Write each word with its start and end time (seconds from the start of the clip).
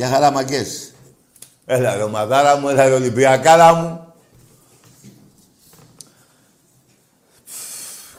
Γεια 0.00 0.08
χαρά, 0.08 0.30
μαγκές. 0.30 0.92
Έλα 1.64 1.96
ρε 1.96 2.02
ομαδάρα 2.02 2.56
μου, 2.56 2.68
έλα 2.68 2.88
ρε 2.88 2.94
Ολυμπιακάρα 2.94 3.74
μου. 3.74 4.14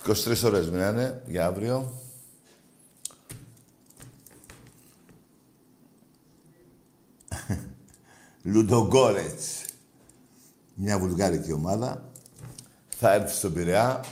23 0.07 0.43
ώρες 0.43 0.69
μείνανε 0.69 1.21
για 1.25 1.45
αύριο. 1.45 1.93
Λουντογκόρετς. 8.43 9.65
Μια 10.73 10.99
βουλγάρικη 10.99 11.53
ομάδα. 11.53 12.03
Θα 12.97 13.13
έρθει 13.13 13.35
στον 13.35 13.53
Πειραιά. 13.53 14.03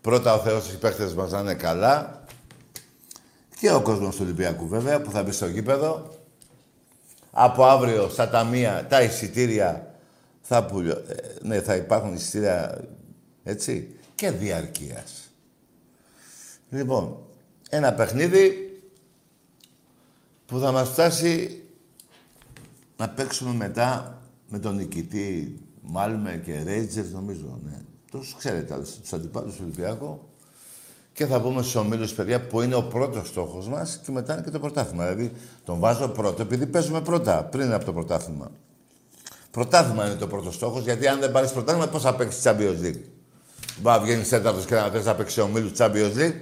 Πρώτα 0.00 0.34
ο 0.34 0.38
Θεός 0.38 0.72
οι 0.72 0.78
παίχτες 0.78 1.14
μας 1.14 1.30
να 1.30 1.40
είναι 1.40 1.54
καλά. 1.54 2.24
Και 3.58 3.72
ο 3.72 3.82
κόσμος 3.82 4.16
του 4.16 4.22
Ολυμπιακού 4.24 4.68
βέβαια 4.68 5.00
που 5.00 5.10
θα 5.10 5.22
μπει 5.22 5.32
στο 5.32 5.46
γήπεδο. 5.46 6.20
Από 7.34 7.64
αύριο 7.64 8.08
στα 8.08 8.28
ταμεία 8.28 8.86
τα 8.86 9.02
εισιτήρια 9.02 9.94
θα, 10.40 10.64
πουλ... 10.64 10.88
Ε, 10.88 10.96
ναι, 11.42 11.60
θα 11.60 11.74
υπάρχουν 11.74 12.14
εισιτήρια 12.14 12.84
έτσι 13.42 13.96
και 14.14 14.30
διαρκείας. 14.30 15.30
Λοιπόν, 16.70 17.18
ένα 17.70 17.92
παιχνίδι 17.94 18.72
που 20.46 20.58
θα 20.58 20.72
μας 20.72 20.88
φτάσει 20.88 21.62
να 22.96 23.08
παίξουμε 23.08 23.54
μετά 23.54 24.20
με 24.48 24.58
τον 24.58 24.76
νικητή 24.76 25.60
Μάλμε 25.82 26.42
και 26.44 26.62
Ρέιτζερ, 26.62 27.06
νομίζω, 27.06 27.58
ναι. 27.64 27.80
Τους 28.10 28.34
ξέρετε, 28.38 28.78
τους 29.00 29.12
αντιπάλους 29.12 29.54
του 29.54 29.60
Ολυμπιακού. 29.64 30.20
Και 31.12 31.26
θα 31.26 31.40
πούμε 31.40 31.62
στους 31.62 31.74
ομίλους, 31.74 32.12
παιδιά, 32.12 32.46
που 32.46 32.60
είναι 32.60 32.74
ο 32.74 32.82
πρώτος 32.82 33.28
στόχος 33.28 33.68
μας 33.68 34.00
και 34.04 34.12
μετά 34.12 34.32
είναι 34.32 34.42
και 34.42 34.50
το 34.50 34.58
πρωτάθλημα. 34.58 35.04
Δηλαδή, 35.04 35.32
τον 35.64 35.78
βάζω 35.78 36.08
πρώτο 36.08 36.42
επειδή 36.42 36.66
παίζουμε 36.66 37.00
πρώτα, 37.00 37.44
πριν 37.44 37.72
από 37.72 37.84
το 37.84 37.92
πρωτάθλημα. 37.92 38.50
Πρωτάθλημα 39.50 40.06
είναι 40.06 40.14
το 40.14 40.26
πρώτο 40.26 40.52
στόχος, 40.52 40.84
γιατί 40.84 41.06
αν 41.06 41.20
δεν 41.20 41.32
πάρεις 41.32 41.52
πρωτάθλημα, 41.52 41.88
πώς 41.88 42.02
θα 42.02 42.14
παίξεις 42.14 42.42
Champions 42.44 42.80
League; 42.82 43.00
Μπα 43.80 44.00
βγαίνεις 44.00 44.28
τέταρτος 44.28 44.64
και 44.64 44.74
να 44.74 44.90
θες 44.90 45.04
να 45.04 45.14
παίξεις 45.14 45.38
ομίλους 45.38 45.72
Champions 45.76 46.12
League. 46.16 46.34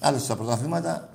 Άλλες 0.00 0.26
τα 0.26 0.36
πρωταθλήματα 0.36 1.12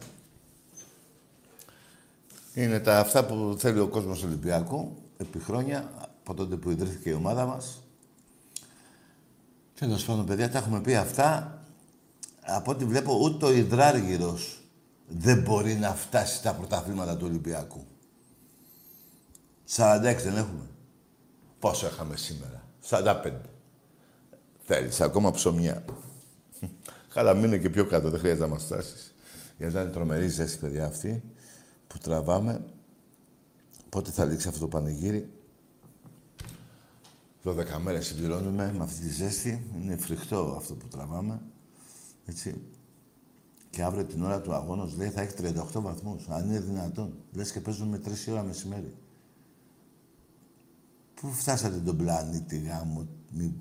είναι 2.53 2.79
τα 2.79 2.99
αυτά 2.99 3.25
που 3.25 3.55
θέλει 3.57 3.79
ο 3.79 3.88
κόσμος 3.88 4.23
Ολυμπιακού 4.23 4.95
επί 5.17 5.39
χρόνια, 5.39 5.91
από 6.19 6.34
τότε 6.34 6.55
που 6.55 6.72
ιδρύθηκε 6.72 7.09
η 7.09 7.13
ομάδα 7.13 7.45
μας. 7.45 7.81
Τέλος 9.79 10.05
πάντων, 10.05 10.25
παιδιά, 10.25 10.49
τα 10.49 10.57
έχουμε 10.57 10.81
πει 10.81 10.95
αυτά 10.95 11.56
από 12.47 12.72
ό,τι 12.72 12.85
βλέπω 12.85 13.19
ούτε 13.24 13.46
ο 13.46 13.52
Ιδράργυρος 13.52 14.62
δεν 15.08 15.41
μπορεί 15.41 15.74
να 15.74 15.96
φτάσει 15.96 16.35
στα 16.35 16.53
πρωταθλήματα 16.53 17.18
του 17.18 17.25
Ολυμπιακού. 17.30 17.85
46 19.75 20.00
δεν 20.24 20.38
έχουμε. 20.38 20.69
Πόσο 21.59 21.88
είχαμε 21.88 22.16
σήμερα; 22.16 22.63
45. 22.90 23.31
Θέλεις 24.59 25.02
ακόμα 25.02 25.31
ψωμιά; 25.31 25.85
Καλά, 27.13 27.34
μείνε 27.34 27.58
και 27.58 27.69
πιο 27.69 27.85
κάτω, 27.85 28.09
δεν 28.09 28.19
χρειάζεται 28.19 28.46
να 28.46 28.53
μας 28.53 28.64
φτάσεις. 28.64 29.16
Γιατί 29.58 29.74
ήταν 29.74 29.91
τρομερή 29.91 30.28
ζέστη, 30.28 30.58
παιδιά, 30.58 30.85
αυτή 30.85 31.24
που 31.88 31.97
τραβάμε. 31.97 32.66
Πότε 33.90 34.12
θα 34.12 34.25
λήξει 34.25 34.47
αυτό 34.47 34.59
το 34.59 34.68
πανηγύρι; 34.68 35.29
12 37.44 37.78
μέρες 37.81 38.06
συμπληρώνουμε 38.06 38.74
με 38.78 38.84
αυτή 38.84 39.02
τη 39.02 39.09
ζέστη. 39.09 39.72
Είναι 39.75 39.97
φρικτό 39.97 40.56
αυτό 40.58 40.74
που 40.74 40.88
τραβάμε. 40.88 41.41
Έτσι. 42.30 42.62
Και 43.70 43.84
αύριο 43.84 44.06
την 44.06 44.24
ώρα 44.24 44.42
του 44.42 44.54
αγώνα 44.54 44.90
λέει 44.98 45.10
θα 45.10 45.22
έχει 45.22 45.34
38 45.38 45.82
βαθμούς. 45.82 46.28
Αν 46.28 46.50
είναι 46.50 46.60
δυνατόν. 46.60 47.14
Λες 47.34 47.52
και 47.52 47.60
παίζουμε 47.60 47.98
3 47.98 48.32
ώρα 48.32 48.44
μεσημέρι. 48.44 48.94
Πού 51.22 51.32
φτάσατε 51.32 51.78
τον 51.78 51.98
πλανήτη 51.98 52.58
γάμο, 52.58 53.08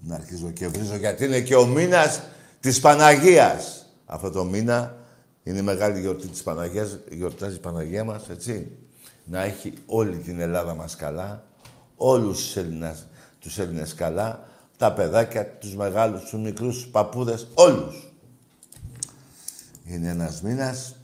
να 0.02 0.14
αρχίζω 0.14 0.50
και 0.50 0.68
βρίζω, 0.68 0.96
γιατί 0.96 1.24
είναι 1.24 1.40
και 1.40 1.56
ο 1.56 1.66
μήνας 1.66 2.22
της 2.60 2.80
Παναγίας. 2.80 3.86
Αυτό 4.06 4.30
το 4.30 4.44
μήνα 4.44 4.96
είναι 5.42 5.58
η 5.58 5.62
μεγάλη 5.62 6.00
γιορτή 6.00 6.26
της 6.26 6.42
Παναγίας, 6.42 6.98
γιορτάζει 7.10 7.56
η 7.56 7.60
Παναγία 7.60 8.04
μας, 8.04 8.28
έτσι. 8.28 8.76
Να 9.24 9.42
έχει 9.42 9.72
όλη 9.86 10.16
την 10.16 10.40
Ελλάδα 10.40 10.74
μας 10.74 10.96
καλά, 10.96 11.44
όλους 11.96 12.38
τους 12.38 12.56
Έλληνες 12.56 13.06
τους 13.38 13.58
Έλληνες 13.58 13.94
καλά, 13.94 14.48
τα 14.76 14.92
παιδάκια, 14.92 15.46
τους 15.46 15.76
μεγάλους, 15.76 16.20
τους 16.20 16.40
μικρούς, 16.40 16.74
τους 16.74 16.86
παππούδες, 16.86 17.48
όλους. 17.54 18.15
Είναι 19.86 20.08
ένας 20.08 20.42
μήνας, 20.42 20.96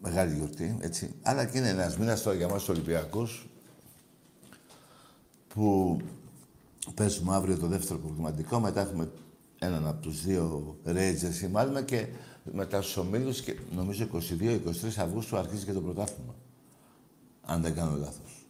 μεγάλη 0.00 0.34
γιορτή, 0.34 0.78
έτσι. 0.80 1.14
Αλλά 1.22 1.44
και 1.44 1.58
είναι 1.58 1.68
ένας 1.68 1.98
μήνας 1.98 2.22
τώρα 2.22 2.36
για 2.36 2.48
μας 2.48 2.58
τους 2.58 2.68
Ολυμπιακούς, 2.68 3.48
που 5.48 5.96
παίζουμε 6.94 7.34
αύριο 7.34 7.58
το 7.58 7.66
δεύτερο 7.66 7.98
προβληματικό, 7.98 8.60
μετά 8.60 8.80
έχουμε 8.80 9.10
έναν 9.58 9.86
από 9.86 10.02
τους 10.02 10.24
δύο 10.24 10.76
Ρέιτζερς 10.84 11.40
ή 11.40 11.48
μάλλον 11.48 11.84
και 11.84 12.06
μετά 12.52 12.82
στους 12.82 12.96
ομίλους 12.96 13.40
και 13.40 13.58
νομίζω 13.74 14.06
22-23 14.12 14.60
Αυγούστου 14.98 15.36
αρχίζει 15.36 15.64
και 15.64 15.72
το 15.72 15.80
πρωτάθλημα. 15.80 16.34
Αν 17.42 17.62
δεν 17.62 17.74
κάνω 17.74 17.96
λάθος. 17.96 18.46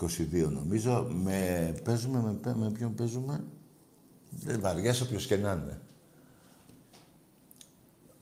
22 0.00 0.50
νομίζω. 0.50 1.08
Με, 1.12 1.74
παίζουμε, 1.84 2.38
με, 2.42 2.54
με 2.54 2.70
ποιον 2.70 2.94
παίζουμε; 2.94 3.44
Δεν 4.30 4.60
βαριέσαι 4.60 5.02
όποιος 5.02 5.26
και 5.26 5.36
να 5.36 5.52
είναι. 5.52 5.80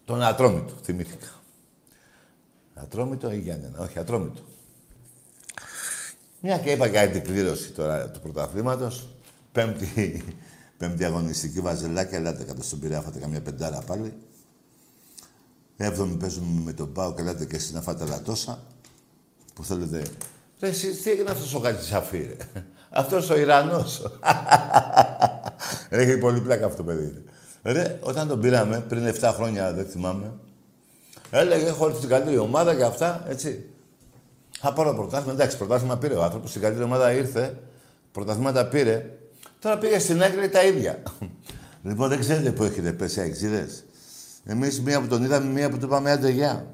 Τον 0.09 0.23
Ατρόμητο, 0.23 0.73
θυμήθηκα. 0.83 1.27
Ατρόμητο 2.75 3.33
ή 3.33 3.39
Γιάννενα; 3.39 3.79
Όχι, 3.79 3.99
Ατρόμητο. 3.99 4.41
Μια 6.41 6.59
και 6.59 6.71
είπα 6.71 6.87
για 6.87 7.11
την 7.11 7.23
κλήρωση 7.23 7.73
τώρα 7.73 8.11
του 8.11 8.21
πρωταθλήματος. 8.21 9.09
Πέμπτη, 9.53 10.25
πέμπτη 10.79 11.05
αγωνιστική 11.05 11.61
βαζελάκια. 11.61 12.19
Ελάτε 12.19 12.45
κάτω 12.45 12.63
στον 12.63 12.79
Πειραιά, 12.79 13.01
φάτε 13.01 13.19
καμιά 13.19 13.41
πεντάρα 13.41 13.81
πάλι. 13.81 14.13
Έβδομη 15.77 16.17
παίζουμε 16.17 16.61
με 16.65 16.73
τον 16.73 16.93
Πάο 16.93 17.15
και 17.15 17.21
ελάτε 17.21 17.45
και 17.45 17.57
εσείς 17.57 17.73
να 17.73 17.81
φάτε 17.81 18.05
λατόσα. 18.05 18.63
Που 19.55 19.65
θέλετε... 19.65 20.03
Ρε, 20.61 20.69
εσείς, 20.69 21.03
τι 21.03 21.11
έγινε 21.11 21.31
αυτός 21.31 21.55
ο 21.55 21.63
Σαφίρε; 21.81 22.37
Αυτός 22.91 23.31
ο 23.31 23.39
Ιρανός. 23.39 24.03
Έχει 25.89 26.19
πολύ 26.19 26.41
πλάκα 26.41 26.65
αυτό 26.65 26.77
το 26.77 26.85
παιδί. 26.85 27.25
Ρε, 27.63 27.99
όταν 28.03 28.29
τον 28.29 28.41
πήραμε 28.41 28.85
πριν 28.89 29.15
7 29.21 29.31
χρόνια, 29.35 29.73
δεν 29.73 29.87
θυμάμαι, 29.87 30.33
έλεγε: 31.31 31.67
Έχω 31.67 31.87
έρθει 31.87 31.97
στην 31.97 32.09
καλύτερη 32.09 32.39
ομάδα 32.39 32.75
και 32.75 32.85
αυτά, 32.85 33.25
έτσι. 33.29 33.65
Θα 34.61 34.73
πάρω 34.73 34.95
πρωτάθλημα. 34.95 35.33
Εντάξει, 35.33 35.57
πρωτάθλημα 35.57 35.97
πήρε 35.97 36.15
ο 36.15 36.23
άνθρωπος. 36.23 36.51
Στην 36.51 36.63
καλύτερη 36.63 36.87
ομάδα 36.87 37.13
ήρθε 37.13 37.59
πρωταθλήματα 38.13 38.67
πήρε. 38.67 39.11
Τώρα 39.59 39.79
πήγε 39.79 39.99
στην 39.99 40.21
Έγκρη 40.21 40.49
τα 40.49 40.65
ίδια. 40.65 41.03
λοιπόν, 41.89 42.09
δεν 42.09 42.21
ξέρετε 42.21 42.53
που 42.53 42.65
έχετε 42.65 42.93
πέσει 42.93 43.21
αεξίδες. 43.21 43.85
Εμείς 44.45 44.81
μία 44.81 45.01
που 45.01 45.07
τον 45.07 45.25
είδαμε, 45.25 45.53
μία 45.53 45.71
που 45.71 45.79
του 45.79 45.87
είπαμε 45.87 46.11
άντε 46.11 46.31
γεια. 46.31 46.67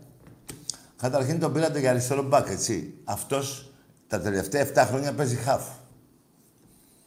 Καταρχήν 0.96 1.38
τον 1.40 1.52
πήρατε 1.52 1.78
για 1.78 1.90
αριστερό 1.90 2.22
μπακ, 2.22 2.48
έτσι. 2.48 2.94
Αυτός 3.04 3.72
τα 4.08 4.20
τελευταία 4.20 4.66
7 4.74 4.84
χρόνια 4.88 5.12
παίζει 5.12 5.36
χαφ. 5.36 5.62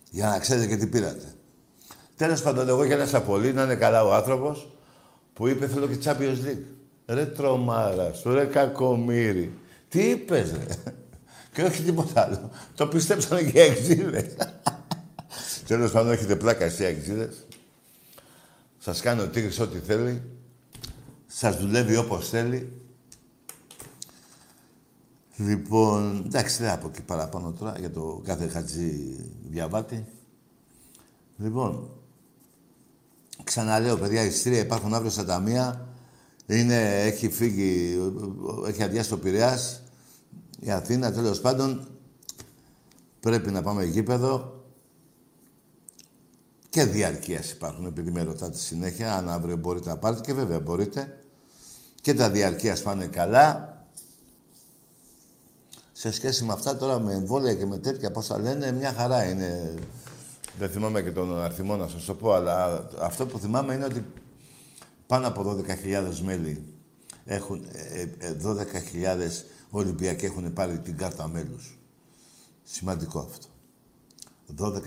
Για 0.10 0.30
να 0.30 0.40
ξέρετε 0.40 0.68
και 0.68 0.78
τι 0.78 0.88
πήρατε. 0.88 1.34
Τέλος 2.18 2.42
πάντων, 2.42 2.68
εγώ 2.68 2.84
γέλασα 2.84 3.22
πολύ, 3.22 3.54
να 3.54 3.64
είναι 3.64 3.76
καλά 3.76 4.04
ο 4.04 4.14
άνθρωπος 4.14 4.68
που 5.34 5.48
είπε 5.48 5.68
θέλω 5.68 5.88
και 5.88 5.98
Champions 6.04 6.46
League. 6.46 6.64
Ρε 7.06 7.26
τρομάρας 7.26 8.18
σου, 8.18 8.34
ρε 8.34 8.46
κακομύρι. 8.46 9.54
Τι 9.90 10.10
είπες, 10.10 10.52
ρε; 10.52 10.66
και 11.54 11.64
όχι 11.64 11.84
τίποτα 11.84 12.22
άλλο. 12.22 12.50
Το 12.76 12.88
πιστέψανε 12.88 13.44
και 13.44 13.60
οι 13.60 13.62
εξίδες. 13.62 14.36
Τέλος 15.68 15.92
πάντων, 15.92 16.12
έχετε 16.12 16.36
πλάκα 16.36 16.66
εσύ 16.66 16.84
εξίδες. 16.84 17.46
Σας 18.78 19.02
κάνει 19.02 19.22
ο 19.22 19.28
Τίγρης 19.28 19.60
ό,τι 19.60 19.80
θέλει. 19.80 20.22
Σας 21.28 21.58
δουλεύει 21.58 21.96
όπως 21.96 22.30
θέλει. 22.30 22.72
Λοιπόν, 25.36 26.24
εντάξει, 26.26 26.64
δεν 26.64 26.72
από 26.72 26.88
εκεί 26.88 27.02
παραπάνω 27.02 27.52
τώρα 27.52 27.76
για 27.80 27.92
το 27.92 28.22
κάθε 28.26 28.48
χατζή 28.48 29.16
διαβάτη. 29.50 30.06
Λοιπόν, 31.38 31.90
ξαναλέω, 33.48 33.98
παιδιά, 33.98 34.24
εισιτήρια 34.24 34.60
υπάρχουν 34.60 34.94
αύριο 34.94 35.12
στα 35.12 35.26
ταμεία. 35.26 35.88
Είναι, 36.46 37.04
έχει 37.04 37.30
φύγει, 37.30 37.98
έχει 38.68 38.84
αδειάσει 38.84 39.10
το 39.10 39.18
Πειραιάς, 39.18 39.82
η 40.60 40.72
Αθήνα, 40.72 41.12
τέλος 41.12 41.42
πάντων. 41.42 41.88
Πρέπει 43.20 43.52
να 43.52 43.62
πάμε 43.62 43.84
γήπεδο. 43.84 44.62
Και 46.70 46.84
διαρκείας 46.84 47.52
υπάρχουν, 47.52 47.86
επειδή 47.86 48.12
με 48.12 48.24
ρωτάτε 48.24 48.58
συνέχεια, 48.58 49.16
αν 49.16 49.30
αύριο 49.30 49.58
μπορείτε 49.58 49.90
να 49.90 49.98
πάρετε 49.98 50.22
και 50.22 50.34
βέβαια 50.34 50.60
μπορείτε. 50.60 51.20
Και 52.02 52.14
τα 52.14 52.30
διαρκείας 52.30 52.82
πάνε 52.82 53.06
καλά 53.06 53.78
σε 55.92 56.12
σχέση 56.12 56.44
με 56.44 56.54
αυτά 56.54 56.78
τώρα 56.78 57.00
με 57.00 57.14
εμβόλια 57.14 57.54
και 57.54 57.66
με 57.66 57.78
τέτοια 57.78 58.12
πώς 58.12 58.26
θα 58.26 58.40
λένε, 58.40 58.72
μια 58.72 58.94
χαρά 58.94 59.24
είναι. 59.30 59.74
Δεν 60.58 60.70
θυμάμαι 60.70 61.02
και 61.02 61.12
τον 61.12 61.42
αριθμό 61.42 61.76
να 61.76 61.88
σας 61.88 62.06
το 62.06 62.14
πω, 62.14 62.34
αλλά 62.34 62.88
αυτό 63.00 63.26
που 63.26 63.40
θυμάμαι 63.40 63.74
είναι 63.74 63.86
ότι 63.86 64.06
πάνω 65.08 65.28
από 65.28 65.64
12.000 65.68 66.20
μέλη 66.24 66.64
έχουν, 67.26 67.66
12.000 68.44 68.94
ε, 68.94 69.24
ε, 69.24 69.30
Ολυμπιακοί 69.70 70.26
έχουν 70.26 70.54
πάρει 70.54 70.80
την 70.80 70.98
κάρτα 70.98 71.28
μέλους. 71.28 71.78
Σημαντικό 72.64 73.20
αυτό. 73.20 73.48
12.000 74.58 74.82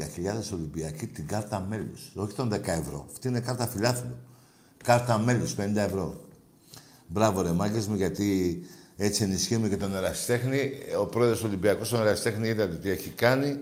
Ολυμπιακοί 0.53 1.07
την 1.07 1.27
κάρτα 1.27 1.61
μέλους. 1.69 2.13
Όχι 2.15 2.35
των 2.35 2.53
10 2.53 2.61
ευρώ. 2.67 3.07
Αυτή 3.11 3.29
είναι 3.29 3.41
κάρτα 3.41 3.67
φιλάθλου. 3.67 4.17
Κάρτα 4.85 5.19
μέλους, 5.19 5.55
50 5.55 5.77
ευρώ. 5.77 6.25
Μπράβο 7.07 7.43
ρε 7.43 7.53
μάγκες 7.53 7.87
μου, 7.87 7.95
γιατί 7.95 8.61
έτσι 8.97 9.23
ενισχύουμε 9.23 9.69
και 9.69 9.77
τον 9.77 9.95
Ερασιτέχνη. 9.95 10.73
Ο 11.01 11.07
πρόεδρος 11.07 11.39
του 11.39 11.45
Ολυμπιακού 11.49 11.85
στον 11.85 12.01
Ερασιτέχνη 12.01 12.49
είδατε 12.49 12.75
τι 12.75 12.91
έχει 12.91 13.11
κάνει. 13.11 13.59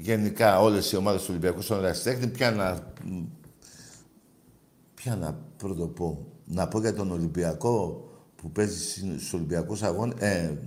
Γενικά 0.00 0.60
όλες 0.60 0.92
οι 0.92 0.96
ομάδες 0.96 1.20
του 1.20 1.26
Ολυμπιακού 1.30 1.60
στον 1.60 1.78
Ερασιτέχνη. 1.78 2.26
Ποια 2.26 2.50
να... 2.50 2.92
Ποια 4.94 5.16
να 5.16 5.38
πρώτο 5.56 5.86
πω. 5.86 6.26
Να 6.44 6.68
πω 6.68 6.80
για 6.80 6.94
τον 6.94 7.10
Ολυμπιακό 7.10 8.08
που 8.36 8.50
παίζει 8.50 8.98
στους 9.18 9.32
Ολυμπιακούς 9.32 9.82
αγώνες. 9.82 10.14
Ε, 10.18 10.58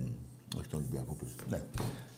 όχι 0.56 0.66
τον 0.66 0.80
Ολυμπιακό 0.80 1.14
που 1.14 1.26
ναι. 1.48 1.62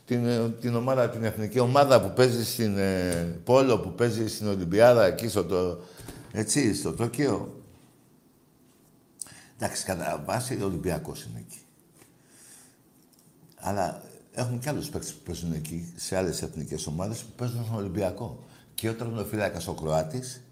Την, 0.05 0.27
ε, 0.27 0.51
την 0.51 0.75
ομάδα, 0.75 1.11
την 1.11 1.25
εθνική 1.25 1.59
ομάδα 1.59 2.03
που 2.03 2.13
παίζει 2.13 2.45
στην 2.45 2.79
ε, 2.79 3.41
Πόλο, 3.45 3.79
που 3.79 3.95
παίζει 3.95 4.29
στην 4.29 4.47
Ολυμπιάδα, 4.47 5.05
εκεί 5.05 5.29
στο, 5.29 5.45
το, 5.45 5.81
έτσι, 6.33 6.75
στο 6.75 6.93
Τόκιο. 6.93 7.63
Εντάξει, 9.57 9.85
κατά 9.85 10.23
βάση 10.27 10.59
ο 10.63 10.65
Ολυμπιακός 10.65 11.23
είναι 11.23 11.39
εκεί. 11.39 11.61
Αλλά 13.57 14.03
έχουν 14.35 14.59
και 14.59 14.69
άλλους 14.69 14.89
παίκτες 14.89 15.13
που 15.13 15.23
παίζουν 15.25 15.53
εκεί, 15.53 15.93
σε 15.97 16.17
άλλες 16.17 16.43
εθνικές 16.43 16.87
ομάδες 16.87 17.19
που 17.19 17.33
παίζουν 17.37 17.65
στον 17.65 17.77
Ολυμπιακό. 17.77 18.45
Και 18.75 18.89
ο 18.89 18.95
τερματοφύλακα 18.95 19.61
ο 19.67 19.73
Κροάτης 19.73 20.43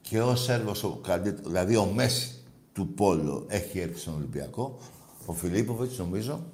και 0.00 0.20
ο 0.20 0.36
Σέρβος, 0.36 0.84
ο 0.84 1.00
δηλαδή 1.44 1.76
ο 1.76 1.84
Μέση 1.84 2.42
του 2.72 2.94
Πόλο 2.94 3.44
έχει 3.48 3.78
έρθει 3.78 3.98
στον 3.98 4.14
Ολυμπιακό. 4.14 4.78
Ο 5.26 5.32
Φιλίπποβιτς, 5.32 5.98
νομίζω. 5.98 6.44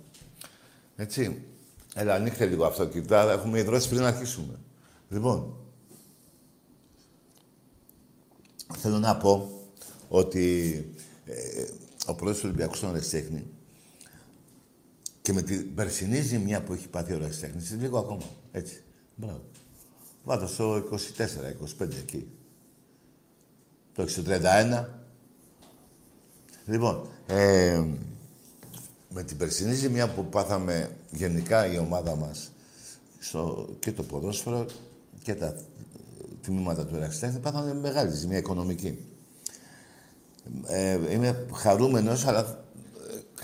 Έτσι. 0.96 1.42
Έλα, 1.94 2.14
ανοίχτε 2.14 2.46
λίγο 2.46 2.64
αυτό, 2.64 2.86
κοιτά, 2.86 3.32
έχουμε 3.32 3.58
ιδρώσει 3.58 3.88
πριν 3.88 4.00
να 4.00 4.08
αρχίσουμε. 4.08 4.58
Λοιπόν, 5.08 5.56
θέλω 8.76 8.98
να 8.98 9.16
πω 9.16 9.60
ότι 10.08 10.74
ε, 11.24 11.64
ο 12.06 12.14
πρόεδρος 12.14 12.42
του 12.42 12.48
Ολυμπιακού 12.48 12.74
στον 12.74 12.92
Ρεξέχνη 12.92 13.46
και 15.24 15.32
με 15.32 15.42
την 15.42 15.74
περσινή 15.74 16.20
ζημιά 16.20 16.62
που 16.62 16.72
έχει 16.72 16.88
πάθει 16.88 17.12
ο 17.12 17.18
Ρεξέχνης, 17.18 17.76
λίγο 17.80 17.98
ακόμα. 17.98 18.22
Έτσι. 18.52 18.82
Μπράβο. 19.14 19.40
Βάτω 20.24 20.46
στο 20.46 20.74
24, 20.74 20.96
25 21.80 21.88
εκεί. 21.98 22.26
Το 23.94 24.06
631. 24.26 24.84
Λοιπόν, 26.66 27.08
ε, 27.26 27.84
με 29.08 29.22
την 29.22 29.36
περσινή 29.36 29.74
ζημιά 29.74 30.08
που 30.08 30.24
πάθαμε 30.24 30.96
γενικά 31.10 31.72
η 31.72 31.78
ομάδα 31.78 32.16
μας 32.16 32.52
στο, 33.18 33.68
και 33.78 33.92
το 33.92 34.02
ποδόσφαιρο 34.02 34.66
και 35.22 35.34
τα 35.34 35.56
τμήματα 36.42 36.86
του 36.86 36.96
Εραξιτέχνη 36.96 37.38
πάθαμε 37.38 37.74
μεγάλη 37.74 38.14
ζημιά 38.14 38.38
οικονομική. 38.38 38.98
Ε, 40.66 41.12
είμαι 41.12 41.46
χαρούμενος, 41.54 42.26
αλλά 42.26 42.40
ε, 42.40 42.63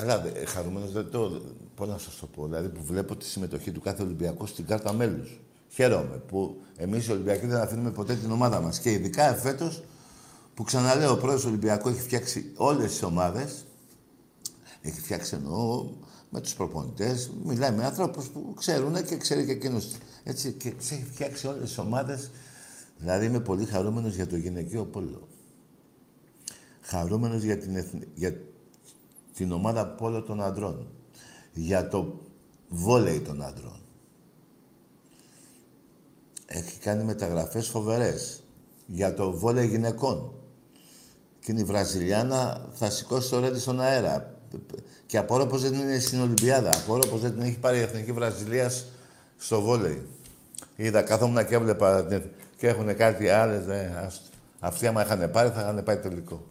καλά, 0.00 0.26
ε, 0.34 0.44
χαρούμενος 0.44 0.92
δεν 0.92 1.10
το... 1.10 1.42
Πώς 1.74 1.88
να 1.88 1.98
σας 1.98 2.16
το 2.16 2.26
πω, 2.26 2.44
δηλαδή 2.44 2.68
που 2.68 2.80
βλέπω 2.84 3.16
τη 3.16 3.24
συμμετοχή 3.24 3.72
του 3.72 3.80
κάθε 3.80 4.02
Ολυμπιακού 4.02 4.46
στην 4.46 4.66
κάρτα 4.66 4.92
μέλους. 4.92 5.40
Χαίρομαι 5.68 6.16
που 6.16 6.60
εμείς 6.76 7.06
οι 7.06 7.12
Ολυμπιακοί 7.12 7.46
δεν 7.46 7.60
αφήνουμε 7.60 7.90
ποτέ 7.90 8.14
την 8.14 8.30
ομάδα 8.30 8.60
μας. 8.60 8.78
Και 8.78 8.90
ειδικά 8.90 9.28
εφέτος, 9.28 9.82
που 10.54 10.62
ξαναλέω, 10.62 11.12
ο 11.12 11.16
πρόεδρος 11.16 11.42
του 11.42 11.48
Ολυμπιακού 11.48 11.88
έχει 11.88 12.00
φτιάξει 12.00 12.52
όλες 12.56 12.90
τις 12.90 13.02
ομάδες. 13.02 13.64
Έχει 14.80 15.00
φτιάξει 15.00 15.34
εννοώ 15.34 15.90
με 16.30 16.40
τους 16.40 16.54
προπονητές. 16.54 17.30
Μιλάει 17.44 17.72
με 17.72 17.84
άνθρωπους 17.84 18.28
που 18.28 18.54
ξέρουν 18.56 19.04
και 19.04 19.16
ξέρει 19.16 19.44
και 19.44 19.52
εκείνος. 19.52 19.96
Έτσι, 20.22 20.52
και 20.52 20.68
έχει 20.68 21.06
φτιάξει 21.12 21.46
όλες 21.46 21.62
τις 21.62 21.78
ομάδες. 21.78 22.30
Δηλαδή 22.98 23.26
είμαι 23.26 23.40
πολύ 23.40 23.64
χαρούμενος 23.64 24.14
για 24.14 24.26
το 24.26 24.36
γυναικείο 24.36 24.84
πόλο 24.84 25.28
χαρούμενος 26.90 27.42
για 27.42 27.58
την, 27.58 27.84
για 28.14 28.40
την 29.40 29.52
ομάδα 29.52 29.86
πόλο 29.86 30.22
των 30.22 30.42
αντρών. 30.42 30.86
Για 31.52 31.88
το 31.88 32.20
βόλεϊ 32.68 33.20
των 33.20 33.42
αντρών. 33.42 33.80
Έχει 36.46 36.78
κάνει 36.78 37.04
μεταγραφές 37.04 37.68
φοβερές. 37.68 38.42
Για 38.86 39.14
το 39.14 39.32
βόλεϊ 39.32 39.66
γυναικών. 39.66 40.32
Και 41.40 41.52
η 41.52 41.64
Βραζιλιάνα 41.64 42.68
θα 42.72 42.90
σηκώσει 42.90 43.30
το 43.30 43.40
ρέντι 43.40 43.58
στον 43.58 43.80
αέρα. 43.80 44.34
Και 45.06 45.18
απορώ 45.18 45.46
πως 45.46 45.62
δεν 45.62 45.74
είναι 45.74 45.98
στην 45.98 46.20
Ολυμπιάδα. 46.20 46.70
Απορώ 46.74 47.08
πως 47.08 47.20
δεν 47.20 47.32
την 47.32 47.42
έχει 47.42 47.58
πάρει 47.58 47.78
η 47.78 47.80
Εθνική 47.80 48.12
Βραζιλίας 48.12 48.84
στο 49.36 49.60
βόλεϊ. 49.60 50.06
Είδα, 50.76 51.02
καθόμουν 51.02 51.46
και 51.46 51.54
έβλεπα 51.54 52.06
και 52.56 52.68
έχουν 52.68 52.96
κάτι 52.96 53.28
άλλες. 53.28 53.66
Ναι, 53.66 54.08
Αυτοί 54.58 54.86
άμα 54.86 55.04
είχαν 55.04 55.30
πάρει 55.30 55.48
θα 55.48 55.60
είχαν 55.60 55.82
πάει 55.84 55.98
τελικό. 55.98 56.49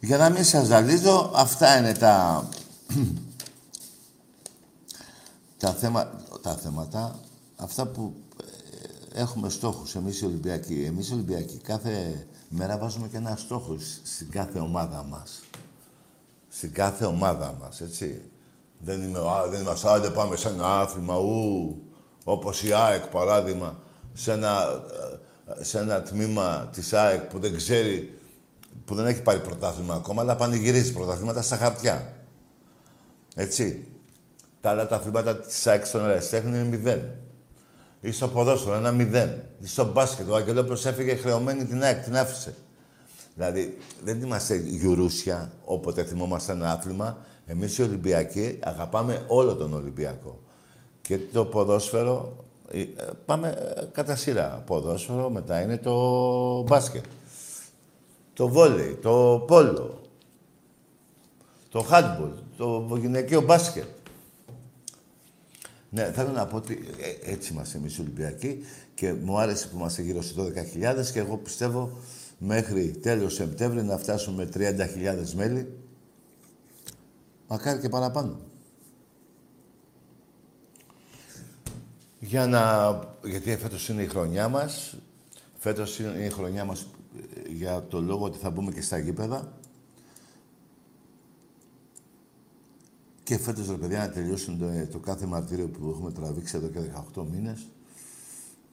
Για 0.00 0.16
να 0.16 0.30
μην 0.30 0.44
σας 0.44 0.66
ζαλίζω, 0.66 1.30
αυτά 1.34 1.78
είναι 1.78 1.92
τα, 1.92 2.48
τα, 5.58 5.72
θέμα, 5.72 6.10
τα 6.42 6.54
θέματα, 6.54 7.18
αυτά 7.56 7.86
που 7.86 8.14
ε, 9.14 9.20
έχουμε 9.20 9.48
στόχους 9.48 9.94
εμείς 9.94 10.20
οι 10.20 10.24
Ολυμπιακοί. 10.24 10.84
Εμείς 10.84 11.08
οι 11.08 11.12
Ολυμπιακοί 11.12 11.56
κάθε 11.56 12.26
μέρα 12.48 12.78
βάζουμε 12.78 13.08
και 13.08 13.16
ένα 13.16 13.36
στόχο 13.36 13.76
στην 14.02 14.30
κάθε 14.30 14.58
ομάδα 14.58 15.04
μας. 15.08 15.40
Στην 16.48 16.72
κάθε 16.72 17.04
ομάδα 17.04 17.56
μας, 17.60 17.80
έτσι. 17.80 18.22
Δεν, 18.78 19.02
είμαι, 19.02 19.20
δεν 19.50 19.60
είμαστε, 19.60 19.90
άντε 19.90 20.10
πάμε 20.10 20.36
σε 20.36 20.48
ένα 20.48 20.80
άθλημα, 20.80 21.14
ου, 21.16 21.76
όπως 22.24 22.62
η 22.62 22.72
ΑΕΚ 22.72 23.06
παράδειγμα, 23.06 23.78
σε 24.12 24.32
ένα, 24.32 24.82
ε, 25.58 25.64
σε 25.64 25.78
ένα 25.78 26.02
τμήμα 26.02 26.68
της 26.72 26.92
ΑΕΚ 26.92 27.20
που 27.20 27.38
δεν 27.38 27.56
ξέρει 27.56 28.17
που 28.84 28.94
δεν 28.94 29.06
έχει 29.06 29.22
πάρει 29.22 29.40
πρωτάθλημα 29.40 29.94
ακόμα, 29.94 30.22
αλλά 30.22 30.36
πανηγυρίζει 30.36 30.92
πρωταθλήματα 30.92 31.42
στα 31.42 31.56
χαρτιά. 31.56 32.12
Έτσι. 33.34 33.86
Τα 34.60 34.70
άλλα 34.70 34.86
τα 34.86 34.96
αθλήματα 34.96 35.36
της 35.36 35.66
ΑΕΚ 35.66 35.86
στον 35.86 36.04
Ερασιτέχνη 36.04 36.58
είναι 36.58 36.68
μηδέν. 36.68 37.10
Ή 38.00 38.12
στο 38.12 38.28
ποδόσφαιρο 38.28 38.74
ένα 38.74 38.92
μηδέν. 38.92 39.42
Ή 39.60 39.66
στο 39.66 39.92
μπάσκετ. 39.92 40.30
Ο 40.30 40.34
Αγγελόπουλος 40.34 40.86
έφυγε 40.86 41.14
χρεωμένη 41.14 41.64
την 41.64 41.82
ΑΕΚ, 41.82 42.02
την 42.02 42.16
άφησε. 42.16 42.54
Δηλαδή 43.34 43.78
δεν 44.04 44.20
είμαστε 44.20 44.56
γιουρούσια 44.56 45.52
όποτε 45.64 46.04
θυμόμαστε 46.04 46.52
ένα 46.52 46.70
άθλημα. 46.70 47.18
Εμείς 47.46 47.78
οι 47.78 47.82
Ολυμπιακοί 47.82 48.58
αγαπάμε 48.62 49.24
όλο 49.26 49.54
τον 49.54 49.74
Ολυμπιακό. 49.74 50.40
Και 51.00 51.18
το 51.32 51.44
ποδόσφαιρο, 51.44 52.44
ε, 52.70 52.84
πάμε 53.24 53.48
ε, 53.48 53.84
κατά 53.92 54.16
σειρά. 54.16 54.62
Ποδόσφαιρο, 54.66 55.30
μετά 55.30 55.60
είναι 55.60 55.76
το 55.76 55.94
μπάσκετ. 56.62 57.04
Το 58.38 58.48
βόλεϊ, 58.48 58.94
το 58.94 59.44
πόλο, 59.46 60.00
το 61.68 61.86
handball, 61.90 62.32
το 62.56 62.96
γυναικείο 63.00 63.40
μπάσκετ. 63.40 63.86
Ναι, 65.90 66.12
θέλω 66.12 66.30
να 66.30 66.46
πω 66.46 66.56
ότι 66.56 66.88
ε, 66.98 67.30
έτσι 67.32 67.52
είμαστε 67.52 67.78
εμείς 67.78 67.96
οι 67.96 68.00
Ολυμπιακοί 68.00 68.64
και 68.94 69.12
μου 69.12 69.38
άρεσε 69.38 69.68
που 69.68 69.76
είμαστε 69.76 70.02
γύρω 70.02 70.22
στις 70.22 70.36
12.000 70.38 71.12
και 71.12 71.18
εγώ 71.18 71.36
πιστεύω 71.36 71.98
μέχρι 72.38 72.90
τέλος 72.90 73.34
Σεπτέμβρη 73.34 73.82
να 73.82 73.98
φτάσουμε 73.98 74.48
30.000 74.54 75.30
μέλη. 75.34 75.78
Μακάρι 77.48 77.80
και 77.80 77.88
παραπάνω. 77.88 78.40
Για 82.18 82.46
να... 82.46 82.92
Γιατί 83.24 83.56
φέτος 83.56 83.88
είναι 83.88 84.02
η 84.02 84.06
χρονιά 84.06 84.48
μας. 84.48 84.96
Φέτος 85.58 85.98
είναι 85.98 86.24
η 86.24 86.30
χρονιά 86.30 86.64
μας 86.64 86.80
ε, 86.82 86.97
για 87.48 87.86
το 87.86 88.00
λόγο 88.00 88.24
ότι 88.24 88.38
θα 88.38 88.50
μπούμε 88.50 88.72
και 88.72 88.80
στα 88.80 88.98
γήπεδα. 88.98 89.58
Και 93.22 93.38
φέτος, 93.38 93.68
ρε 93.68 93.76
παιδιά, 93.76 93.98
να 93.98 94.10
τελειώσουν 94.10 94.58
το, 94.58 94.66
το 94.92 94.98
κάθε 94.98 95.26
μαρτύριο 95.26 95.68
που 95.68 95.90
έχουμε 95.90 96.12
τραβήξει 96.12 96.56
εδώ 96.56 96.68
και 96.68 96.78
18 97.14 97.24
μήνες. 97.30 97.68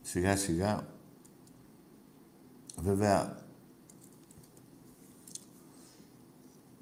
Σιγά 0.01 0.35
σιγά. 0.37 0.87
Βέβαια, 2.81 3.45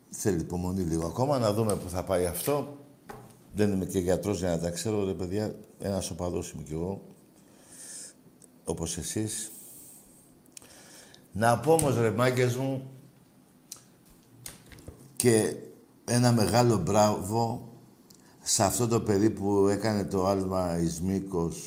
θέλει 0.09 0.41
υπομονή 0.41 0.81
λίγο 0.81 1.05
ακόμα, 1.05 1.39
να 1.39 1.53
δούμε 1.53 1.75
που 1.75 1.89
θα 1.89 2.03
πάει 2.03 2.25
αυτό. 2.25 2.77
Δεν 3.55 3.71
είμαι 3.71 3.85
και 3.85 3.99
γιατρός 3.99 4.39
για 4.39 4.49
να 4.49 4.59
τα 4.59 4.69
ξέρω, 4.69 5.05
ρε 5.05 5.13
παιδιά. 5.13 5.55
Ένας 5.79 6.09
οπαδός 6.09 6.51
είμαι 6.51 6.63
κι 6.63 6.73
εγώ. 6.73 7.01
Όπως 8.63 8.97
εσείς. 8.97 9.51
Να 11.33 11.59
πω 11.59 11.73
όμως, 11.73 11.97
ρε 11.97 12.11
μάγκες 12.11 12.55
μου, 12.55 12.91
και 15.15 15.55
ένα 16.05 16.31
μεγάλο 16.31 16.77
μπράβο 16.77 17.69
σε 18.41 18.63
αυτό 18.63 18.87
το 18.87 19.01
παιδί 19.01 19.29
που 19.29 19.67
έκανε 19.67 20.05
το 20.05 20.27
άλμα 20.27 20.77
Ισμίκος 20.77 21.57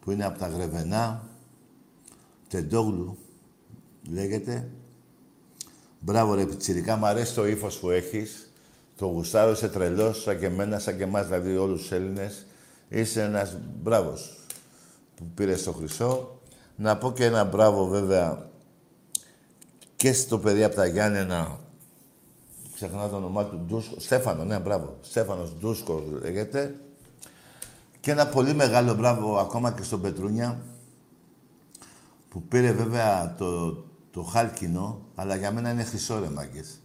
που 0.00 0.10
είναι 0.10 0.24
από 0.24 0.38
τα 0.38 0.48
Γρεβενά, 0.48 1.22
Τεντόγλου 2.48 3.16
λέγεται. 4.10 4.70
Μπράβο 6.00 6.34
ρε 6.34 6.46
πιτσιρικά, 6.46 6.96
μου 6.96 7.06
αρέσει 7.06 7.34
το 7.34 7.46
ύφος 7.46 7.78
που 7.78 7.90
έχεις. 7.90 8.52
Το 8.96 9.06
γουστάρω, 9.06 9.50
είσαι 9.50 9.68
τρελός, 9.68 10.22
σαν 10.22 10.38
και 10.38 10.46
εμένα, 10.46 10.78
σαν 10.78 10.96
και 10.96 11.02
εμάς, 11.02 11.26
δηλαδή 11.26 11.56
όλους 11.56 11.80
τους 11.80 11.92
Έλληνες. 11.92 12.46
Είσαι 12.88 13.22
ένας 13.22 13.56
μπράβος 13.82 14.38
που 15.14 15.24
πήρες 15.34 15.62
το 15.62 15.72
χρυσό. 15.72 16.40
Να 16.76 16.96
πω 16.96 17.12
και 17.12 17.24
ένα 17.24 17.44
μπράβο 17.44 17.86
βέβαια 17.86 18.47
και 19.98 20.12
στο 20.12 20.38
παιδί 20.38 20.64
από 20.64 20.74
τα 20.74 20.86
Γιάννενα 20.86 21.60
ξεχνάω 22.74 23.08
το 23.08 23.16
όνομά 23.16 23.44
του, 23.44 23.64
Ντούσκο, 23.66 24.00
Στέφανο, 24.00 24.44
ναι, 24.44 24.58
μπράβο. 24.58 24.96
Στέφανος 25.00 25.52
Ντούσκο 25.58 26.04
λέγεται. 26.22 26.74
Και 28.00 28.10
ένα 28.10 28.26
πολύ 28.26 28.54
μεγάλο 28.54 28.94
μπράβο 28.94 29.38
ακόμα 29.38 29.72
και 29.72 29.82
στον 29.82 30.00
Πετρούνια, 30.00 30.60
που 32.28 32.42
πήρε 32.42 32.72
βέβαια 32.72 33.34
το, 33.38 33.70
το 34.10 34.22
χάλκινο, 34.22 35.00
αλλά 35.14 35.36
για 35.36 35.52
μένα 35.52 35.70
είναι 35.70 35.84
χρυσό 35.84 36.18
ρε 36.18 36.28
μάγκες. 36.28 36.80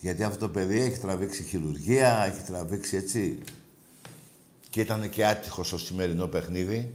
Γιατί 0.00 0.22
αυτό 0.22 0.38
το 0.38 0.48
παιδί 0.48 0.80
έχει 0.80 0.98
τραβήξει 0.98 1.42
χειρουργία, 1.42 2.24
έχει 2.24 2.42
τραβήξει 2.42 2.96
έτσι. 2.96 3.38
Και 4.70 4.80
ήταν 4.80 5.10
και 5.10 5.26
άτυχος 5.26 5.66
στο 5.66 5.78
σημερινό 5.78 6.26
παιχνίδι, 6.26 6.94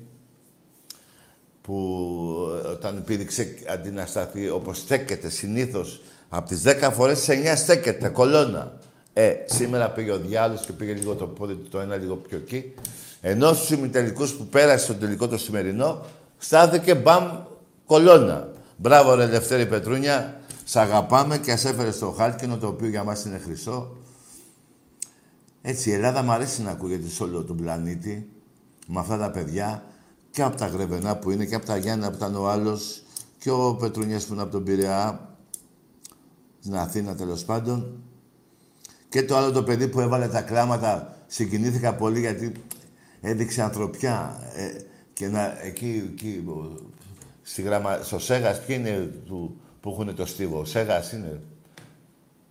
που 1.70 2.50
όταν 2.72 3.04
πήδηξε 3.06 3.56
αντί 3.74 3.90
να 3.90 4.06
σταθεί 4.06 4.50
όπως 4.50 4.78
στέκεται 4.78 5.30
συνήθως 5.30 6.02
από 6.30 6.48
τις 6.48 6.64
10 6.66 6.90
φορές 6.94 7.20
σε 7.20 7.34
9 7.34 7.54
στέκεται, 7.56 8.10
κολόνα. 8.10 8.74
Ε, 9.14 9.34
σήμερα 9.46 9.90
πήγε 9.90 10.12
ο 10.12 10.18
διάλογος 10.18 10.66
και 10.66 10.72
πήγε 10.72 10.94
λίγο 10.94 11.16
το 11.16 11.28
πόδι 11.28 11.54
του 11.54 11.70
το 11.70 11.80
ένα 11.80 11.96
λίγο 11.96 12.16
πιο 12.16 12.38
εκεί. 12.38 12.74
Ενώ 13.22 13.54
στους 13.54 13.70
ημιτελικούς 13.70 14.34
που 14.34 14.46
πέρασε 14.46 14.84
στο 14.84 14.94
τελικό 14.94 15.28
το 15.28 15.38
σημερινό, 15.38 16.06
στάθηκε 16.38 16.96
μπαμ 16.96 17.24
κολόνα. 17.86 18.48
Μπράβο 18.78 19.16
ρε 19.16 19.26
Δευτέρη 19.26 19.66
Πετρούνια, 19.66 20.40
σ' 20.64 20.76
αγαπάμε 20.76 21.38
και 21.38 21.52
ας 21.52 21.66
έφερες 21.66 21.96
στο 21.96 22.12
χάλκινο 22.12 22.58
το 22.58 22.68
οποίο 22.68 22.88
για 22.88 23.04
μας 23.04 23.26
είναι 23.26 23.38
χρυσό. 23.38 23.98
Έτσι 25.62 25.90
η 25.90 25.94
Ελλάδα 25.94 26.24
μου 26.24 26.32
αρέσει 26.32 26.62
να 26.62 26.72
ακούγεται 26.72 27.10
σε 27.10 27.24
όλο 27.24 27.44
τον 27.44 27.58
πλανήτη 27.58 28.30
με 28.88 29.00
αυτά 29.00 29.18
τα 29.18 29.32
παιδιά 29.32 29.84
και 30.32 30.42
από 30.42 30.58
τα 30.58 30.68
Γρεβενά 30.68 31.18
που 31.18 31.32
είναι 31.32 31.46
και 31.46 31.56
από 31.56 31.66
τα 31.66 31.78
Γιάννα 31.78 32.10
που 32.10 32.16
ήταν 32.16 32.36
ο 32.36 32.50
άλλος 32.50 33.04
και 33.38 33.52
ο 33.52 33.76
Πετρούνιας 33.76 34.26
που 34.26 34.34
είναι 34.34 34.42
από 34.42 34.52
τον 34.52 34.64
Πειραιά 34.64 35.30
στην 36.60 36.76
Αθήνα 36.76 37.16
τέλος 37.16 37.46
πάντων. 37.46 38.04
Και 39.10 39.24
το 39.24 39.38
άλλο 39.38 39.52
το 39.52 39.64
παιδί 39.64 39.88
που 39.88 40.00
έβαλε 40.00 40.28
τα 40.28 40.42
κλάματα, 40.42 41.18
συγκινήθηκα 41.28 41.96
πολύ 41.96 42.20
γιατί 42.20 42.52
έδειξε 43.22 43.62
ανθρωπιά. 43.62 44.42
Ε, 44.56 44.82
και 45.14 45.28
να, 45.28 45.62
εκεί, 45.62 46.12
εκεί 46.12 46.44
στη 47.42 47.62
γραμμα, 47.62 48.00
στο 48.02 48.20
Σέγας, 48.20 48.66
ποιοι 48.66 48.76
είναι 48.80 49.12
του, 49.26 49.62
που 49.82 49.90
έχουν 49.90 50.16
το 50.16 50.26
στίβο. 50.26 50.60
Ο 50.60 50.66
Σέγας 50.66 51.12
είναι. 51.12 51.42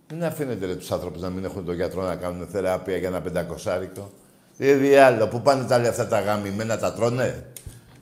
Δεν 0.07 0.23
αφήνετε 0.23 0.65
ρε, 0.65 0.75
τους 0.75 0.91
άνθρωπους 0.91 1.21
να 1.21 1.29
μην 1.29 1.43
έχουν 1.43 1.65
τον 1.65 1.75
γιατρό 1.75 2.03
να 2.03 2.15
κάνουν 2.15 2.47
θεραπεία 2.47 2.97
για 2.97 3.07
ένα 3.07 3.21
πεντακοσάρικο. 3.21 4.11
Δηλαδή 4.57 4.95
άλλο, 4.95 5.27
που 5.27 5.41
πάνε 5.41 5.63
τα 5.63 5.77
λεφτά 5.77 6.07
τα 6.07 6.19
γαμημένα, 6.19 6.77
τα 6.77 6.93
τρώνε; 6.93 7.45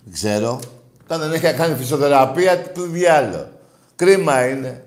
Δεν 0.08 0.16
ξέρω. 0.16 0.60
Όταν 1.04 1.20
δεν 1.20 1.32
έχει 1.34 1.54
κάνει 1.54 1.76
φυσιοθεραπεία, 1.76 2.58
τι 2.58 2.82
διάλο. 2.82 3.52
Κρίμα 3.96 4.48
είναι. 4.48 4.86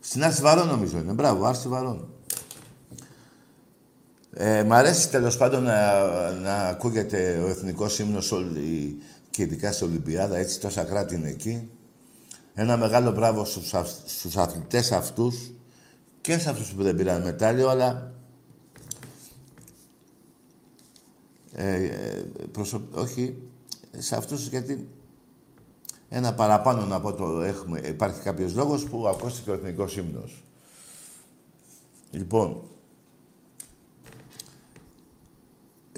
Στην 0.00 0.24
Άρση 0.24 0.42
Βαρών 0.42 0.66
νομίζω 0.66 0.98
είναι. 0.98 1.12
Μπράβο, 1.12 1.44
Άρση 1.44 1.68
Βαρών. 1.68 2.08
Ε, 4.32 4.62
μ' 4.62 4.72
αρέσει 4.72 5.08
τέλος 5.08 5.36
πάντων 5.36 5.62
να, 5.62 6.30
να 6.30 6.54
ακούγεται 6.54 7.40
ο 7.44 7.48
εθνικός 7.48 7.98
ύμνος 7.98 8.32
και 9.30 9.42
ειδικά 9.42 9.72
στην 9.72 9.86
Ολυμπιάδα, 9.86 10.36
έτσι 10.36 10.60
τόσα 10.60 10.84
κράτη 10.84 11.14
είναι 11.14 11.28
εκεί. 11.28 11.70
Ένα 12.54 12.76
μεγάλο 12.76 13.10
μπράβο 13.12 13.44
στους, 13.44 13.72
στους 14.06 14.36
αθλητές 14.36 14.92
αυτούς 14.92 15.52
και 16.20 16.38
σε 16.38 16.50
αυτούς 16.50 16.72
που 16.72 16.82
δεν 16.82 16.96
πήραν 16.96 17.22
μετάλλιο, 17.22 17.68
αλλά 17.68 18.13
ε, 21.54 21.84
ε 21.84 22.24
όχι 22.94 23.36
σε 23.98 24.16
αυτούς 24.16 24.48
γιατί 24.48 24.88
ένα 26.08 26.34
παραπάνω 26.34 26.86
να 26.86 27.00
πω 27.00 27.12
το 27.12 27.40
έχουμε. 27.40 27.78
Υπάρχει 27.78 28.20
κάποιος 28.20 28.54
λόγος 28.54 28.84
που 28.84 29.08
ακούστηκε 29.08 29.50
ο 29.50 29.54
εθνικός 29.54 29.96
ύμνος. 29.96 30.42
Λοιπόν, 32.10 32.62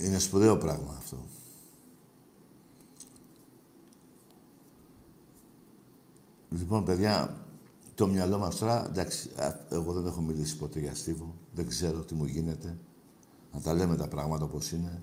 είναι 0.01 0.19
σπουδαίο 0.19 0.57
πράγμα 0.57 0.95
αυτό. 0.99 1.17
Λοιπόν, 6.51 6.85
παιδιά, 6.85 7.37
το 7.95 8.07
μυαλό 8.07 8.39
μας 8.39 8.57
τώρα, 8.57 8.87
εντάξει, 8.87 9.31
εγώ 9.71 9.93
δεν 9.93 10.07
έχω 10.07 10.21
μιλήσει 10.21 10.57
ποτέ 10.57 10.81
για 10.81 10.95
Στίβο, 10.95 11.35
δεν 11.55 11.69
ξέρω 11.69 12.01
τι 12.01 12.15
μου 12.15 12.25
γίνεται. 12.25 12.79
Να 13.53 13.61
τα 13.61 13.75
λέμε 13.75 13.97
τα 13.97 14.09
πράγματα 14.09 14.45
όπως 14.45 14.71
είναι. 14.73 15.03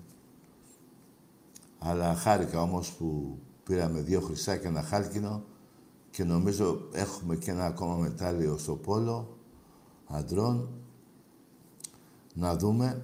Αλλά 1.84 2.14
χάρηκα 2.14 2.62
όμως 2.62 2.92
που 2.92 3.38
Πήραμε 3.64 4.00
δύο 4.00 4.20
χρυσά 4.20 4.56
και 4.56 4.66
ένα 4.66 4.82
χάλκινο 4.82 5.44
και 6.10 6.24
νομίζω 6.24 6.88
έχουμε 6.92 7.36
και 7.36 7.50
ένα 7.50 7.64
ακόμα 7.64 7.96
μετάλλιο 7.96 8.58
στο 8.58 8.74
πόλο 8.74 9.38
αντρών. 10.06 10.68
Να 12.34 12.56
δούμε. 12.56 13.02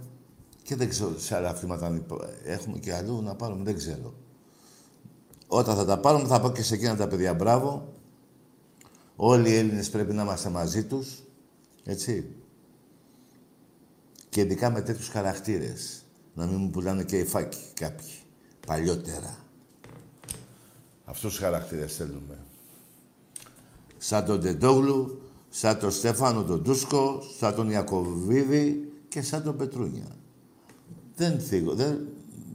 Και 0.62 0.76
δεν 0.76 0.88
ξέρω 0.88 1.18
σε 1.18 1.36
άλλα 1.36 1.48
αθλήματα 1.48 2.04
έχουμε 2.44 2.78
και 2.78 2.94
αλλού 2.94 3.22
να 3.22 3.34
πάρουμε, 3.34 3.64
δεν 3.64 3.76
ξέρω. 3.76 4.14
Όταν 5.46 5.76
θα 5.76 5.84
τα 5.84 5.98
πάρουμε 5.98 6.28
θα 6.28 6.40
πω 6.40 6.50
και 6.50 6.62
σε 6.62 6.74
εκείνα 6.74 6.96
τα 6.96 7.08
παιδιά 7.08 7.34
μπράβο. 7.34 7.92
Όλοι 9.16 9.50
οι 9.50 9.54
Έλληνες 9.54 9.90
πρέπει 9.90 10.12
να 10.12 10.22
είμαστε 10.22 10.48
μαζί 10.48 10.84
τους. 10.84 11.22
Έτσι. 11.84 12.36
Και 14.28 14.40
ειδικά 14.40 14.70
με 14.70 14.82
τέτοιους 14.82 15.08
χαρακτήρες. 15.08 16.04
Να 16.34 16.46
μην 16.46 16.56
μου 16.56 16.70
πουλάνε 16.70 17.04
και 17.04 17.18
οι 17.18 17.24
φάκοι 17.24 17.58
κάποιοι. 17.74 18.19
Παλιότερα. 18.70 19.36
Αυτούς 21.04 21.30
τους 21.30 21.40
χαρακτήρες 21.40 21.96
θέλουμε. 21.96 22.38
Σαν 23.98 24.24
τον 24.24 24.40
Τεντόγλου, 24.40 25.22
σαν 25.48 25.78
τον 25.78 25.90
Στέφανο 25.90 26.42
τον 26.42 26.62
Τούσκο, 26.62 27.22
σαν 27.38 27.54
τον 27.54 27.70
Ιακωβίδη 27.70 28.92
και 29.08 29.22
σαν 29.22 29.42
τον 29.42 29.56
Πετρούνια. 29.56 30.06
Δεν 31.16 31.40
θίγω, 31.40 31.74
δεν, 31.74 31.98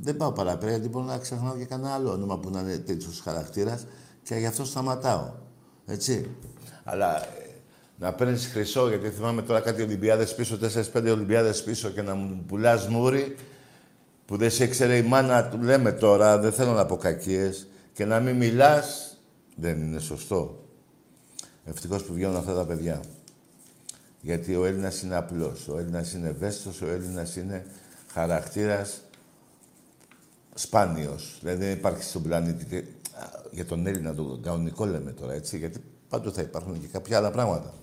δεν 0.01 0.17
πάω 0.17 0.31
παραπέρα 0.31 0.71
γιατί 0.71 0.87
μπορώ 0.87 1.05
να 1.05 1.17
ξεχνάω 1.17 1.57
και 1.57 1.65
κανένα 1.65 1.93
άλλο 1.93 2.11
όνομα 2.11 2.39
που 2.39 2.49
να 2.49 2.59
είναι 2.59 2.77
τέτοιος 2.77 3.19
χαρακτήρας 3.19 3.85
και 4.23 4.35
γι' 4.35 4.45
αυτό 4.45 4.65
σταματάω. 4.65 5.33
Έτσι. 5.85 6.29
Αλλά 6.83 7.25
ε, 7.25 7.27
να 7.99 8.13
παίρνεις 8.13 8.47
χρυσό, 8.47 8.87
γιατί 8.87 9.09
θυμάμαι 9.09 9.41
τώρα 9.41 9.59
κάτι 9.59 9.81
Ολυμπιάδες 9.81 10.35
πίσω, 10.35 10.59
4-5 10.93 11.11
Ολυμπιάδες 11.11 11.63
πίσω 11.63 11.89
και 11.89 12.01
να 12.01 12.15
μου 12.15 12.43
πουλάς 12.47 12.87
μούρι, 12.87 13.35
που 14.25 14.37
δεν 14.37 14.51
σε 14.51 14.63
ήξερε 14.63 14.97
η 14.97 15.01
μάνα 15.01 15.49
του, 15.49 15.61
λέμε 15.61 15.91
τώρα, 15.91 16.37
δεν 16.37 16.51
θέλω 16.51 16.71
να 16.71 16.85
πω 16.85 16.97
κακίες, 16.97 17.67
και 17.93 18.05
να 18.05 18.19
μην 18.19 18.35
μιλάς, 18.35 19.17
δεν 19.55 19.81
είναι 19.81 19.99
σωστό. 19.99 20.63
Ευτυχώς 21.65 22.03
που 22.03 22.13
βγαίνουν 22.13 22.35
αυτά 22.35 22.55
τα 22.55 22.65
παιδιά. 22.65 23.01
Γιατί 24.21 24.55
ο 24.55 24.65
Έλληνας 24.65 25.01
είναι 25.01 25.15
απλός, 25.15 25.67
ο 25.67 25.77
Έλληνας 25.77 26.13
είναι 26.13 26.27
ευαίσθητος, 26.27 26.81
ο 26.81 26.87
Έλληνας 26.87 27.35
είναι 27.35 27.65
χαρακτήρας 28.13 29.01
σπάνιος. 30.53 31.37
Δηλαδή 31.39 31.65
δεν 31.65 31.71
υπάρχει 31.71 32.03
στον 32.03 32.23
πλανήτη, 32.23 32.95
για 33.51 33.65
τον 33.65 33.87
Έλληνα 33.87 34.15
το 34.15 34.39
κανονικό 34.43 34.85
λέμε 34.85 35.11
τώρα, 35.11 35.33
έτσι, 35.33 35.57
γιατί 35.57 35.83
πάντοτε 36.09 36.35
θα 36.35 36.41
υπάρχουν 36.41 36.81
και 36.81 36.87
κάποια 36.87 37.17
άλλα 37.17 37.31
πράγματα. 37.31 37.73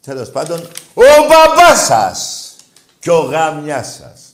Τέλος 0.00 0.30
πάντων, 0.30 0.60
ο 0.94 1.02
μπαμπάς 1.28 1.84
σας 1.84 2.54
και 2.98 3.10
ο 3.10 3.20
γάμιάς 3.20 3.94
σας. 3.94 4.25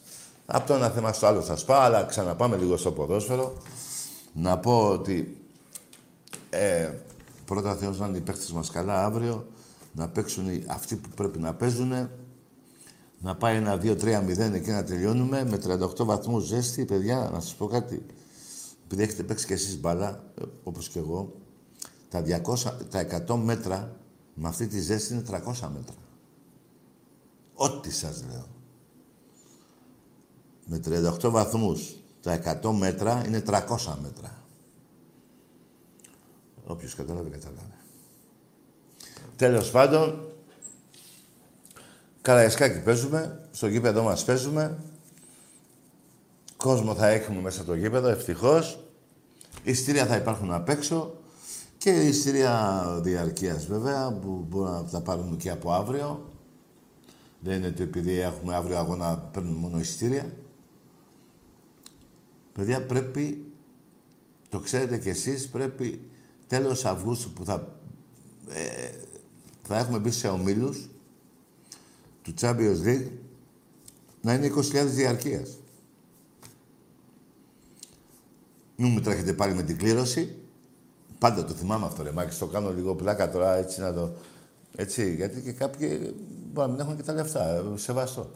Από 0.46 0.66
το 0.66 0.74
ένα 0.74 0.88
θέμα 0.88 1.12
στο 1.12 1.26
άλλο 1.26 1.40
σας 1.40 1.64
πάω, 1.64 1.80
αλλά 1.80 2.04
ξαναπάμε 2.04 2.56
λίγο 2.56 2.76
στο 2.76 2.92
ποδόσφαιρο. 2.92 3.52
Να 4.32 4.58
πω 4.58 4.88
ότι 4.88 5.36
ε, 6.50 6.90
πρώτα 7.44 7.74
Θεός 7.74 7.98
να 7.98 8.06
είναι 8.06 8.16
οι 8.16 8.20
παίχτες 8.20 8.52
μας 8.52 8.70
καλά 8.70 9.04
αύριο, 9.04 9.46
να 9.92 10.08
παίξουν 10.08 10.46
αυτοί 10.66 10.96
που 10.96 11.08
πρέπει 11.08 11.38
να 11.38 11.54
παίζουν, 11.54 11.92
να 13.18 13.36
πάει 13.36 13.56
ένα 13.56 13.80
2-3-0 13.82 14.38
εκεί 14.38 14.70
να 14.70 14.84
τελειώνουμε 14.84 15.44
με 15.44 15.58
38 16.00 16.04
βαθμούς 16.04 16.44
ζέστη, 16.44 16.84
παιδιά, 16.84 17.30
να 17.32 17.40
σας 17.40 17.54
πω 17.54 17.66
κάτι. 17.66 18.06
Επειδή 18.84 19.02
έχετε 19.02 19.22
παίξει 19.22 19.46
κι 19.46 19.52
εσείς 19.52 19.80
μπάλα, 19.80 20.24
ε, 20.40 20.42
όπως 20.62 20.88
και 20.88 20.98
εγώ, 20.98 21.32
τα, 22.08 22.22
200, 22.22 22.72
τα 22.90 23.24
100 23.28 23.36
μέτρα 23.36 23.96
με 24.34 24.48
αυτή 24.48 24.66
τη 24.66 24.80
ζέστη 24.80 25.12
είναι 25.12 25.22
300 25.22 25.68
μέτρα. 25.74 25.94
Ό,τι 27.54 27.92
σας 27.92 28.24
λέω. 28.30 28.46
Με 30.74 30.80
38 31.22 31.30
βαθμούς 31.30 31.96
τα 32.22 32.60
100 32.62 32.70
μέτρα 32.70 33.22
είναι 33.26 33.42
300 33.46 33.58
μέτρα. 34.02 34.42
Όποιος 36.66 36.94
κατάλαβε, 36.94 37.28
κατάλαβε. 37.28 37.76
Τέλος 39.36 39.70
πάντων, 39.70 40.28
Καραϊσκάκι 42.20 42.80
παίζουμε, 42.80 43.48
στο 43.50 43.66
γήπεδο 43.66 44.02
μας 44.02 44.24
παίζουμε. 44.24 44.78
Κόσμο 46.56 46.94
θα 46.94 47.08
έχουμε 47.08 47.40
μέσα 47.40 47.64
το 47.64 47.74
γήπεδο, 47.74 48.08
ευτυχώς. 48.08 48.78
Ιστήρια 49.62 50.06
θα 50.06 50.16
υπάρχουν 50.16 50.52
απ' 50.52 50.68
έξω. 50.68 51.14
Και 51.78 51.90
ιστήρια 51.90 52.84
διαρκείας 53.02 53.66
βέβαια, 53.66 54.12
που 54.12 54.46
μπορούμε 54.48 54.70
να 54.70 54.84
τα 54.84 55.00
πάρουμε 55.00 55.36
και 55.36 55.50
από 55.50 55.72
αύριο. 55.72 56.30
Δεν 57.40 57.56
είναι 57.56 57.66
ότι 57.66 57.82
επειδή 57.82 58.20
έχουμε 58.20 58.54
αύριο 58.54 58.78
αγώνα 58.78 59.18
παίρνουμε 59.18 59.58
μόνο 59.58 59.78
εισιτήρια. 59.78 60.32
Παιδιά, 62.52 62.86
πρέπει, 62.86 63.52
το 64.48 64.60
ξέρετε 64.60 64.98
κι 64.98 65.08
εσείς, 65.08 65.48
πρέπει 65.48 66.00
τέλος 66.46 66.84
Αυγούστου 66.84 67.32
που 67.32 67.44
θα, 67.44 67.76
ε, 68.48 68.90
θα 69.62 69.78
έχουμε 69.78 69.98
μπει 69.98 70.10
σε 70.10 70.28
ομίλους 70.28 70.88
του 72.22 72.34
Champions 72.40 72.82
League 72.84 73.08
να 74.20 74.34
είναι 74.34 74.46
20.000 74.46 74.86
διαρκείας. 74.86 75.56
Μην 78.76 78.90
μου 78.90 79.00
τρέχετε 79.00 79.32
πάλι 79.32 79.54
με 79.54 79.62
την 79.62 79.78
κλήρωση. 79.78 80.36
Πάντα 81.18 81.44
το 81.44 81.52
θυμάμαι 81.52 81.86
αυτό, 81.86 82.02
ρε 82.02 82.12
Μάκη. 82.12 82.38
Το 82.38 82.46
κάνω 82.46 82.72
λίγο 82.72 82.94
πλάκα 82.94 83.30
τώρα, 83.30 83.54
έτσι 83.56 83.80
να 83.80 83.92
το... 83.92 84.12
Έτσι, 84.76 85.14
γιατί 85.14 85.40
και 85.40 85.52
κάποιοι 85.52 86.14
μπορεί 86.52 86.66
να 86.68 86.72
μην 86.72 86.80
έχουν 86.80 86.96
και 86.96 87.02
τα 87.02 87.12
λεφτά. 87.12 87.48
Ε, 87.48 87.62
σεβαστό. 87.74 88.30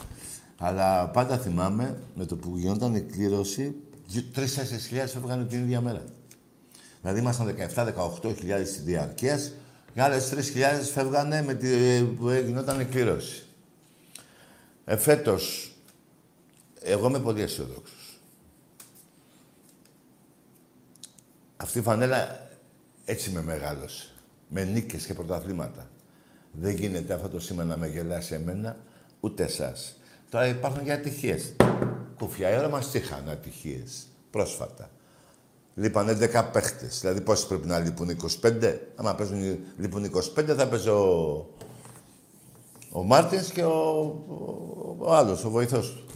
Αλλά 0.58 1.08
πάντα 1.10 1.38
θυμάμαι 1.38 1.98
με 2.14 2.24
το 2.24 2.36
που 2.36 2.56
γινόταν 2.56 2.94
η 2.94 3.00
κλήρωση, 3.00 3.74
τρει-τέσσερι 4.06 4.80
χιλιάδες 4.80 5.14
έφυγαν 5.14 5.48
την 5.48 5.58
ίδια 5.62 5.80
μέρα. 5.80 6.04
Δηλαδή 7.00 7.20
ήμασταν 7.20 7.54
17-18 8.22 8.34
χιλιάδες 8.36 8.82
διαρκείας 8.82 9.52
και 9.94 10.02
άλλες 10.02 10.32
3.000 10.34 10.40
φεύγανε 10.92 11.42
με 11.42 11.54
τη, 11.54 12.02
που 12.02 12.30
γινόταν 12.30 12.80
η 12.80 12.84
κλήρωση. 12.84 13.46
Εφέτος, 14.84 15.74
εγώ 16.80 17.08
είμαι 17.08 17.20
πολύ 17.20 17.42
αισιοδόξος. 17.42 18.20
Αυτή 21.56 21.78
η 21.78 21.82
φανέλα 21.82 22.48
έτσι 23.04 23.30
με 23.30 23.42
μεγάλωσε. 23.42 24.08
Με 24.48 24.64
νίκες 24.64 25.06
και 25.06 25.14
πρωταθλήματα. 25.14 25.90
Δεν 26.52 26.74
γίνεται 26.74 27.14
αυτό 27.14 27.28
το 27.28 27.40
σήμα 27.40 27.64
να 27.64 27.76
με 27.76 27.88
γελάσει 27.88 28.34
εμένα, 28.34 28.76
ούτε 29.20 29.44
εσάς. 29.44 29.96
Τώρα 30.30 30.46
υπάρχουν 30.46 30.84
και 30.84 30.92
ατυχίες. 30.92 31.52
Κουφιά, 32.18 32.50
η 32.50 32.58
ώρα 32.58 32.68
μας 32.68 32.94
είχαν 32.94 33.28
ατυχίες. 33.28 34.06
Πρόσφατα. 34.30 34.90
Λείπανε 35.74 36.12
10 36.12 36.50
παίχτες. 36.52 37.00
Δηλαδή, 37.00 37.20
πόσοι 37.20 37.46
πρέπει 37.46 37.66
να 37.66 37.78
λείπουν, 37.78 38.08
25. 38.08 38.78
Άμα 38.96 39.14
παίζουν, 39.14 39.58
λείπουν 39.76 40.04
25, 40.04 40.54
θα 40.56 40.68
παίζει 40.68 40.88
ο, 40.88 41.46
ο 42.90 43.02
Μάρτινς 43.02 43.50
και 43.50 43.64
ο, 43.64 43.98
ο, 44.28 44.96
ο 44.98 45.14
άλλος, 45.14 45.44
ο 45.44 45.50
βοηθός 45.50 45.92
του. 45.92 46.06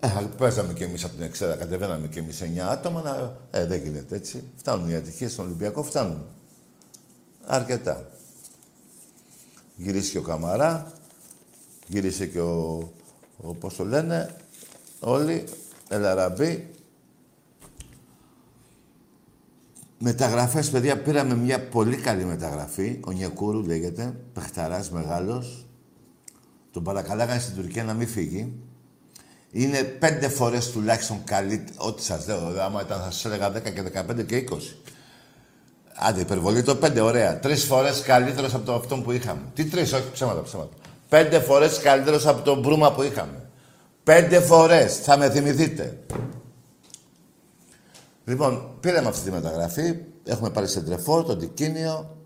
Ε, 0.00 0.08
παίζαμε 0.36 0.72
κι 0.72 0.82
εμείς 0.82 1.04
από 1.04 1.14
την 1.14 1.24
Εξέδα, 1.24 1.56
κατεβαίναμε 1.56 2.06
κι 2.08 2.18
εμείς 2.18 2.42
9 2.42 2.58
άτομα. 2.58 3.02
Να... 3.02 3.36
Ε, 3.50 3.66
δεν 3.66 3.82
γίνεται 3.82 4.16
έτσι. 4.16 4.44
Φτάνουν 4.56 4.90
οι 4.90 4.94
ατυχίες 4.94 5.32
στον 5.32 5.44
Ολυμπιακό, 5.44 5.82
φτάνουν. 5.82 6.26
Αρκετά. 7.46 8.10
Γυρίσει 9.76 10.10
και 10.10 10.18
ο 10.18 10.22
Καμαρά, 10.22 10.92
γύρισε 11.86 12.26
και 12.26 12.40
ο, 12.40 12.88
ο 13.36 13.54
πώς 13.54 13.76
το 13.76 13.84
λένε, 13.84 14.36
όλοι, 15.00 15.44
Ελαραμπή. 15.88 16.70
Μεταγραφές, 19.98 20.70
παιδιά, 20.70 21.02
πήραμε 21.02 21.34
μια 21.34 21.68
πολύ 21.68 21.96
καλή 21.96 22.24
μεταγραφή. 22.24 23.00
Ο 23.04 23.10
Νιακούρου 23.10 23.62
λέγεται, 23.62 24.14
παιχταράς 24.32 24.90
μεγάλος. 24.90 25.66
Τον 26.70 26.82
παρακαλάγανε 26.82 27.40
στην 27.40 27.54
Τουρκία 27.54 27.84
να 27.84 27.94
μην 27.94 28.08
φύγει. 28.08 28.52
Είναι 29.50 29.82
πέντε 29.82 30.28
φορές 30.28 30.70
τουλάχιστον 30.70 31.24
καλύτερο, 31.24 31.76
ό,τι 31.86 32.02
σας 32.02 32.26
λέω, 32.26 32.60
άμα 32.60 32.82
ήταν 32.82 32.98
θα 32.98 33.10
σας 33.10 33.24
έλεγα 33.24 33.50
10 33.50 33.70
και 33.70 33.82
15 33.82 34.24
και 34.26 34.36
20. 34.36 34.76
Άντε, 35.94 36.20
υπερβολή 36.20 36.62
το 36.62 36.76
πέντε, 36.76 37.00
ωραία. 37.00 37.38
Τρεις 37.38 37.64
φορές 37.64 38.02
καλύτερος 38.02 38.54
από 38.54 38.64
το 38.64 38.74
αυτό 38.74 38.96
που 38.96 39.12
είχαμε. 39.12 39.40
Τι 39.54 39.64
τρεις, 39.64 39.92
όχι 39.92 40.10
ψέματα, 40.12 40.42
ψέματα. 40.42 40.76
Πέντε 41.08 41.40
φορές 41.40 41.78
καλύτερος 41.78 42.26
από 42.26 42.42
τον 42.42 42.60
Μπρούμα 42.60 42.92
που 42.92 43.02
είχαμε. 43.02 43.47
Πέντε 44.08 44.40
φορές, 44.40 44.96
θα 44.96 45.16
με 45.16 45.30
θυμηθείτε. 45.30 45.98
Λοιπόν, 48.24 48.70
πήραμε 48.80 49.08
αυτή 49.08 49.24
τη 49.24 49.30
μεταγραφή. 49.30 49.94
Έχουμε 50.24 50.50
πάρει 50.50 50.68
σε 50.68 50.80
τρεφό, 50.82 51.22
το 51.22 51.36
Τικίνιο. 51.36 52.16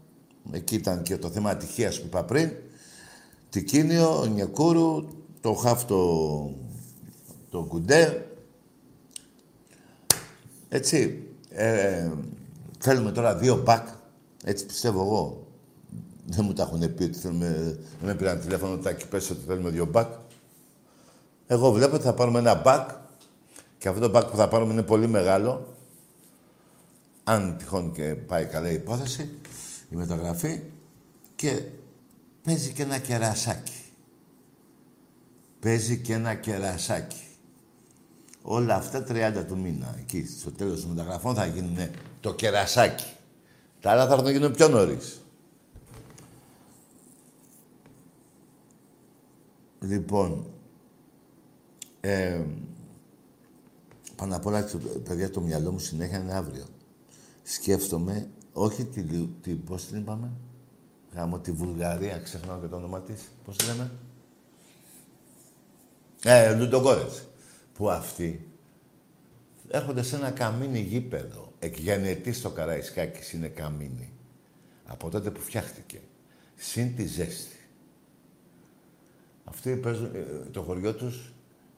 Εκεί 0.52 0.74
ήταν 0.74 1.02
και 1.02 1.16
το 1.16 1.30
θέμα 1.30 1.50
ατυχίας 1.50 2.00
που 2.00 2.06
είπα 2.06 2.24
πριν. 2.24 2.52
Τικίνιο, 3.50 4.26
Νιακούρου, 4.34 5.04
το 5.40 5.52
Χάφτο, 5.52 6.54
το 7.50 7.62
Κουντέ. 7.62 8.26
Έτσι. 10.68 11.22
Ε, 11.48 12.10
Θέλουμε 12.78 13.12
τώρα 13.12 13.36
δύο 13.36 13.62
μπακ. 13.62 13.88
Έτσι 14.44 14.66
πιστεύω 14.66 15.00
εγώ. 15.00 15.46
Δεν 16.26 16.44
μου 16.44 16.52
τα 16.52 16.62
έχουν 16.62 16.94
πει 16.94 17.02
ότι 17.02 17.18
θέλουμε... 17.18 17.78
Δεν 18.00 18.08
με 18.08 18.14
πήραν 18.14 18.40
τηλέφωνο 18.40 18.76
τα 18.76 18.90
εκεί 18.90 19.08
πέσει 19.08 19.32
ότι 19.32 19.40
θέλουμε 19.46 19.70
δύο 19.70 19.86
μπακ. 19.86 20.12
Εγώ 21.52 21.72
βλέπω 21.72 21.94
ότι 21.94 22.04
θα 22.04 22.14
πάρουμε 22.14 22.38
ένα 22.38 22.54
μπακ 22.54 22.90
και 23.78 23.88
αυτό 23.88 24.00
το 24.00 24.08
μπακ 24.08 24.30
που 24.30 24.36
θα 24.36 24.48
πάρουμε 24.48 24.72
είναι 24.72 24.82
πολύ 24.82 25.06
μεγάλο. 25.06 25.74
Αν 27.24 27.56
τυχόν 27.58 27.92
και 27.92 28.14
πάει 28.14 28.44
καλά 28.44 28.70
η 28.70 28.74
υπόθεση, 28.74 29.38
η 29.90 29.96
μεταγραφή 29.96 30.60
και 31.34 31.62
παίζει 32.44 32.72
και 32.72 32.82
ένα 32.82 32.98
κερασάκι. 32.98 33.82
Παίζει 35.60 35.98
και 35.98 36.12
ένα 36.12 36.34
κερασάκι. 36.34 37.26
Όλα 38.42 38.74
αυτά 38.74 39.04
30 39.08 39.44
του 39.48 39.58
μήνα. 39.58 39.96
Εκεί, 39.98 40.26
στο 40.26 40.52
τέλος 40.52 40.80
των 40.80 40.90
μεταγραφών 40.90 41.34
θα 41.34 41.46
γίνουν 41.46 41.78
το 42.20 42.34
κερασάκι. 42.34 43.12
Τα 43.80 43.90
άλλα 43.90 44.06
θα 44.06 44.12
έρθουν 44.12 44.24
να 44.24 44.30
γίνουν 44.30 44.52
πιο 44.52 44.68
νωρίς. 44.68 45.20
Λοιπόν, 49.80 50.51
ε, 52.04 52.44
πάνω 54.16 54.36
απ' 54.36 54.46
όλα, 54.46 54.68
παιδιά, 55.04 55.30
το 55.30 55.40
μυαλό 55.40 55.72
μου 55.72 55.78
συνέχεια 55.78 56.18
είναι 56.18 56.34
αύριο. 56.34 56.64
Σκέφτομαι, 57.42 58.30
όχι 58.52 58.84
τη, 58.84 59.02
τη 59.42 59.54
πώς 59.54 59.86
την 59.86 59.98
είπαμε, 59.98 60.30
γάμω 61.14 61.38
τη 61.38 61.52
Βουλγαρία, 61.52 62.18
ξεχνάω 62.18 62.60
και 62.60 62.66
το 62.66 62.76
όνομα 62.76 63.00
της, 63.00 63.22
πώς 63.44 63.56
τη 63.56 63.66
λέμε. 63.66 63.90
Ε, 66.24 66.54
Λουντογκόρετς. 66.54 67.26
Που 67.74 67.90
αυτοί 67.90 68.50
έρχονται 69.68 70.02
σε 70.02 70.16
ένα 70.16 70.30
καμίνι 70.30 70.80
γήπεδο 70.80 71.52
εκγενετής 71.58 72.36
στο 72.36 72.50
Καραϊσκάκης 72.50 73.32
είναι 73.32 73.48
καμίνι. 73.48 74.12
Από 74.84 75.10
τότε 75.10 75.30
που 75.30 75.40
φτιάχτηκε. 75.40 76.00
Συν 76.56 76.96
τη 76.96 77.06
ζέστη. 77.06 77.56
Αυτοί 79.44 79.76
παίζουν, 79.76 80.14
ε, 80.14 80.50
το 80.50 80.62
χωριό 80.62 80.94
τους 80.94 81.32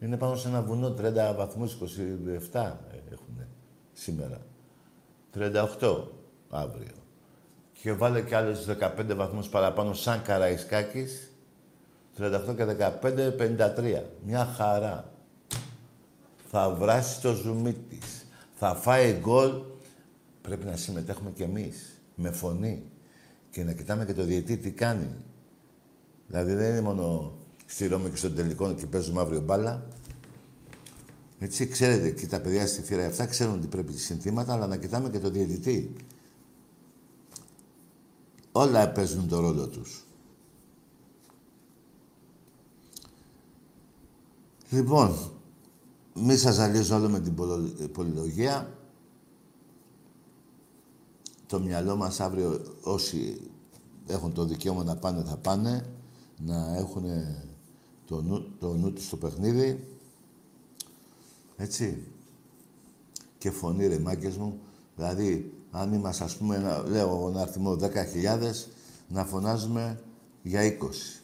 Είναι 0.04 0.16
πάνω 0.16 0.36
σε 0.36 0.48
ένα 0.48 0.62
βουνό 0.62 0.94
30 0.98 1.34
βαθμούς, 1.36 1.78
27 2.52 2.72
έχουν 3.10 3.46
σήμερα. 3.92 4.40
38 5.34 6.04
αύριο. 6.50 6.94
Και 7.82 7.92
βάλε 7.92 8.20
και 8.20 8.36
άλλες 8.36 8.66
15 8.80 9.14
βαθμούς 9.14 9.48
παραπάνω 9.48 9.92
σαν 9.92 10.22
Καραϊσκάκης. 10.22 11.32
38 12.18 12.54
και 12.56 12.64
15, 12.64 13.32
53. 13.36 14.02
Μια 14.24 14.44
χαρά. 14.44 15.12
Θα 16.50 16.70
βράσει 16.70 17.20
το 17.20 17.32
ζουμί 17.32 17.72
της. 17.72 18.26
Θα 18.54 18.74
φάει 18.74 19.12
γκολ. 19.12 19.62
Πρέπει 20.42 20.64
να 20.64 20.76
συμμετέχουμε 20.76 21.30
κι 21.30 21.42
εμείς. 21.42 22.00
Με 22.14 22.30
φωνή. 22.30 22.82
Και 23.50 23.64
να 23.64 23.72
κοιτάμε 23.72 24.04
και 24.04 24.14
το 24.14 24.24
διετή 24.24 24.56
τι 24.56 24.70
κάνει. 24.70 25.14
Δηλαδή 26.26 26.54
δεν 26.54 26.70
είναι 26.70 26.80
μόνο 26.80 27.32
στη 27.66 27.86
Ρώμη 27.86 28.10
και 28.10 28.16
στον 28.16 28.34
τελικό 28.34 28.74
και 28.74 28.86
παίζουμε 28.86 29.20
αύριο 29.20 29.40
μπάλα. 29.40 29.86
Έτσι, 31.38 31.66
ξέρετε, 31.66 32.10
και 32.10 32.26
τα 32.26 32.40
παιδιά 32.40 32.66
στη 32.66 32.82
φύρα 32.82 33.06
αυτά 33.06 33.26
ξέρουν 33.26 33.54
ότι 33.54 33.66
πρέπει 33.66 33.92
συνθήματα, 33.92 34.52
αλλά 34.52 34.66
να 34.66 34.76
κοιτάμε 34.76 35.10
και 35.10 35.18
το 35.18 35.30
διαιτητή. 35.30 35.96
Όλα 38.52 38.92
παίζουν 38.92 39.28
το 39.28 39.40
ρόλο 39.40 39.68
τους. 39.68 40.06
Λοιπόν, 44.70 45.14
μη 46.14 46.36
σας 46.36 46.54
ζαλίζω 46.54 46.96
όλο 46.96 47.08
με 47.08 47.20
την 47.20 47.34
πολυλογία. 47.92 48.78
Το 51.46 51.60
μυαλό 51.60 51.96
μας 51.96 52.20
αύριο 52.20 52.60
όσοι 52.82 53.40
έχουν 54.06 54.32
το 54.32 54.44
δικαίωμα 54.44 54.84
να 54.84 54.96
πάνε 54.96 55.22
θα 55.22 55.36
πάνε, 55.36 55.86
να 56.44 56.76
έχουν 56.76 57.04
το 58.04 58.22
νου, 58.22 58.46
το 58.58 58.74
νου 58.74 58.92
τους 58.92 59.04
στο 59.04 59.16
παιχνίδι. 59.16 59.93
Έτσι. 61.56 62.12
Και 63.38 63.50
φωνή 63.50 63.86
ρε 63.86 63.98
μάγκες 63.98 64.36
μου. 64.36 64.60
Δηλαδή, 64.96 65.52
αν 65.70 65.92
είμαστε, 65.92 66.24
ας 66.24 66.36
πούμε, 66.36 66.56
ένα, 66.56 66.82
λέω 66.88 67.28
ένα 67.28 67.40
αριθμό 67.40 67.76
10.000, 67.76 68.68
να 69.08 69.24
φωνάζουμε 69.24 70.02
για 70.42 70.62
20. 70.62 71.22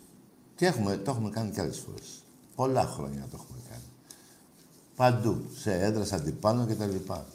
Και 0.57 0.67
έχουμε, 0.67 0.97
το 0.97 1.11
έχουμε 1.11 1.31
κάνει 1.31 1.51
κι 1.51 1.61
άλλες 1.61 1.79
φορές. 1.79 2.23
Πολλά 2.55 2.87
χρόνια 2.87 3.27
το 3.31 3.39
έχουμε 3.41 3.59
κάνει. 3.71 3.83
Παντού. 4.97 5.45
Σε 5.55 5.81
έδρας, 5.81 6.13
αντιπάνω 6.13 6.67
και 6.67 6.75
τα 6.75 6.87
λοιπά. 6.87 7.27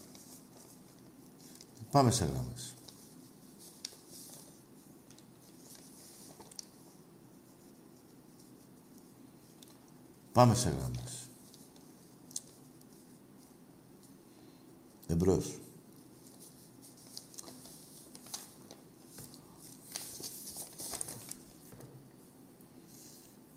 Πάμε 1.91 2.11
σε 2.11 2.25
γράμμες. 2.25 2.73
Πάμε 10.31 10.55
σε 10.55 10.69
γράμμες. 10.69 11.14
Εμπρός. 15.07 15.59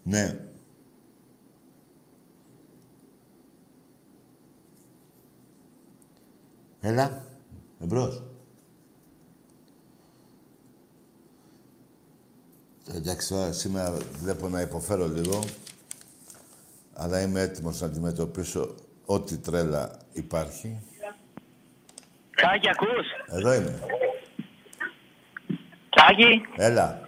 Ναι. 0.02 0.48
Έλα. 6.80 7.24
Εμπρός. 7.80 8.22
Εντάξει, 12.94 13.34
σήμερα 13.52 13.96
βλέπω 14.22 14.48
να 14.48 14.60
υποφέρω 14.60 15.08
λίγο, 15.08 15.44
αλλά 16.92 17.20
είμαι 17.20 17.40
έτοιμος 17.40 17.80
να 17.80 17.86
αντιμετωπίσω 17.86 18.74
ό,τι 19.06 19.36
τρέλα 19.36 19.98
υπάρχει. 20.12 20.82
Κάκη, 22.42 22.68
ακούς; 22.68 23.06
Εδώ 23.36 23.52
είμαι. 23.54 23.78
Κάκη. 25.96 26.46
Έλα. 26.56 27.00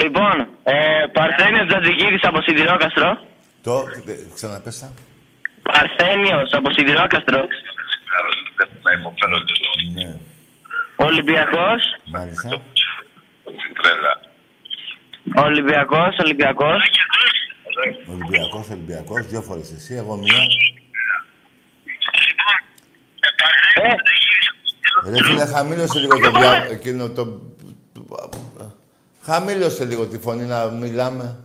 Λοιπόν, 0.00 0.48
ε, 0.62 1.04
Παρθένιος 1.12 1.66
Τζατζικίδης 1.66 2.24
από 2.24 2.40
Σιδηρόκαστρο. 2.42 3.26
Το, 3.62 3.84
ε, 4.06 4.34
ξαναπέσα. 4.34 4.92
Παρθένιος 5.62 6.52
από 6.52 6.70
Σιδηρόκαστρο. 6.70 7.40
Να 8.82 8.92
υποφέρω 8.92 9.36
λίγο. 9.36 9.70
Ναι. 9.94 10.16
Ολυμπιακός. 10.96 11.82
Μάλιστα. 12.04 12.48
Τρέλα. 13.82 14.20
Ολυμπιακός, 15.46 16.18
Ολυμπιακός. 16.18 16.80
Ολυμπιακός, 18.10 18.68
Ολυμπιακός. 18.70 19.26
Δύο 19.26 19.42
φορές 19.42 19.72
εσύ, 19.72 19.94
εγώ 19.94 20.16
μία. 20.16 20.34
Ε, 23.82 23.94
Ρε 25.08 25.22
φίλε, 25.22 25.44
χαμήλωσε 25.44 25.98
λίγο 25.98 26.18
το 26.18 26.30
διά... 26.30 26.68
εκείνο 26.70 27.08
το... 27.08 27.40
Χαμήλωσε 29.20 29.84
λίγο 29.84 30.06
τη 30.06 30.18
φωνή 30.18 30.44
να 30.44 30.70
μιλάμε. 30.70 31.38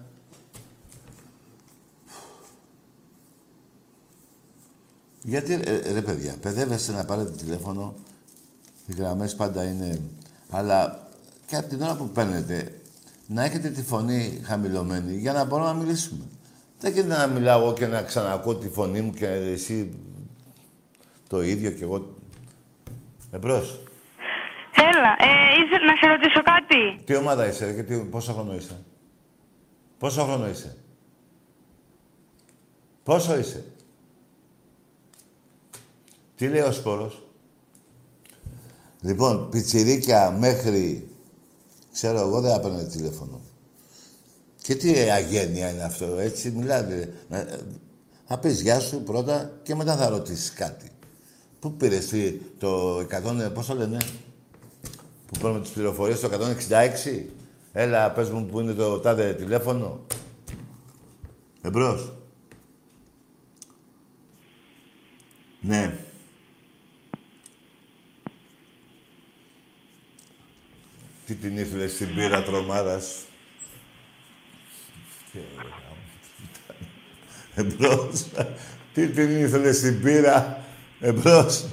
Γιατί, 5.24 5.54
ε, 5.54 5.92
ρε 5.94 6.02
παιδιά, 6.02 6.36
παιδεύεστε 6.42 6.92
να 6.92 7.06
πάρετε 7.06 7.32
τηλέφωνο. 7.32 7.94
Οι 8.86 8.94
γραμμές 8.98 9.36
πάντα 9.36 9.64
είναι... 9.64 10.02
Αλλά 10.50 11.08
και 11.46 11.56
από 11.56 11.68
την 11.68 11.82
ώρα 11.82 11.96
που 11.96 12.10
παίρνετε, 12.10 12.82
να 13.28 13.44
έχετε 13.44 13.70
τη 13.70 13.84
φωνή 13.84 14.42
χαμηλωμένη 14.44 15.18
για 15.18 15.34
να 15.34 15.44
μπορούμε 15.44 15.68
να 15.68 15.74
μιλήσουμε. 15.74 16.26
Δεν 16.80 16.94
γίνεται 16.94 17.18
να 17.18 17.28
μιλάω 17.28 17.62
εγώ 17.62 17.74
και 17.74 17.88
να 17.88 18.02
ξανακούω 18.02 18.56
τη 18.56 18.70
φωνή 18.70 19.02
μου 19.02 19.12
και 19.12 19.28
εσύ 19.28 19.94
το 21.28 21.42
ίδιο 21.42 21.72
κι 21.72 21.84
εγώ. 21.84 22.16
Εμπρός. 23.32 23.84
Έλα, 24.76 25.12
ε, 25.20 25.62
ήθελα 25.66 25.86
να 25.86 25.96
σε 26.02 26.08
ρωτήσω 26.08 26.42
κάτι. 26.44 27.04
Τι 27.06 27.16
ομάδα 27.16 27.48
είσαι 27.48 27.66
ρε, 27.66 27.74
και 27.74 27.84
τι, 27.84 27.96
πόσο 27.98 28.34
χρόνο 28.34 28.56
είσαι; 28.56 28.84
Πόσο 29.98 30.24
χρόνο 30.24 30.50
είσαι; 30.50 30.78
Πόσο 33.04 33.38
είσαι; 33.38 33.64
Τι 36.36 36.48
λέει 36.48 36.62
ο 36.62 36.72
Σπόρος; 36.72 37.24
Λοιπόν, 39.02 39.50
πιτσιρίκια 39.50 40.32
μέχρι... 40.32 41.08
Ξέρω, 41.94 42.20
εγώ 42.20 42.42
δεν 42.42 42.56
έπαιρνα 42.56 42.86
τηλέφωνο. 42.86 43.42
Και 44.62 44.76
τι 44.76 44.90
αγένεια 44.94 45.70
είναι 45.70 45.84
αυτό, 45.84 46.06
έτσι 46.20 46.50
μιλάτε. 46.52 47.14
Να- 47.30 47.48
Θα 48.28 48.40
πεις 48.40 48.62
γεια 48.62 48.80
σου 48.80 49.04
πρώτα 49.04 49.52
και 49.64 49.76
μετά 49.76 49.96
θα 49.96 50.10
ρωτήσεις 50.10 50.54
κάτι. 50.54 50.90
Πού 51.62 51.74
πήρες 51.74 52.08
τι, 52.08 52.32
το 52.32 53.00
100, 53.00 53.52
πώς 53.54 53.66
το 53.66 53.76
λένε, 53.76 53.98
που 55.26 55.40
παίρνουμε 55.40 55.62
τις 55.62 55.72
πληροφορίες 55.72 56.20
το 56.20 56.30
166. 56.70 57.26
Έλα, 57.74 58.12
πες 58.12 58.30
μου 58.30 58.46
που 58.46 58.60
είναι 58.60 58.74
το 58.74 59.00
τάδε 59.00 59.34
τηλέφωνο. 59.34 60.06
Εμπρός. 61.62 62.14
Ναι. 65.62 65.98
Τι 71.26 71.36
την 71.36 71.58
ήθελε 71.58 71.88
στην 71.88 72.16
πύρα 72.16 72.44
τρομάρας. 72.44 73.16
Τι 75.32 75.40
ωραία. 75.58 75.80
Εμπρός. 77.56 78.26
Τι 78.94 79.08
την 79.08 79.42
ήθελε 79.42 79.72
στην 79.72 80.02
πύρα; 80.02 80.61
Εμπρός. 81.02 81.66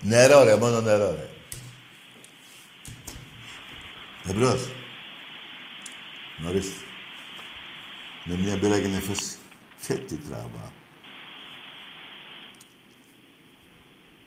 Νερό 0.00 0.44
ρε, 0.44 0.56
μόνο 0.56 0.80
νερό 0.80 1.14
ρε. 1.14 1.28
Εμπρός. 4.30 4.70
Νωρίς. 6.38 6.72
Με 8.24 8.36
μια 8.36 8.56
μπύρα 8.56 8.80
και 8.80 8.88
νεφέση. 8.88 9.36
Και 9.86 9.94
τι 9.94 10.16
τράβα. 10.16 10.72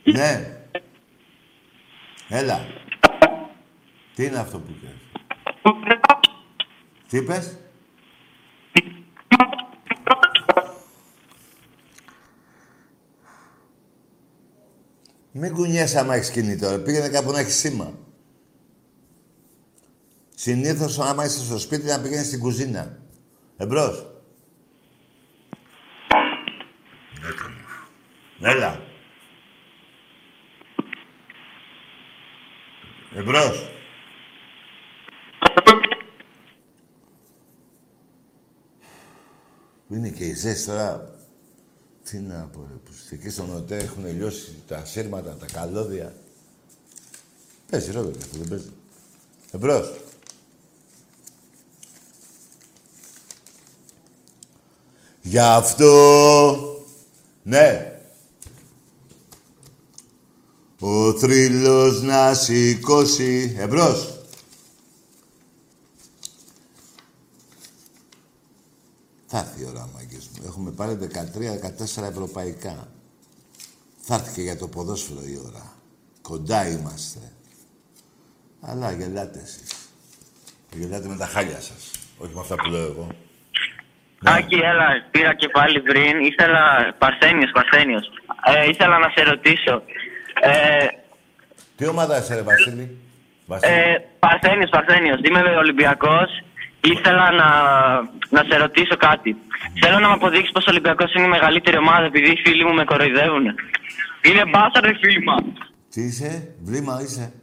Ναι. 0.03 0.57
Έλα. 2.29 2.67
Τι 4.15 4.25
είναι 4.25 4.37
αυτό 4.37 4.59
που 4.59 4.71
είπες; 4.71 4.95
Τι 7.07 7.17
είπες; 7.17 7.57
Μην 15.37 15.53
κουνιέσαι 15.53 15.99
άμα 15.99 16.15
έχεις 16.15 16.29
κινητό. 16.29 16.69
ρε. 16.69 16.77
Πήγαινε 16.77 17.09
κάπου 17.09 17.31
να 17.31 17.39
έχεις 17.39 17.55
σήμα. 17.55 17.93
Συνήθως 20.35 20.99
άμα 20.99 21.25
είσαι 21.25 21.39
στο 21.39 21.59
σπίτι 21.59 21.85
να 21.85 21.99
πηγαίνεις 21.99 22.27
στην 22.27 22.39
κουζίνα. 22.39 22.97
Εμπρός. 23.57 24.07
Έλα. 28.41 28.81
Εμπρός. 33.15 33.69
Είναι 39.89 40.09
και 40.09 40.25
η 40.25 40.33
ζέστη 40.33 40.65
τώρα. 40.65 41.09
Τι 42.09 42.17
να 42.17 42.49
πω, 42.53 42.65
ρε. 42.69 42.75
που 42.75 42.91
Εκεί 43.09 43.29
στον 43.29 43.55
ΟΤΕ 43.55 43.77
έχουν 43.77 44.17
λιώσει 44.17 44.55
τα 44.67 44.85
σύρματα, 44.85 45.35
τα 45.35 45.45
καλώδια. 45.45 46.15
Παίζει 47.69 47.91
ρόλο 47.91 48.11
και 48.11 48.17
αυτό, 48.21 48.37
δεν 48.37 48.47
παίζει. 48.47 48.71
Εμπρός. 49.51 49.99
Γι' 55.21 55.39
αυτό, 55.39 56.85
ναι, 57.43 57.99
ο 60.79 61.13
θρύλος 61.13 62.01
να 62.01 62.33
σηκώσει. 62.33 63.55
Εμπρός. 63.57 64.19
Θα 69.27 69.37
έρθει 69.37 69.61
η 69.61 69.65
ώρα, 69.65 69.89
μάγκες 69.93 70.03
μου. 70.03 70.04
Έχουμε 70.57 70.71
πάρει 70.71 70.97
13-14 71.01 72.03
ευρωπαϊκά. 72.09 72.87
Θα 73.97 74.15
έρθει 74.15 74.33
και 74.33 74.41
για 74.41 74.57
το 74.57 74.67
ποδόσφαιρο 74.67 75.19
η 75.21 75.37
ώρα. 75.47 75.63
Κοντά 76.21 76.67
είμαστε. 76.69 77.19
Αλλά 78.61 78.91
γελάτε 78.91 79.39
εσείς. 79.39 79.71
Γελάτε 80.73 81.07
με 81.07 81.15
τα 81.17 81.25
χάλια 81.25 81.61
σας. 81.61 81.91
Όχι 82.17 82.31
με 82.33 82.39
αυτά 82.39 82.55
που 82.55 82.69
λέω 82.69 82.85
εγώ. 82.85 83.07
Ναι. 84.23 84.31
Άκη, 84.31 84.55
έλα, 84.55 84.87
πήρα 85.11 85.33
και 85.35 85.49
πάλι 85.49 85.81
πριν. 85.81 86.19
Ήθελα. 86.19 86.95
Παρθένιος, 86.97 87.51
Παρθένιος. 87.51 88.07
Ε, 88.45 88.69
ήθελα 88.69 88.97
να 88.99 89.09
σε 89.15 89.23
ρωτήσω. 89.23 89.81
Ε, 90.41 90.85
Τι 91.75 91.87
ομάδα 91.87 92.17
είσαι, 92.19 92.35
ρε 92.35 92.41
Βασίλη; 92.41 92.97
Βασίλη. 93.45 93.73
ε, 93.73 93.97
Παρθένιος, 94.19 94.69
Παρθένιος. 94.69 95.19
Είμαι 95.23 95.39
Ολυμπιακός. 95.57 96.29
Ήθελα 96.93 97.31
να, 97.31 97.49
να 98.29 98.41
σε 98.49 98.57
ρωτήσω 98.57 98.95
κάτι. 98.97 99.35
Θέλω 99.81 99.99
να 99.99 100.07
μου 100.07 100.13
αποδείξεις 100.13 100.51
πως 100.51 100.65
ο 100.65 100.69
Ολυμπιακός 100.69 101.13
είναι 101.13 101.25
η 101.25 101.29
μεγαλύτερη 101.29 101.77
ομάδα 101.77 102.05
επειδή 102.05 102.31
οι 102.31 102.41
φίλοι 102.43 102.65
μου 102.65 102.73
με 102.73 102.83
κοροϊδεύουν. 102.83 103.45
Είναι 104.21 104.45
μπάσα 104.45 104.79
ρε 104.81 104.93
φίλοι 105.01 105.21
μου. 105.23 105.53
Τι 105.89 106.01
είσαι, 106.01 106.55
βλήμα 106.61 107.01
είσαι; 107.01 107.33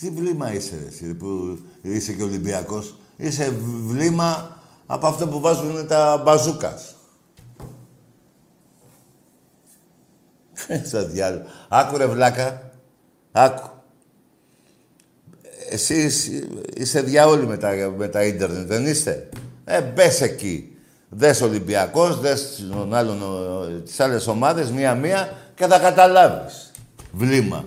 Τι 0.00 0.10
βλήμα 0.10 0.54
είσαι, 0.54 0.76
ρε, 0.82 0.86
εσύ, 0.86 1.16
που 1.16 1.58
είσαι 1.82 2.12
και 2.12 2.22
Ολυμπιακός; 2.22 2.94
Είσαι 3.16 3.56
βλήμα 3.88 4.58
από 4.86 5.06
αυτό 5.06 5.28
που 5.28 5.40
βάζουν 5.40 5.86
τα 5.88 6.22
μπαζούκας. 6.24 6.94
Στα 10.88 11.04
διάλογο. 11.04 11.44
Άκου 11.68 11.96
ρε 11.96 12.06
βλάκα. 12.06 12.70
Άκου. 13.32 13.73
Εσύ 15.74 15.94
είσαι- 15.94 16.48
είσαι 16.76 17.00
διαόλοι 17.02 17.46
με 17.46 17.56
τα, 17.56 17.92
με 17.96 18.08
τα 18.08 18.24
ίντερνετ, 18.24 18.66
δεν 18.66 18.86
είστε; 18.86 19.28
Ε, 19.64 19.80
μπες 19.82 20.20
εκεί. 20.20 20.76
Δες 21.08 21.40
Ολυμπιακός, 21.40 22.20
δες 22.20 22.66
τον 22.72 22.94
άλλον, 22.94 23.22
ο- 23.22 23.80
τις 23.84 24.00
άλλες 24.00 24.26
ομάδες, 24.26 24.70
μία-μία 24.70 25.36
και 25.54 25.66
θα 25.66 25.78
καταλάβεις. 25.78 26.70
Βλήμα. 27.12 27.64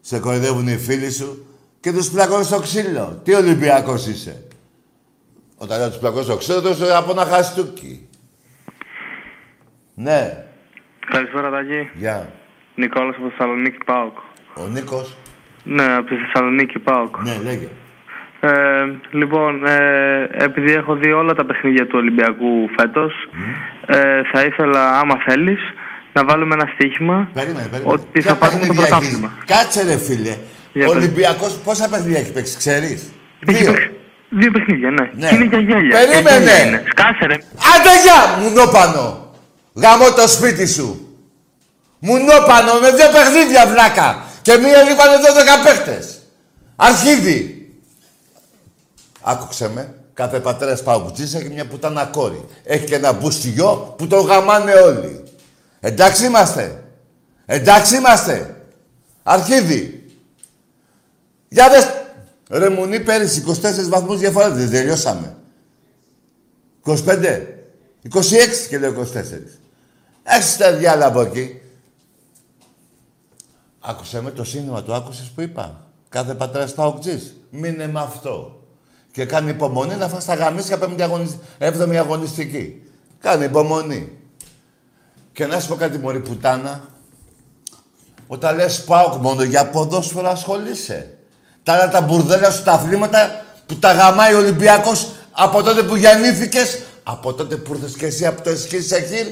Σε 0.00 0.18
κοροϊδεύουν 0.18 0.68
οι 0.68 0.76
φίλοι 0.76 1.10
σου 1.10 1.46
και 1.80 1.92
τους 1.92 2.10
πλακώνεις 2.10 2.46
στο 2.46 2.60
ξύλο. 2.60 3.20
Τι 3.24 3.34
Ολυμπιακός 3.34 4.06
είσαι; 4.06 4.42
Όταν 5.56 5.78
λέω 5.78 5.88
τους 5.88 5.98
πλακώνεις 5.98 6.26
στο 6.26 6.36
ξύλο, 6.36 6.60
τους 6.62 6.80
από 6.90 7.10
ένα 7.10 7.24
χαστούκι. 7.24 8.08
Ναι, 9.94 10.44
Καλησπέρα, 11.10 11.50
Τάκη. 11.50 11.90
γεια. 11.98 12.32
Νικόλας 12.74 13.16
από 13.16 13.28
Θεσσαλονίκη, 13.30 13.76
ΠΑΟΚ. 13.84 14.16
Ο 14.54 14.66
Νίκος, 14.66 15.16
Ναι, 15.62 15.84
από 15.94 16.06
τη 16.06 16.14
Θεσσαλονίκη, 16.16 16.78
ΠΑΟΚ. 16.78 17.16
ναι, 17.22 17.36
λέγε. 17.44 17.68
Ε, 18.42 18.50
λοιπόν, 19.10 19.66
ε, 19.66 20.28
επειδή 20.32 20.72
έχω 20.72 20.94
δει 20.94 21.12
όλα 21.12 21.34
τα 21.34 21.44
παιχνίδια 21.44 21.86
του 21.86 21.94
Ολυμπιακού 21.98 22.68
φέτος, 22.78 23.12
ε, 23.86 23.96
θα 24.32 24.40
ήθελα, 24.44 24.98
άμα 24.98 25.16
θέλεις, 25.28 25.60
να 26.12 26.24
βάλουμε 26.24 26.54
ένα 26.54 26.70
στοίχημα 26.74 27.28
Περίμενε, 27.34 27.66
περίμενε. 27.70 27.92
ότι 27.94 28.06
Ποια 28.20 28.22
θα 28.22 28.34
πάρουμε 28.36 28.60
το 28.60 28.66
παιχνίδια 28.66 28.86
πρωτάθλημα. 28.88 29.32
έχεις; 29.38 29.56
Κάτσε 29.56 29.82
ρε 29.84 29.96
φίλε. 29.98 30.36
Για 30.72 30.86
Ο 30.86 30.92
πες. 30.92 30.96
Ολυμπιακός 31.02 31.58
πόσα 31.64 31.88
παιχνίδια 31.88 32.18
έχει 32.18 32.32
παίξει, 32.32 32.56
ξέρεις; 32.56 33.12
Έχει 33.46 33.62
Δύο. 33.62 33.72
παίξει 33.72 33.90
Δύο 34.28 34.50
παιχνίδια, 34.50 34.90
ναι. 34.90 35.10
Ναι. 35.14 35.28
Και 35.28 35.34
Είναι 35.34 35.44
για 35.44 35.58
γέλια. 35.58 35.96
Περίμενε. 35.98 36.20
Για 36.20 36.38
γέλια 36.38 36.66
είναι. 36.66 36.82
Σκάσε, 36.90 37.26
ρε. 37.26 37.34
Άντε 37.72 37.92
γεια, 38.04 38.20
μουνόπανο. 38.42 39.32
Γαμώ 39.74 40.04
το 40.18 40.28
σπίτι 40.28 40.66
σου. 40.68 40.88
Μουνόπανο 41.98 42.72
με 42.82 42.88
δύο 42.96 43.08
παιχνίδια 43.16 43.66
βλάκα. 43.66 44.08
Και 44.50 44.56
μία 44.56 44.82
λείπανε 44.82 45.16
12 45.62 45.64
παίχτες. 45.64 46.18
Αρχίδι. 46.76 47.72
Άκουξε 49.20 49.68
με. 49.68 49.94
Κάθε 50.14 50.40
πατέρας 50.40 50.82
παγκουτζής 50.82 51.34
έχει 51.34 51.48
μια 51.48 51.66
πουτάνα 51.66 52.04
κόρη. 52.04 52.44
Έχει 52.64 52.84
και 52.84 52.94
ένα 52.94 53.12
μπουστιγιό 53.12 53.94
που 53.98 54.06
το 54.06 54.20
γαμάνε 54.20 54.72
όλοι. 54.72 55.24
Εντάξει 55.80 56.24
είμαστε. 56.24 56.84
Εντάξει 57.46 57.96
είμαστε. 57.96 58.64
Αρχίδι. 59.22 60.04
Για 61.48 61.68
δες. 61.68 61.90
Ρε 62.48 62.68
Μουνή 62.68 63.00
πέρυσι 63.00 63.44
24 63.46 63.88
βαθμούς 63.88 64.18
διαφορά 64.18 64.50
δεν 64.50 64.70
τελειώσαμε. 64.70 65.36
25. 66.86 66.96
26 68.12 68.20
και 68.68 68.78
λέω 68.78 68.92
24. 68.92 69.58
Έχεις 70.22 70.56
τα 70.56 70.72
διάλα 70.72 71.06
από 71.06 71.20
εκεί. 71.20 71.60
Άκουσε 73.80 74.22
με 74.22 74.30
το 74.30 74.44
σύνθημα, 74.44 74.82
το 74.82 74.94
άκουσες 74.94 75.30
που 75.34 75.40
είπα. 75.40 75.86
Κάθε 76.08 76.34
πατέρας 76.34 76.74
παοκτζής. 76.74 77.36
Μείνε 77.50 77.86
με 77.86 78.00
αυτό. 78.00 78.60
Και 79.12 79.24
κάνει 79.24 79.50
υπομονή 79.50 79.94
να 79.96 80.08
φας 80.08 80.24
τα 80.24 80.34
γαμίσια 80.34 80.78
πέμπτη 80.78 81.02
αγωνισ... 81.02 81.36
έβδομη 81.58 81.98
αγωνιστική. 81.98 82.82
Κάνει 83.20 83.44
υπομονή. 83.44 84.18
Και 85.32 85.46
να 85.46 85.60
σου 85.60 85.68
πω 85.68 85.74
κάτι 85.74 85.98
μωρή 85.98 86.20
πουτάνα. 86.20 86.88
Όταν 88.26 88.56
λες 88.56 88.84
ΠΑΟΚ 88.84 89.14
μόνο 89.14 89.42
για 89.42 89.70
ποδόσφαιρο 89.70 90.28
ασχολείσαι. 90.28 91.18
Τα 91.62 91.72
άλλα 91.72 91.88
τα 91.88 92.00
μπουρδέλα 92.00 92.50
σου 92.50 92.62
τα 92.62 92.72
αθλήματα 92.72 93.44
που 93.66 93.74
τα 93.76 93.92
γαμάει 93.92 94.34
ο 94.34 94.38
Ολυμπιακός 94.38 95.12
από 95.30 95.62
τότε 95.62 95.82
που 95.82 95.96
γεννήθηκες, 95.96 96.82
από 97.02 97.34
τότε 97.34 97.56
που 97.56 97.74
ήρθες 97.74 97.96
και 97.96 98.06
εσύ 98.06 98.26
από 98.26 98.42
το 98.42 98.50
Εσκή 98.50 98.80
Σεχίρ. 98.80 99.26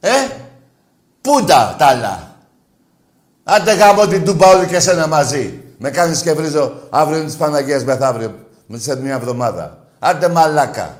Ε, 0.00 0.10
πούντα 1.20 1.74
τα 1.78 1.86
άλλα; 1.86 2.33
Άντε 3.44 3.72
γάμω 3.74 4.06
την 4.06 4.24
τούμπα 4.24 4.46
όλοι 4.46 4.66
και 4.66 4.76
εσένα 4.76 5.06
μαζί. 5.06 5.62
Με 5.78 5.90
κάνεις 5.90 6.22
και 6.22 6.32
βρίζω 6.32 6.72
αύριο 6.90 7.16
είναι 7.16 7.26
της 7.26 7.36
Παναγίας 7.36 7.84
μεθαύριο. 7.84 8.34
Με 8.66 8.78
σε 8.78 8.96
μια 9.00 9.14
εβδομάδα. 9.14 9.78
Άντε 9.98 10.28
μαλάκα. 10.28 10.98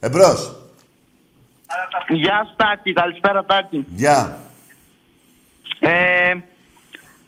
Εμπρός. 0.00 0.56
Γεια 2.08 2.44
σου 2.48 2.54
Τάκη, 2.56 2.92
καλησπέρα 2.92 3.44
Τάκη. 3.44 3.86
Γεια. 3.94 4.38
Ε, 5.80 6.34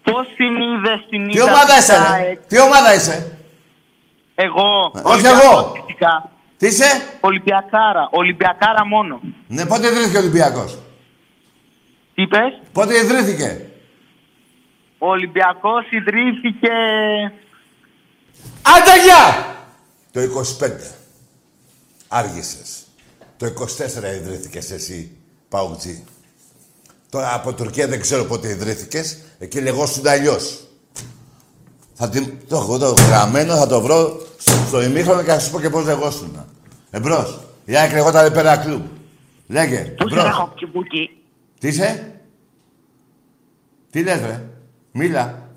πώς 0.03 0.27
την 0.37 0.55
είδες 0.61 1.07
την 1.11 1.29
Τι 1.29 1.37
ήττα 1.37 1.45
ομάδα 1.45 1.75
της 1.75 1.79
είσαι, 1.79 1.93
ρε; 1.93 2.13
ΑΕΚ; 2.13 2.41
Τι 2.47 2.61
ομάδα 2.61 2.95
είσαι; 2.95 3.37
Εγώ. 4.35 4.91
όχι 4.93 5.03
Ολυμπιακός 5.03 5.43
εγώ. 5.45 5.73
φυσικά. 5.87 6.31
Τι 6.57 6.67
είσαι; 6.67 7.03
Ολυμπιακάρα. 7.21 8.09
Ολυμπιακάρα 8.11 8.87
μόνο. 8.87 9.21
Ναι, 9.47 9.67
πότε 9.67 9.87
ιδρύθηκε 9.87 10.17
ο 10.17 10.21
Ολυμπιακός; 10.21 10.79
Τι 12.19 12.25
είπες; 12.25 12.61
Πότε 12.73 12.99
ιδρύθηκε; 12.99 13.71
Ο 14.99 15.09
Ολυμπιακός 15.09 15.91
ιδρύθηκε... 15.91 16.69
Άντε 18.63 19.03
γεια! 19.05 19.57
Το 20.13 20.21
25. 20.61 20.71
Άργησες. 22.09 22.87
Το 23.37 23.47
24 23.47 24.15
ιδρύθηκες 24.21 24.71
εσύ, 24.71 25.17
Παουτζή. 25.49 26.05
Τώρα 27.11 27.35
από 27.35 27.53
Τουρκία 27.53 27.89
δεν 27.89 28.01
ξέρω 28.01 28.25
πότε 28.25 28.49
ιδρύθηκες. 28.49 29.19
Εκεί 29.39 29.61
λεγόσουν 29.61 30.07
αλλιώς. 30.07 30.61
Θα 31.95 32.09
την... 32.09 32.33
Το 32.49 32.57
έχω 32.57 32.75
εδώ 32.75 32.93
γραμμένο, 32.93 33.57
θα 33.57 33.67
το 33.67 33.81
βρω 33.81 34.21
στο 34.69 34.83
ημίχρονο 34.83 35.23
και 35.23 35.31
θα 35.31 35.39
σου 35.39 35.51
πω 35.51 35.61
και 35.61 35.71
πώς 35.71 35.85
λεγόσουν. 35.85 36.45
Εμπρός. 36.91 37.39
Η 37.65 37.77
ΑΕΚ 37.77 37.93
λεγόταν 37.93 38.33
πέρα 38.33 38.57
κλουμπ. 38.57 38.85
Λέγε, 39.47 39.79
Πού 39.79 40.09
σε 40.09 40.15
εμπρός. 40.15 40.29
έχω 40.29 40.53
πιμπούκι. 40.55 41.18
Τι 41.59 41.69
είσαι; 41.69 42.21
Τι 43.91 44.03
λες, 44.03 44.21
ρε; 44.21 44.49
Μίλα. 44.93 45.49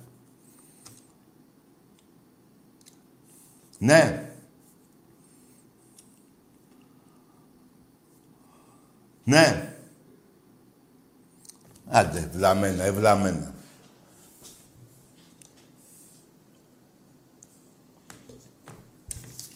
Ναι. 3.78 4.32
Ναι. 9.24 9.76
Άντε, 11.88 12.30
βλαμμένα, 12.34 12.84
ευλαμμένα. 12.84 13.54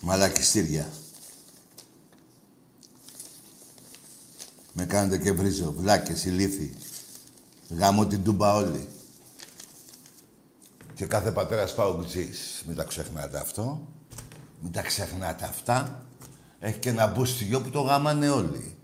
Μαλακιστήρια. 0.01 0.89
Με 4.77 4.85
κάνετε 4.85 5.17
και 5.17 5.31
βρίζω. 5.31 5.73
Βλάκες, 5.77 6.25
ηλίθιοι. 6.25 6.73
Γαμώ 7.69 8.05
την 8.05 8.23
τούμπα 8.23 8.53
όλοι. 8.53 8.87
Και 10.93 11.05
κάθε 11.05 11.31
πατέρας 11.31 11.75
πάω 11.75 11.99
γκζής. 12.01 12.63
Μην 12.67 12.75
τα 12.75 12.83
ξεχνάτε 12.83 13.37
αυτό. 13.37 13.87
Μην 14.61 14.71
τα 14.71 14.81
ξεχνάτε 14.81 15.45
αυτά. 15.45 16.05
Έχει 16.59 16.79
και 16.79 16.89
ένα 16.89 17.07
μπουστιγιό 17.07 17.61
που 17.61 17.69
το 17.69 17.81
γάμανε 17.81 18.29
όλοι. 18.29 18.75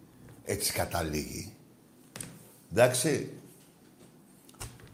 Έτσι 0.46 0.72
καταλήγει. 0.72 1.54
Εντάξει. 2.72 3.32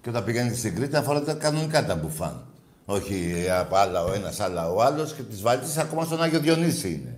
Και 0.02 0.10
όταν 0.10 0.24
πηγαίνει 0.24 0.56
στην 0.56 0.76
Κρήτη, 0.76 0.96
αφορά 0.96 1.24
τα 1.24 1.34
κανονικά 1.34 1.86
τα 1.86 1.96
μπουφάν. 1.96 2.46
Όχι 2.86 3.46
από 3.50 3.76
άλλα 3.76 4.04
ο 4.04 4.14
ένας, 4.14 4.40
άλλα 4.40 4.72
ο 4.72 4.82
άλλος 4.82 5.14
και 5.14 5.22
τις 5.22 5.42
βαλτίσεις 5.42 5.78
ακόμα 5.78 6.06
στον 6.06 6.22
Άγιο 6.22 6.40
Διονύση 6.40 6.94
είναι. 6.94 7.17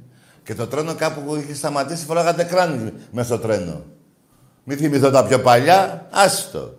Και 0.49 0.55
το 0.55 0.67
τρένο 0.67 0.93
κάπου 0.95 1.21
που 1.21 1.35
είχε 1.35 1.55
σταματήσει, 1.55 2.05
φοράγατε 2.05 2.43
κράνη 2.43 2.93
μέσα 3.11 3.27
στο 3.27 3.37
τρένο. 3.37 3.83
Μην 4.63 4.77
θυμηθώ 4.77 5.09
τα 5.09 5.23
πιο 5.23 5.39
παλιά, 5.39 6.05
άστο. 6.09 6.73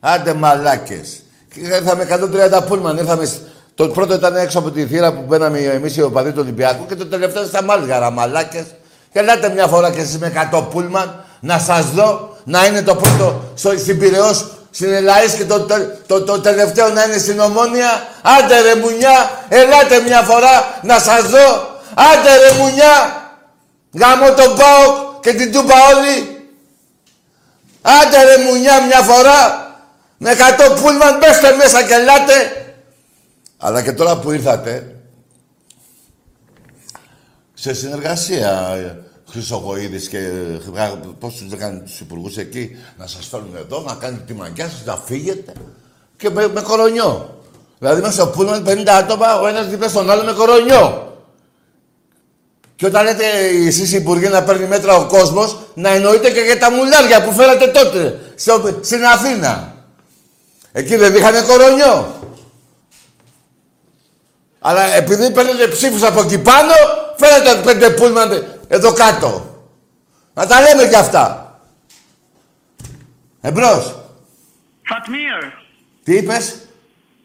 Άντε 0.00 0.34
μαλάκες. 0.34 1.22
Ήρθαμε 1.54 2.02
130 2.02 2.66
πούλμαν, 2.68 2.96
ήρθαμε. 2.96 3.28
Το 3.74 3.88
πρώτο 3.88 4.14
ήταν 4.14 4.36
έξω 4.36 4.58
από 4.58 4.70
τη 4.70 4.86
θύρα 4.86 5.12
που 5.12 5.24
μπαίναμε 5.26 5.58
εμείς 5.58 5.96
οι 5.96 6.02
οπαδοί 6.02 6.30
του 6.32 6.38
Ολυμπιακού 6.40 6.86
και 6.86 6.94
το 6.94 7.06
τελευταίο 7.06 7.44
στα 7.44 7.62
Μάλγαρα, 7.62 8.10
μαλάκες. 8.10 8.64
Και 9.12 9.18
ελάτε 9.18 9.48
μια 9.48 9.66
φορά 9.66 9.90
και 9.90 10.00
εσείς 10.00 10.18
με 10.18 10.50
100 10.52 10.66
πούλμαν 10.70 11.24
να 11.40 11.58
σας 11.58 11.90
δω 11.90 12.36
να 12.44 12.66
είναι 12.66 12.82
το 12.82 12.94
πρώτο 12.94 13.42
στο, 13.54 13.70
στην 13.78 13.98
Πυραιός, 13.98 14.50
στην 14.70 14.92
Ελλαής 14.92 15.32
και 15.34 15.44
το, 15.44 15.66
το, 16.06 16.22
το, 16.22 16.40
τελευταίο 16.40 16.88
να 16.88 17.04
είναι 17.04 17.18
στην 17.18 17.40
Ομόνια. 17.40 18.06
Άντε 18.22 18.60
ρε 18.60 18.74
μουνιά, 18.80 19.30
ελάτε 19.48 20.00
μια 20.06 20.20
φορά 20.20 20.78
να 20.82 20.98
σας 20.98 21.22
δω. 21.30 21.72
Άντε 21.94 22.36
ρε 22.36 22.58
μουνιά, 22.58 23.22
γαμώ 23.92 24.34
τον 24.34 24.56
πάω 24.56 25.18
και 25.20 25.32
την 25.32 25.52
τούπα 25.52 25.74
όλοι. 25.94 26.48
Άντε 27.82 28.24
ρε 28.24 28.44
μουνιά 28.44 28.84
μια 28.86 29.00
φορά, 29.00 29.70
με 30.16 30.30
100 30.32 30.80
πούλμαν 30.80 31.18
μπέστε 31.18 31.56
μέσα 31.56 31.82
και 31.82 31.94
ελάτε. 31.94 32.34
Αλλά 33.58 33.82
και 33.82 33.92
τώρα 33.92 34.18
που 34.18 34.30
ήρθατε, 34.30 34.96
σε 37.54 37.74
συνεργασία 37.74 38.78
Χρυσογοίδη 39.30 40.08
και 40.08 40.18
πώς 41.18 41.34
τους 41.34 41.52
έκανε 41.52 41.78
τους 41.78 42.00
υπουργούς 42.00 42.36
εκεί 42.36 42.76
να 42.98 43.06
σας 43.06 43.26
φέρουν 43.26 43.56
εδώ, 43.56 43.80
να 43.80 43.94
κάνετε 43.94 44.22
τη 44.26 44.34
μαγιά 44.34 44.68
σας, 44.68 44.84
να 44.84 44.96
φύγετε 44.96 45.52
και 46.16 46.30
με, 46.30 46.48
με 46.48 46.60
κορονιό. 46.60 47.40
Δηλαδή 47.78 48.00
μέσα 48.00 48.12
στο 48.12 48.26
πούλμαν 48.26 48.64
50 48.66 48.86
άτομα, 48.88 49.40
ο 49.40 49.46
ένας 49.46 49.66
δίπλα 49.66 49.88
στον 49.88 50.10
άλλο 50.10 50.24
με 50.24 50.32
κορονιό. 50.32 51.13
Και 52.76 52.86
όταν 52.86 53.04
λέτε 53.04 53.24
εσείς 53.66 53.92
οι 53.92 53.96
υπουργοί 53.96 54.28
να 54.28 54.42
παίρνει 54.42 54.66
μέτρα 54.66 54.94
ο 54.94 55.06
κόσμος, 55.06 55.58
να 55.74 55.88
εννοείτε 55.88 56.30
και 56.30 56.40
για 56.40 56.58
τα 56.58 56.70
μουλάρια 56.70 57.24
που 57.24 57.32
φέρατε 57.32 57.66
τότε 57.66 58.20
στο, 58.34 58.78
στην 58.82 59.04
Αθήνα. 59.04 59.74
Εκεί 60.72 60.96
δεν 60.96 61.14
είχαν 61.14 61.46
κορονιό. 61.46 62.14
Αλλά 64.60 64.94
επειδή 64.94 65.30
παίρνετε 65.30 65.66
ψήφους 65.66 66.02
από 66.02 66.20
εκεί 66.20 66.38
πάνω, 66.38 66.72
φέρατε 67.16 67.60
πέντε 67.64 67.90
πούλμαν 67.90 68.58
εδώ 68.68 68.92
κάτω. 68.92 69.58
Να 70.34 70.46
τα 70.46 70.60
λέμε 70.60 70.88
κι 70.88 70.96
αυτά. 70.96 71.58
Εμπρός. 73.40 73.98
Φατμίρ. 74.82 75.52
Τι 76.04 76.16
είπες; 76.16 76.56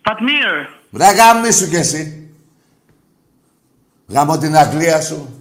Φατμίρ. 0.01 0.67
Βρε 0.89 1.11
γάμι 1.11 1.51
σου 1.51 1.69
κι 1.69 1.75
εσύ. 1.75 2.31
Γάμω 4.07 4.37
την 4.37 4.57
Αγγλία 4.57 5.01
σου. 5.01 5.38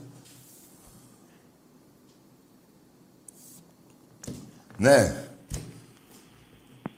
Ναι. 4.78 5.24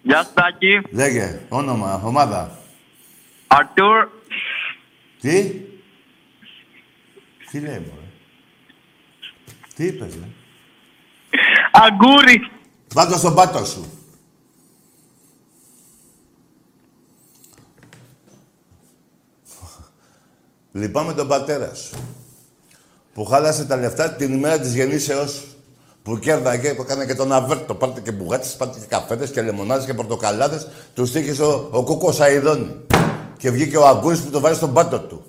Γεια 0.02 0.22
σου, 0.22 0.30
Τάκη. 0.34 0.80
Λέγε. 0.90 1.40
Όνομα. 1.48 2.02
Ομάδα. 2.04 2.58
Αρτούρ. 3.46 4.08
Τι; 5.20 5.50
Τι 7.50 7.60
λέει, 7.60 7.78
μωρέ; 7.78 8.06
Τι 9.74 9.86
είπες, 9.86 10.14
ρε; 10.14 10.28
Αγκούρι. 11.72 12.50
Βάζω 12.92 13.16
στον 13.18 13.34
πάτο 13.34 13.64
σου. 13.64 13.92
Λυπάμαι 20.72 21.14
τον 21.14 21.28
πατέρα 21.28 21.74
σου. 21.74 21.96
Που 23.14 23.24
χάλασε 23.24 23.64
τα 23.66 23.76
λεφτά 23.76 24.14
την 24.14 24.32
ημέρα 24.32 24.60
της 24.60 24.74
γεννήσεώς 24.74 25.30
σου. 25.30 25.49
Που 26.10 26.18
κέρδαγε, 26.18 26.74
που 26.74 26.82
έκανε 26.82 27.06
και 27.06 27.14
τον 27.14 27.32
αβέρτο. 27.32 27.74
Πάρτε 27.74 28.00
και 28.00 28.12
μπουγάτες, 28.12 28.56
πάρτε 28.56 28.78
και 28.78 28.86
καφέδες 28.88 29.30
και 29.30 29.42
λεμονάδες 29.42 29.84
και 29.84 29.94
πορτοκαλάδες. 29.94 30.66
Τους 30.94 31.12
τύχησε 31.12 31.42
ο, 31.42 31.68
ο 31.70 31.82
Κούκος 31.82 32.20
Αιδόνη. 32.20 32.76
Και 33.36 33.50
βγήκε 33.50 33.76
ο 33.76 33.86
Αγκούρης 33.86 34.20
που 34.20 34.30
το 34.30 34.40
βάζει 34.40 34.56
στον 34.56 34.72
πάτο 34.72 35.00
του. 35.00 35.24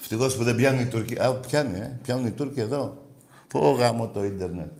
Ευτυχώς 0.00 0.36
που 0.36 0.44
δεν 0.44 0.54
πιάνει 0.54 0.82
η 0.82 0.86
Τουρκία. 0.86 1.26
Α, 1.26 1.32
πιάνει, 1.32 1.78
ε. 1.78 1.98
Πιάνουν 2.02 2.26
οι 2.26 2.30
Τούρκοι 2.30 2.60
εδώ. 2.60 2.96
Πού 3.48 3.76
γάμω 3.78 4.08
το 4.08 4.24
ίντερνετ. 4.24 4.70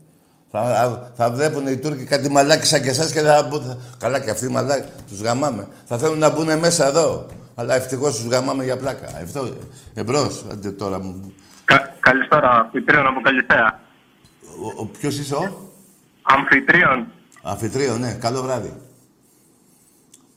Θα, 0.50 1.12
θα 1.16 1.30
βλέπουν 1.30 1.66
οι 1.66 1.76
Τούρκοι 1.76 2.04
κάτι 2.04 2.30
μαλάκι 2.30 2.66
σαν 2.66 2.82
και 2.82 2.90
εσάς 2.90 3.12
και 3.12 3.20
θα, 3.20 3.48
θα, 3.66 3.78
Καλά 3.98 4.20
και 4.20 4.30
αυτοί 4.30 4.44
οι 4.44 4.48
μαλάκι, 4.48 4.88
τους 5.08 5.20
γαμάμε. 5.20 5.68
Θα 5.84 5.98
θέλουν 5.98 6.18
να 6.18 6.30
μπουν 6.30 6.58
μέσα 6.58 6.86
εδώ. 6.86 7.26
Αλλά 7.54 7.74
ευτυχώς 7.74 8.16
τους 8.16 8.26
γαμάμε 8.26 8.64
για 8.64 8.76
πλάκα. 8.76 9.06
Αυτό, 9.22 9.48
εμπρός, 9.94 10.44
άντε 10.50 10.70
τώρα 10.70 11.00
μου. 11.02 11.32
Κα, 12.06 12.12
καλησπέρα, 12.12 12.50
αμφιτρίων 12.50 13.06
από 13.06 13.20
Καλυθέα. 13.20 13.80
Ο, 14.62 14.82
ο, 14.82 14.86
ποιος 14.86 15.18
είσαι 15.18 15.34
ο; 15.34 15.70
Αμφιτρίων. 16.22 17.06
Αφιτρίο, 17.42 17.96
ναι. 17.96 18.12
Καλό 18.12 18.42
βράδυ. 18.42 18.72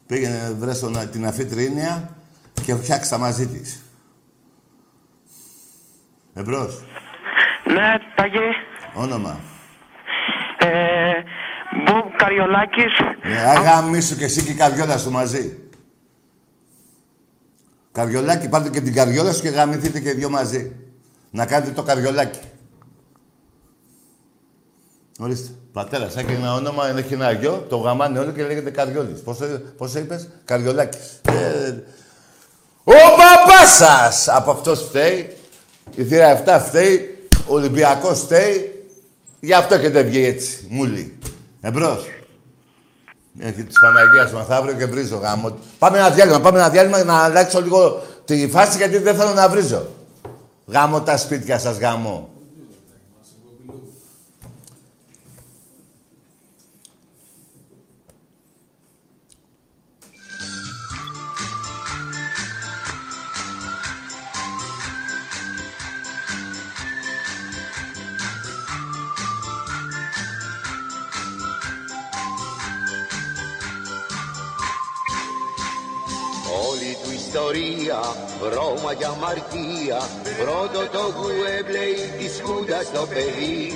Πήγαινε 0.08 0.56
βρες 0.60 0.80
τον, 0.80 1.10
την 1.12 1.26
αφιτρίνια 1.26 2.16
και 2.66 2.76
φτιάξα 2.76 3.18
μαζί 3.18 3.48
της. 3.48 3.84
Εμπρός. 6.34 6.84
Ναι, 7.64 7.96
Τάκη. 8.16 8.38
Όνομα. 8.94 9.40
Ε, 10.58 11.12
Μπουμ 11.86 12.16
Καριολάκης. 12.18 12.94
Ναι, 13.24 13.38
αγάμι 13.38 14.02
σου 14.02 14.18
και 14.18 14.26
εσύ 14.26 14.44
και 14.44 14.52
η 14.52 14.56
καριόλα 14.56 14.98
σου 14.98 15.12
μαζί. 15.12 15.60
Καριολάκι, 17.92 18.50
πάρτε 18.50 18.70
και 18.70 18.82
την 18.82 18.94
καριόλα 18.94 19.34
σου 19.34 19.42
και 19.42 19.50
γαμηθείτε 19.50 20.00
και 20.00 20.10
οι 20.10 20.14
δυο 20.14 20.30
μαζί. 20.30 20.89
Να 21.32 21.46
κάνετε 21.46 21.72
το 21.72 21.84
καριολάκι. 21.84 22.40
Ορίστε. 25.20 25.50
Πατέρα, 25.74 26.06
έχει 26.06 26.32
ένα 26.34 26.54
όνομα, 26.54 26.88
έχει 26.98 27.14
ένα 27.14 27.32
γιο, 27.32 27.66
το 27.70 27.78
γαμάνε 27.78 28.20
όλο 28.20 28.32
και 28.32 28.44
λέγεται 28.46 28.70
Καριόλης. 28.70 29.22
Πώς, 29.22 29.38
το- 29.38 29.46
πώς 29.78 29.92
το 29.92 30.00
είπες, 30.00 30.28
Καριολάκης. 30.46 31.22
Ε, 31.30 31.70
ο 32.84 32.92
παπάς 32.94 33.76
σας! 33.78 34.28
Από 34.28 34.52
αυτό 34.52 34.76
φταίει. 34.76 35.36
Η 35.96 36.04
θύρα 36.04 36.28
7 36.28 36.60
φταίει. 36.68 37.18
Ο 37.48 37.54
Ολυμπιακός 37.54 38.20
φταίει. 38.20 38.84
Γι' 39.40 39.54
αυτό 39.54 39.80
και 39.80 39.90
δεν 39.90 40.06
βγει 40.06 40.26
έτσι. 40.26 40.68
Μούλη. 40.70 41.18
Εμπρός. 41.62 42.06
Έχει 43.40 43.64
της 43.64 43.76
Παναγίας 43.82 44.32
μαθαύριο 44.32 44.74
και 44.76 44.86
βρίζω 44.86 45.16
γάμο. 45.18 45.58
Πάμε 45.80 45.98
ένα 45.98 46.10
διάλειμμα, 46.10 46.40
πάμε 46.40 46.60
ένα 46.60 46.70
διάλειμμα 46.70 47.04
να 47.04 47.24
αλλάξω 47.24 47.62
λίγο 47.62 48.04
τη 48.26 48.48
φάση 48.50 48.78
γιατί 48.78 48.98
δεν 48.98 49.16
θέλω 49.16 49.34
να 49.34 49.50
βρίζω. 49.50 49.88
Γάμο 50.72 51.02
τα 51.02 51.18
σπίτια 51.18 51.60
σας, 51.60 51.78
γάμο. 51.78 52.30
Ιστορία, 77.30 78.00
βρώμα 78.42 78.94
και 78.94 79.06
αμαρτία 79.06 80.00
Πρώτο 80.44 80.80
το 80.92 81.04
γουέμπλεϊ 81.18 81.94
της 82.18 82.42
Χούντας 82.42 82.92
το 82.92 83.08
παιδί. 83.08 83.72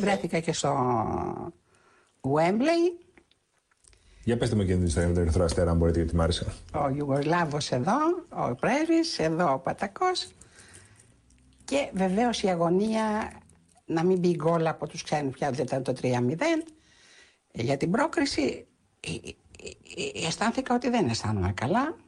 Βρέθηκα 0.00 0.38
και 0.38 0.52
στο 0.52 0.72
Wembley, 2.20 3.06
Για 4.24 4.36
πετε 4.36 4.56
μου 4.56 4.64
και 4.64 4.74
την 4.74 4.86
ιστορία 4.86 5.08
με 5.08 5.14
τον 5.14 5.22
Ερυθρό 5.22 5.44
Αστέρα, 5.44 5.70
αν 5.70 5.76
μπορείτε, 5.76 5.98
γιατί 5.98 6.16
μ' 6.16 6.20
άρεσε. 6.20 6.46
ο 6.74 6.88
Ιουγκοσλάβος 6.96 7.70
εδώ, 7.70 7.96
ο 8.28 8.54
πρέσβης, 8.54 9.18
εδώ 9.18 9.52
ο 9.52 9.58
Πατακός. 9.58 10.28
Και 11.64 11.90
βεβαίως 11.92 12.42
η 12.42 12.48
αγωνία 12.48 13.32
να 13.84 14.04
μην 14.04 14.18
μπει 14.18 14.34
γκολ 14.34 14.66
από 14.66 14.86
τους 14.88 15.02
ξένους 15.02 15.34
πια 15.34 15.50
δεν 15.50 15.64
ήταν 15.64 15.82
το 15.82 15.92
3-0 16.02 16.06
για 17.52 17.76
την 17.76 17.90
πρόκριση 17.90 18.66
ε, 19.00 19.10
ε, 19.10 19.30
ε, 20.22 20.26
αισθάνθηκα 20.26 20.74
ότι 20.74 20.90
δεν 20.90 21.08
αισθάνομαι 21.08 21.52
καλά. 21.52 21.82
Ε, 21.86 22.07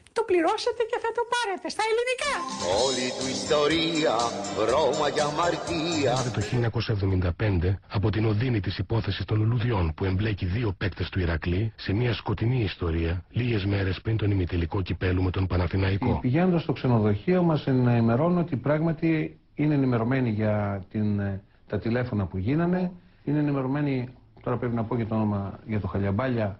το 0.13 0.21
πληρώσετε 0.29 0.81
και 0.91 0.97
θα 1.03 1.11
το 1.17 1.23
πάρετε 1.33 1.67
στα 1.75 1.83
ελληνικά. 1.89 2.33
Όλη 2.85 3.05
του 3.17 3.27
ιστορία, 3.37 4.15
Ρώμα 4.71 5.07
για 5.15 5.25
αμαρτία 5.31 6.13
Το 6.35 6.41
1975 7.69 7.77
από 7.97 8.09
την 8.09 8.25
οδύνη 8.25 8.59
της 8.59 8.77
υπόθεσης 8.77 9.25
των 9.25 9.37
λουλουδιών 9.37 9.93
που 9.95 10.05
εμπλέκει 10.05 10.45
δύο 10.45 10.73
παίκτες 10.77 11.09
του 11.09 11.19
Ηρακλή 11.19 11.73
σε 11.75 11.93
μια 11.93 12.13
σκοτεινή 12.13 12.61
ιστορία 12.63 13.23
λίγες 13.29 13.65
μέρες 13.65 14.01
πριν 14.01 14.17
τον 14.17 14.31
ημιτελικό 14.31 14.81
κυπέλου 14.81 15.23
με 15.23 15.31
τον 15.31 15.47
Παναθηναϊκό. 15.47 16.19
Πηγαίνοντας 16.21 16.61
στο 16.61 16.73
ξενοδοχείο 16.73 17.43
μας 17.43 17.67
ενημερώνουν 17.67 18.37
ότι 18.37 18.55
πράγματι 18.55 19.39
είναι 19.55 19.73
ενημερωμένοι 19.73 20.29
για 20.29 20.85
την, 20.91 21.19
ε, 21.19 21.41
τα 21.67 21.79
τηλέφωνα 21.79 22.25
που 22.25 22.37
γίνανε. 22.37 22.91
Είναι 23.23 23.39
ενημερωμένοι, 23.39 24.13
τώρα 24.43 24.57
πρέπει 24.57 24.75
να 24.75 24.83
πω 24.83 24.97
και 24.97 25.05
το 25.05 25.15
όνομα 25.15 25.59
για 25.65 25.79
το 25.79 25.87
Χαλιαμπάλια, 25.87 26.59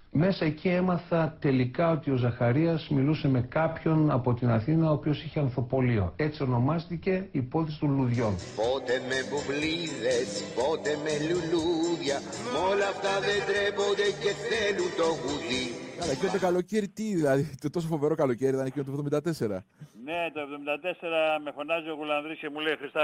Μέσα 0.13 0.45
εκεί 0.45 0.69
έμαθα 0.69 1.37
τελικά 1.39 1.91
ότι 1.91 2.11
ο 2.11 2.15
Ζαχαρίας 2.15 2.89
μιλούσε 2.89 3.27
με 3.27 3.41
κάποιον 3.41 4.11
από 4.11 4.33
την 4.33 4.49
Αθήνα 4.49 4.89
ο 4.89 4.93
οποίος 4.93 5.23
είχε 5.23 5.39
ανθοπολείο. 5.39 6.13
Έτσι 6.15 6.43
ονομάστηκε 6.43 7.11
η 7.11 7.39
υπόθεση 7.39 7.79
των 7.79 7.95
λουδιών. 7.95 8.33
Πότε 8.55 8.93
με 9.09 9.17
μπουμπλίδες, 9.29 10.29
πότε 10.55 10.89
με 11.03 11.13
λουλούδια 11.27 12.17
Μ' 12.53 12.71
όλα 12.71 12.87
αυτά 12.93 13.13
δεν 13.27 13.39
τρέπονται 13.49 14.07
και 14.21 14.31
θέλουν 14.47 14.91
το 14.99 15.07
γουδί 15.21 15.65
Καλά, 15.99 16.11
εκείνο 16.11 16.31
το 16.31 16.39
καλοκαίρι 16.39 16.87
τι, 16.89 17.03
δηλαδή, 17.15 17.43
το 17.61 17.69
τόσο 17.69 17.87
φοβερό 17.87 18.15
καλοκαίρι 18.15 18.53
ήταν 18.53 18.65
εκείνο 18.65 18.83
το 18.85 18.91
74. 19.11 19.63
Ναι, 20.07 20.21
το 20.33 20.39
74 20.41 21.41
με 21.43 21.51
φωνάζει 21.51 21.89
ο 21.89 21.93
Γουλανδρής 21.93 22.39
και 22.39 22.49
μου 22.49 22.59
λέει 22.59 22.75
Χριστά 22.75 23.03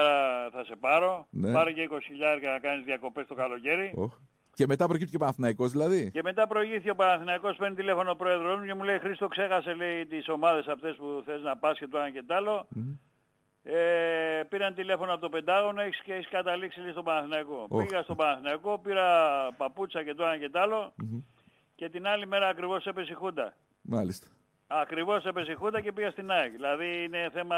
θα 0.51 0.64
σε 0.64 0.76
πάρω. 0.80 1.28
Ναι. 1.30 1.51
Πάρε 1.51 1.72
και 1.72 1.89
20 1.91 1.97
χιλιάρικα 2.08 2.51
να 2.51 2.60
κάνεις 2.60 2.86
διακοπές 2.86 3.26
το 3.28 3.36
καλοκαίρι. 3.36 3.91
Οχ. 3.95 4.14
Και 4.58 4.68
μετά 4.68 4.88
προκύπτει 4.88 5.12
και 5.12 5.18
Παναθηναϊκός 5.18 5.72
δηλαδή. 5.72 6.12
Και 6.12 6.22
μετά 6.24 6.47
προηγήθηκε 6.47 6.89
ο 6.89 6.95
Παναθηναϊκός, 6.95 7.55
παίρνει 7.58 7.76
τηλέφωνο 7.76 8.12
ο 8.12 8.16
πρόεδρος 8.16 8.60
μου 8.60 8.66
και 8.66 8.74
μου 8.74 8.84
λέει 8.84 8.99
Χρήστο 8.99 9.28
ξέχασε 9.28 9.74
λέει 9.74 10.05
τις 10.05 10.30
ομάδες 10.30 10.68
αυτές 10.68 10.95
που 10.95 11.24
θες 11.26 11.41
να 11.41 11.58
πας 11.58 11.78
και 11.78 11.88
το 11.88 11.97
ένα 11.97 12.10
και 12.10 12.24
το 12.28 12.36
άλλο. 12.36 12.68
Ε, 13.64 14.43
πήραν 14.49 14.74
τηλέφωνο 14.74 15.12
από 15.12 15.22
το 15.22 15.30
Πεντάγωνο 15.30 15.82
έχεις 15.82 16.01
και 16.01 16.14
έχεις 16.14 16.30
καταλήξει 16.30 16.80
λέει, 16.80 16.91
στον 16.91 17.03
Παναθηναϊκό. 17.03 17.66
Οχ. 17.70 17.86
Πήγα 17.86 18.01
στον 18.01 18.16
Παναθηναϊκό, 18.16 18.80
πήρα 18.80 19.08
παπούτσα 19.58 20.03
και 20.03 20.14
το 20.14 20.24
ένα 20.24 20.38
και 20.38 20.49
το 20.49 20.60
άλλο 20.60 20.93
Μμμ. 20.95 21.20
και 21.76 21.89
την 21.89 22.08
άλλη 22.08 22.28
μέρα 22.28 22.47
ακριβώς 22.47 22.86
έπεσε 22.86 23.12
η 23.12 23.16
Χούντα. 23.16 23.53
Μάλιστα. 23.82 24.28
Ακριβώς 24.68 25.26
έπεσε 25.26 25.51
η 25.51 25.55
Χούντα 25.55 25.82
και 25.82 25.91
πήγα 25.91 26.12
στην 26.12 26.32
ΑΕΚ. 26.32 26.51
Δηλαδή 26.51 27.03
είναι 27.03 27.30
θέμα, 27.34 27.58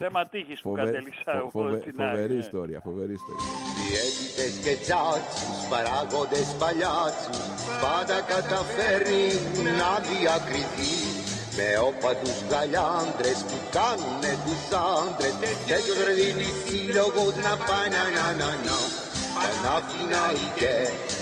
θέμα 0.00 0.20
τύχης 0.32 0.60
που 0.62 0.68
Φοβε- 0.68 0.84
κατέληξα 0.84 1.30
φο- 1.32 1.38
εγώ 1.40 1.48
φοβε- 1.56 1.80
στην 1.82 1.94
ΑΕΚ. 2.00 2.10
Φοβερή 2.10 2.34
ναι. 2.38 2.44
ιστορία, 2.46 2.78
φοβερή 2.88 3.14
ιστορία. 3.20 3.46
Διαίτητες 3.80 4.52
και 4.64 4.74
τζάτσους, 4.84 5.58
παράγοντες 5.72 6.48
παλιάτσους 6.62 7.38
Πάντα 7.84 8.18
καταφέρνει 8.32 9.26
να 9.80 9.90
διακριθεί 10.08 10.94
με 11.56 11.68
όπατους 11.90 12.36
γαλιάντρες 12.50 13.38
που 13.48 13.58
κάνουνε 13.76 14.32
τους 14.44 14.62
άντρες 14.98 15.34
Τέτοιος 15.68 15.98
ρε 16.06 16.12
δίνει 16.20 16.48
σύλλογος 16.64 17.34
να 17.46 17.54
πάει 17.68 17.88
να 17.96 18.04
να 18.18 18.26
να 18.40 18.50
να 18.68 18.78
Παναθηναϊκέ, 19.42 20.76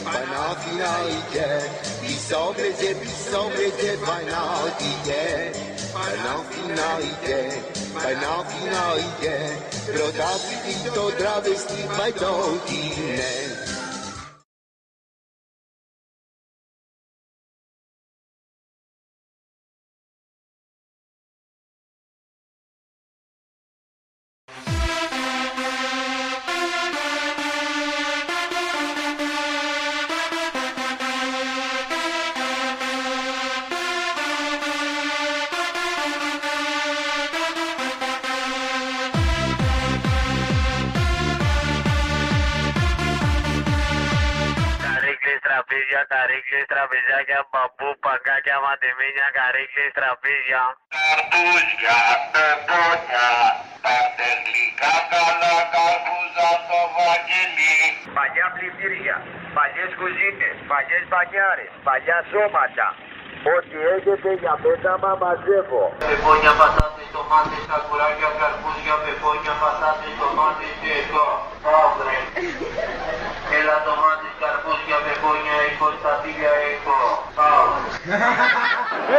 Παναθηναϊκέ 0.07 1.51
Πισόβρεζε, 2.01 2.91
πισόβρεζε, 3.01 3.93
Παναθηναϊκέ 4.07 5.27
Παναθηναϊκέ, 5.95 7.43
Παναθηναϊκέ 7.95 9.39
Πρωτάθλητη 9.87 10.91
το 10.95 11.05
τραβεστή 11.19 11.81
πάει 11.99 12.13
το 12.13 12.33
είναι 12.79 13.33
Καρύκλες, 45.85 46.07
τραπέζια, 46.09 46.11
καρύκλες, 46.15 46.65
τραπεζάκια, 46.73 47.41
μπαμπού, 47.51 47.89
παγκάκια, 48.05 48.57
μαντεμίνια, 48.65 49.29
καρύκλες, 49.39 49.91
τραπέζια. 49.99 50.63
Καρπούζια, 50.95 51.99
πεπόνια, 52.33 53.29
πάρτε 53.85 54.29
γλυκά 54.45 54.95
καλά 55.13 55.55
καρπούζα 55.75 56.49
στο 56.65 56.81
βαγγελί. 56.97 57.77
Παλιά 58.17 58.47
πλυντήρια, 58.55 59.17
παλιές 59.57 59.93
κουζίνες, 59.99 60.57
παλιές 60.71 61.05
μπανιάρες, 61.11 61.73
παλιά 61.87 62.19
σώματα. 62.31 62.89
Ό,τι 63.55 63.77
έχετε 63.97 64.31
για 64.43 64.55
πέταμα 64.63 65.11
μαζεύω. 65.23 65.83
Πεπόνια, 66.09 66.53
πατάτες, 66.61 67.09
τομάτες, 67.17 67.63
κακουράκια, 67.71 68.31
καρπούζια, 68.41 68.97
πεπόνια, 69.05 69.55
πατάτες, 69.63 70.13
τομάτες 70.21 70.73
και 70.81 70.93
εδώ. 71.03 71.27
Αύριο. 71.83 72.23
Έλα 73.59 73.77
τομάτες, 73.87 74.33
καρπούζια, 74.43 74.99
πεπόνια, 75.05 75.57
έχω 75.69 75.87
στα 76.01 76.13
φίλια, 76.21 76.53
έχω. 76.73 76.99
Πάω. 77.39 77.67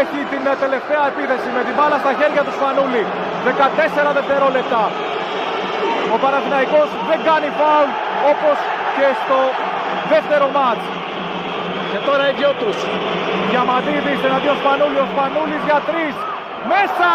Έχει 0.01 0.19
την 0.31 0.43
ε, 0.51 0.53
τελευταία 0.63 1.03
επίθεση 1.11 1.47
με 1.55 1.61
την 1.67 1.73
μπάλα 1.77 1.97
στα 2.03 2.11
χέρια 2.19 2.41
του 2.45 2.53
Σπανούλη. 2.57 3.03
14 3.47 4.17
δευτερόλεπτα. 4.17 4.81
Ο 6.13 6.17
Παναθηναϊκός 6.23 6.89
δεν 7.09 7.19
κάνει 7.29 7.47
φάουλ 7.59 7.89
όπως 8.31 8.57
και 8.95 9.07
στο 9.21 9.39
δεύτερο 10.11 10.45
μάτς. 10.57 10.85
Και 11.91 11.99
τώρα 12.07 12.23
οι 12.29 12.33
δυο 12.39 12.51
τους. 12.61 12.77
Διαμαντίδης 13.55 14.19
εναντίον 14.29 14.57
Σπανούλη. 14.61 14.99
Ο 15.05 15.07
Σπανούλης 15.13 15.61
για 15.69 15.79
τρεις. 15.89 16.15
Μέσα! 16.71 17.11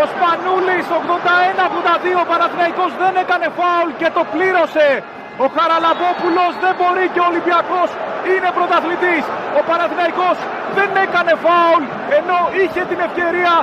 Ο 0.00 0.02
Σπανούλης 0.12 0.86
81-82. 1.00 2.20
Ο 2.22 2.26
Παναθηναϊκός 2.30 2.90
δεν 3.02 3.12
έκανε 3.22 3.46
φάουλ 3.58 3.88
και 4.00 4.08
το 4.16 4.22
πλήρωσε. 4.32 4.88
Ο 5.44 5.46
Χαραλαμπόπουλος 5.56 6.52
δεν 6.64 6.74
μπορεί 6.78 7.04
και 7.14 7.20
ο 7.24 7.26
Ολυμπιακός 7.30 7.88
είναι 8.32 8.48
πρωταθλητής. 8.56 9.24
Ο 9.58 9.60
Παναθηναϊκός 9.68 10.36
δεν 10.76 10.90
έκανε 11.04 11.32
φάουλ 11.44 11.82
ενώ 12.18 12.38
είχε 12.60 12.82
την 12.90 13.00
ευκαιρία 13.06 13.54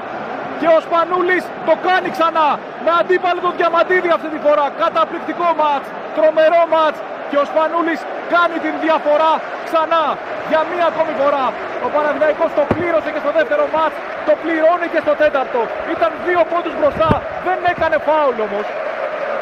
και 0.60 0.68
ο 0.76 0.78
Σπανούλης 0.86 1.44
το 1.68 1.74
κάνει 1.88 2.10
ξανά 2.16 2.50
με 2.84 2.92
αντίπαλο 3.00 3.40
τον 3.46 3.54
Διαμαντίδη 3.60 4.10
αυτή 4.18 4.28
τη 4.34 4.40
φορά. 4.46 4.66
Καταπληκτικό 4.84 5.48
μάτς, 5.60 5.88
τρομερό 6.16 6.62
μάτς 6.74 6.98
και 7.30 7.38
ο 7.42 7.46
Σπανούλης 7.50 8.00
κάνει 8.34 8.58
την 8.66 8.76
διαφορά 8.86 9.32
ξανά 9.68 10.06
για 10.52 10.62
μία 10.72 10.86
ακόμη 10.92 11.14
φορά. 11.22 11.46
Ο 11.86 11.88
Παναθηναϊκός 11.96 12.50
το 12.60 12.64
πλήρωσε 12.74 13.10
και 13.14 13.22
στο 13.24 13.32
δεύτερο 13.38 13.64
μάτς, 13.76 13.96
το 14.28 14.34
πληρώνει 14.42 14.88
και 14.94 15.02
στο 15.06 15.14
τέταρτο. 15.22 15.62
Ήταν 15.96 16.10
δύο 16.28 16.42
πόντους 16.52 16.76
μπροστά, 16.80 17.10
δεν 17.48 17.60
έκανε 17.72 17.96
φάουλ 18.08 18.38
όμως. 18.48 18.66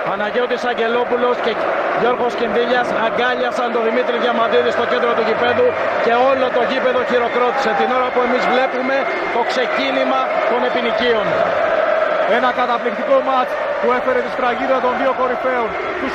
Παναγιώτης 0.08 0.64
Αγγελόπουλος 0.72 1.36
και 1.46 1.52
Γιώργος 2.02 2.34
Κινδύλιας 2.40 2.88
αγκάλιασαν 3.06 3.68
τον 3.76 3.84
Δημήτρη 3.88 4.18
Διαμαντίδη 4.24 4.72
στο 4.78 4.86
κέντρο 4.92 5.12
του 5.18 5.24
γηπέδου 5.28 5.68
και 6.06 6.14
όλο 6.30 6.46
το 6.56 6.62
γήπεδο 6.70 7.00
χειροκρότησε 7.10 7.72
την 7.80 7.90
ώρα 7.98 8.08
που 8.14 8.20
εμείς 8.28 8.44
βλέπουμε 8.54 8.96
το 9.36 9.42
ξεκίνημα 9.52 10.20
των 10.52 10.60
επινοικίων. 10.70 11.26
Ένα 12.38 12.50
καταπληκτικό 12.60 13.18
μάτς 13.28 13.52
που 13.82 13.88
έφερε 13.98 14.20
τη 14.26 14.30
σφραγίδα 14.36 14.78
των 14.86 14.94
δύο 15.00 15.12
κορυφαίων, 15.20 15.70
τους 16.02 16.14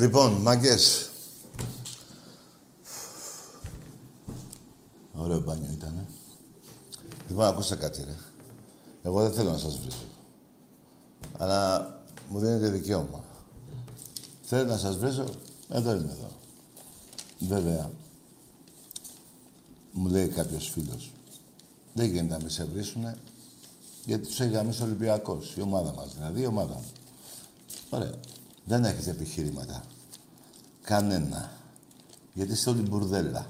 Λοιπόν, 0.00 0.32
μαγκές. 0.32 1.10
Ωραίο 5.14 5.40
μπάνιο 5.40 5.70
ήταν. 5.72 6.06
Λοιπόν, 7.28 7.44
ακούστε 7.44 7.76
κάτι, 7.76 8.04
ρε. 8.04 8.14
Εγώ 9.02 9.22
δεν 9.22 9.32
θέλω 9.32 9.50
να 9.50 9.58
σας 9.58 9.78
βρίσω. 9.78 10.04
Αλλά 11.38 11.88
μου 12.28 12.38
δίνετε 12.38 12.68
δικαίωμα. 12.68 13.24
Θέλετε 14.42 14.70
να 14.70 14.78
σας 14.78 14.96
βρίσω, 14.96 15.24
εδώ 15.68 15.90
είμαι 15.90 16.12
εδώ. 16.12 16.30
Βέβαια, 17.38 17.90
μου 19.92 20.08
λέει 20.08 20.28
κάποιος 20.28 20.68
φίλος, 20.68 21.12
δεν 21.94 22.06
γίνεται 22.06 22.36
να 22.36 22.42
με 22.42 22.48
σε 22.48 22.64
βρίσουνε, 22.64 23.18
γιατί 24.04 24.26
τους 24.26 24.40
έχει 24.40 24.50
γαμίσει 24.50 24.82
ο 24.82 24.84
Ολυμπιακός, 24.84 25.54
η 25.56 25.60
ομάδα 25.60 25.92
μας, 25.94 26.14
δηλαδή 26.14 26.40
η 26.40 26.46
ομάδα 26.46 26.74
μου. 26.74 26.92
Ωραία. 27.90 28.14
Δεν 28.70 28.84
έχετε 28.84 29.10
επιχειρήματα. 29.10 29.82
Κανένα. 30.82 31.50
Γιατί 32.32 32.52
είστε 32.52 32.70
όλοι 32.70 32.80
μπουρδέλα. 32.80 33.46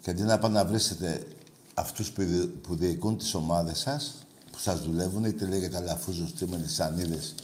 Και 0.00 0.10
αντί 0.10 0.22
να 0.22 0.38
πάνε 0.38 0.54
να 0.54 0.64
βρίσετε 0.66 1.26
αυτούς 1.74 2.10
που, 2.12 2.22
δι- 2.22 2.46
που 2.46 2.74
διοικούν 2.76 3.18
τις 3.18 3.34
ομάδες 3.34 3.78
σας, 3.78 4.14
που 4.52 4.58
σας 4.58 4.80
δουλεύουν, 4.80 5.24
είτε 5.24 5.46
λέγεται 5.46 5.76
Αλαφούζος, 5.76 6.30
είτε 6.30 6.46
Μελισσανίδες, 6.46 7.34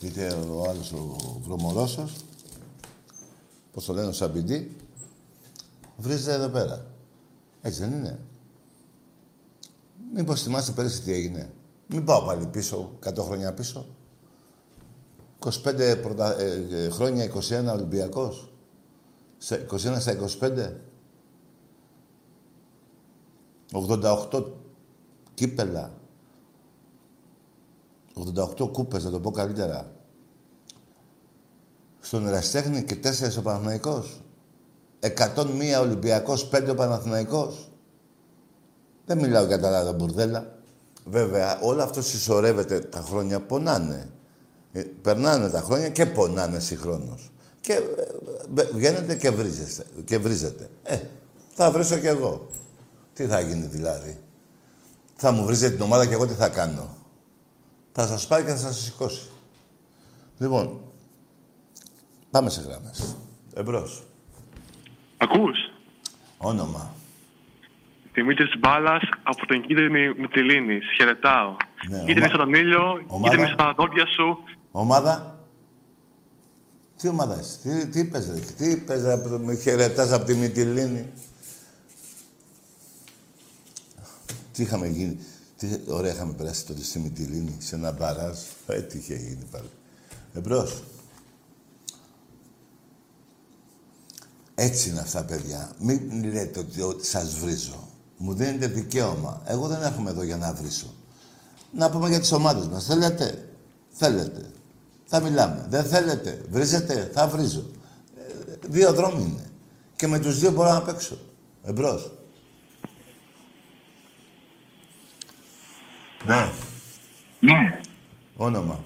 είτε 0.00 0.32
ο 0.32 0.68
άλλος 0.68 0.92
ο 0.92 1.16
Βρωμορώσος, 1.42 2.12
πώς 3.72 3.84
το 3.84 3.92
λένε, 3.92 4.06
ο 4.06 4.12
Σαμπιντή, 4.12 4.76
βρίζετε 5.96 6.32
εδώ 6.32 6.48
πέρα. 6.48 6.86
Έτσι 7.62 7.80
δεν 7.80 7.92
είναι. 7.92 8.18
Μήπως 10.14 10.42
θυμάστε 10.42 10.72
πέρυσι 10.72 11.00
τι 11.02 11.12
έγινε. 11.12 11.50
Μην 11.86 12.04
πάω 12.04 12.22
πάλι 12.22 12.46
πίσω, 12.46 12.90
100 13.04 13.22
χρόνια 13.24 13.52
πίσω. 13.54 13.86
25 15.64 15.98
πρωτα... 16.02 16.40
ε, 16.40 16.66
ε, 16.70 16.88
χρόνια, 16.88 17.32
21 17.34 17.72
Ολυμπιακός. 17.72 18.52
Σε 19.38 19.66
21 19.70 19.76
στα 19.76 20.16
25. 20.40 20.72
88 24.30 24.44
κύπελα. 25.34 25.92
88 28.58 28.70
κούπες, 28.72 29.04
να 29.04 29.10
το 29.10 29.20
πω 29.20 29.30
καλύτερα. 29.30 29.92
Στον 32.00 32.26
Εραστέχνη 32.26 32.84
και 32.84 32.98
4 33.02 33.38
ο 33.38 33.42
Παναθηναϊκός. 33.42 34.20
101 35.00 35.80
Ολυμπιακός, 35.80 36.48
5 36.52 36.70
ο 36.70 36.74
Παναθηναϊκός. 36.74 37.70
Δεν 39.06 39.18
μιλάω 39.18 39.44
για 39.44 39.60
τα 39.60 39.78
άλλα 39.78 39.92
μπουρδέλα. 39.92 40.58
Βέβαια, 41.04 41.60
όλο 41.62 41.82
αυτό 41.82 42.02
συσσωρεύεται 42.02 42.80
τα 42.80 43.00
χρόνια, 43.00 43.40
πονάνε. 43.40 44.10
Ε, 44.76 44.82
περνάνε 45.02 45.50
τα 45.50 45.60
χρόνια 45.60 45.88
και 45.88 46.06
πονάνε 46.06 46.60
συγχρόνως. 46.60 47.30
Και 47.60 47.72
ε, 47.72 48.60
ε, 48.60 48.68
βγαίνετε 48.74 49.14
και 49.16 49.30
βρίζεστε. 49.30 49.84
Και 50.04 50.18
βρίζετε. 50.18 50.70
Ε, 50.82 50.98
θα 51.54 51.70
βρίσω 51.70 51.98
κι 51.98 52.06
εγώ. 52.06 52.46
Τι 53.12 53.24
θα 53.26 53.40
γίνει 53.40 53.66
δηλαδή; 53.66 54.18
Θα 55.16 55.32
μου 55.32 55.44
βρίζετε 55.44 55.74
την 55.74 55.82
ομάδα 55.84 56.06
και 56.06 56.12
εγώ 56.14 56.26
τι 56.26 56.32
θα 56.34 56.48
κάνω; 56.48 56.96
Θα 57.92 58.06
σας 58.06 58.26
πάρει 58.26 58.44
και 58.44 58.50
θα 58.50 58.56
σας 58.56 58.76
σηκώσει. 58.78 59.30
Λοιπόν, 60.38 60.80
πάμε 62.30 62.50
σε 62.50 62.60
γράμμες. 62.60 63.16
Εμπρός. 63.54 64.02
Ακούς; 65.16 65.58
Όνομα. 66.38 66.94
Δημήτρης 68.12 68.58
Μπάλας 68.58 69.02
από 69.22 69.46
την 69.46 69.62
κίτρινη 69.62 70.14
Μυτιλίνη. 70.18 70.80
Σε 70.80 70.94
χαιρετάω. 70.96 71.56
Ναι, 71.90 71.98
κίτρινη 71.98 72.18
ομα- 72.20 72.28
σαν 72.28 72.38
τον 72.38 72.54
ήλιο, 72.54 73.04
Ομάδα. 73.06 73.28
κίτρινη 73.28 73.46
σαν 73.46 73.56
τα 73.56 73.74
δόντια 73.76 74.06
σου. 74.06 74.38
Ομάδα. 74.78 75.38
Τι 76.96 77.08
ομάδα 77.08 77.40
είσαι, 77.40 77.58
τι, 77.62 77.86
τι 77.86 77.98
είπες 77.98 78.26
ρε, 78.26 78.38
τι 78.56 78.70
είπες 78.70 79.02
ρε, 79.02 79.16
που 79.16 79.28
με 79.44 79.54
χαιρετάς 79.54 80.12
από 80.12 80.24
τη 80.24 80.34
Μυτιλίνη. 80.34 81.12
Τι 84.52 84.62
είχαμε 84.62 84.88
γίνει, 84.88 85.18
τι 85.56 85.68
ωραία 85.86 86.12
είχαμε 86.12 86.32
περάσει 86.32 86.66
τότε 86.66 86.82
στη 86.82 86.98
Μυτιλίνη, 86.98 87.56
σε 87.58 87.74
ένα 87.74 87.92
μπαράζ. 87.92 88.38
Ε, 88.66 88.80
τι 88.80 88.98
είχε 88.98 89.14
γίνει 89.14 89.44
πάλι. 89.50 89.70
Εμπρός. 90.34 90.82
Έτσι 94.54 94.88
είναι 94.88 95.00
αυτά, 95.00 95.24
παιδιά. 95.24 95.70
Μην 95.78 96.24
λέτε 96.24 96.58
ότι, 96.58 96.82
ότι 96.82 97.06
σας 97.06 97.34
βρίζω. 97.34 97.88
Μου 98.16 98.34
δίνετε 98.34 98.66
δικαίωμα. 98.66 99.42
Εγώ 99.44 99.66
δεν 99.66 99.82
έρχομαι 99.82 100.10
εδώ 100.10 100.22
για 100.22 100.36
να 100.36 100.52
βρίσω. 100.52 100.94
Να 101.72 101.90
πούμε 101.90 102.08
για 102.08 102.20
τις 102.20 102.32
ομάδες 102.32 102.66
μας. 102.66 102.84
Θέλετε; 102.84 103.48
Θέλετε. 103.98 104.50
Θα 105.06 105.20
μιλάμε. 105.20 105.66
Δεν 105.68 105.84
θέλετε. 105.84 106.44
Βρίζετε. 106.50 107.10
Θα 107.14 107.26
βρίζω. 107.26 107.64
Ε, 108.16 108.54
δύο 108.60 108.92
δρόμοι 108.92 109.22
είναι. 109.22 109.50
Και 109.96 110.06
με 110.06 110.18
τους 110.18 110.38
δύο 110.38 110.50
μπορώ 110.50 110.72
να 110.72 110.82
παίξω. 110.82 111.18
Εμπρός. 111.64 112.10
Ναι. 116.24 116.48
Ναι. 117.40 117.80
Όνομα. 118.36 118.78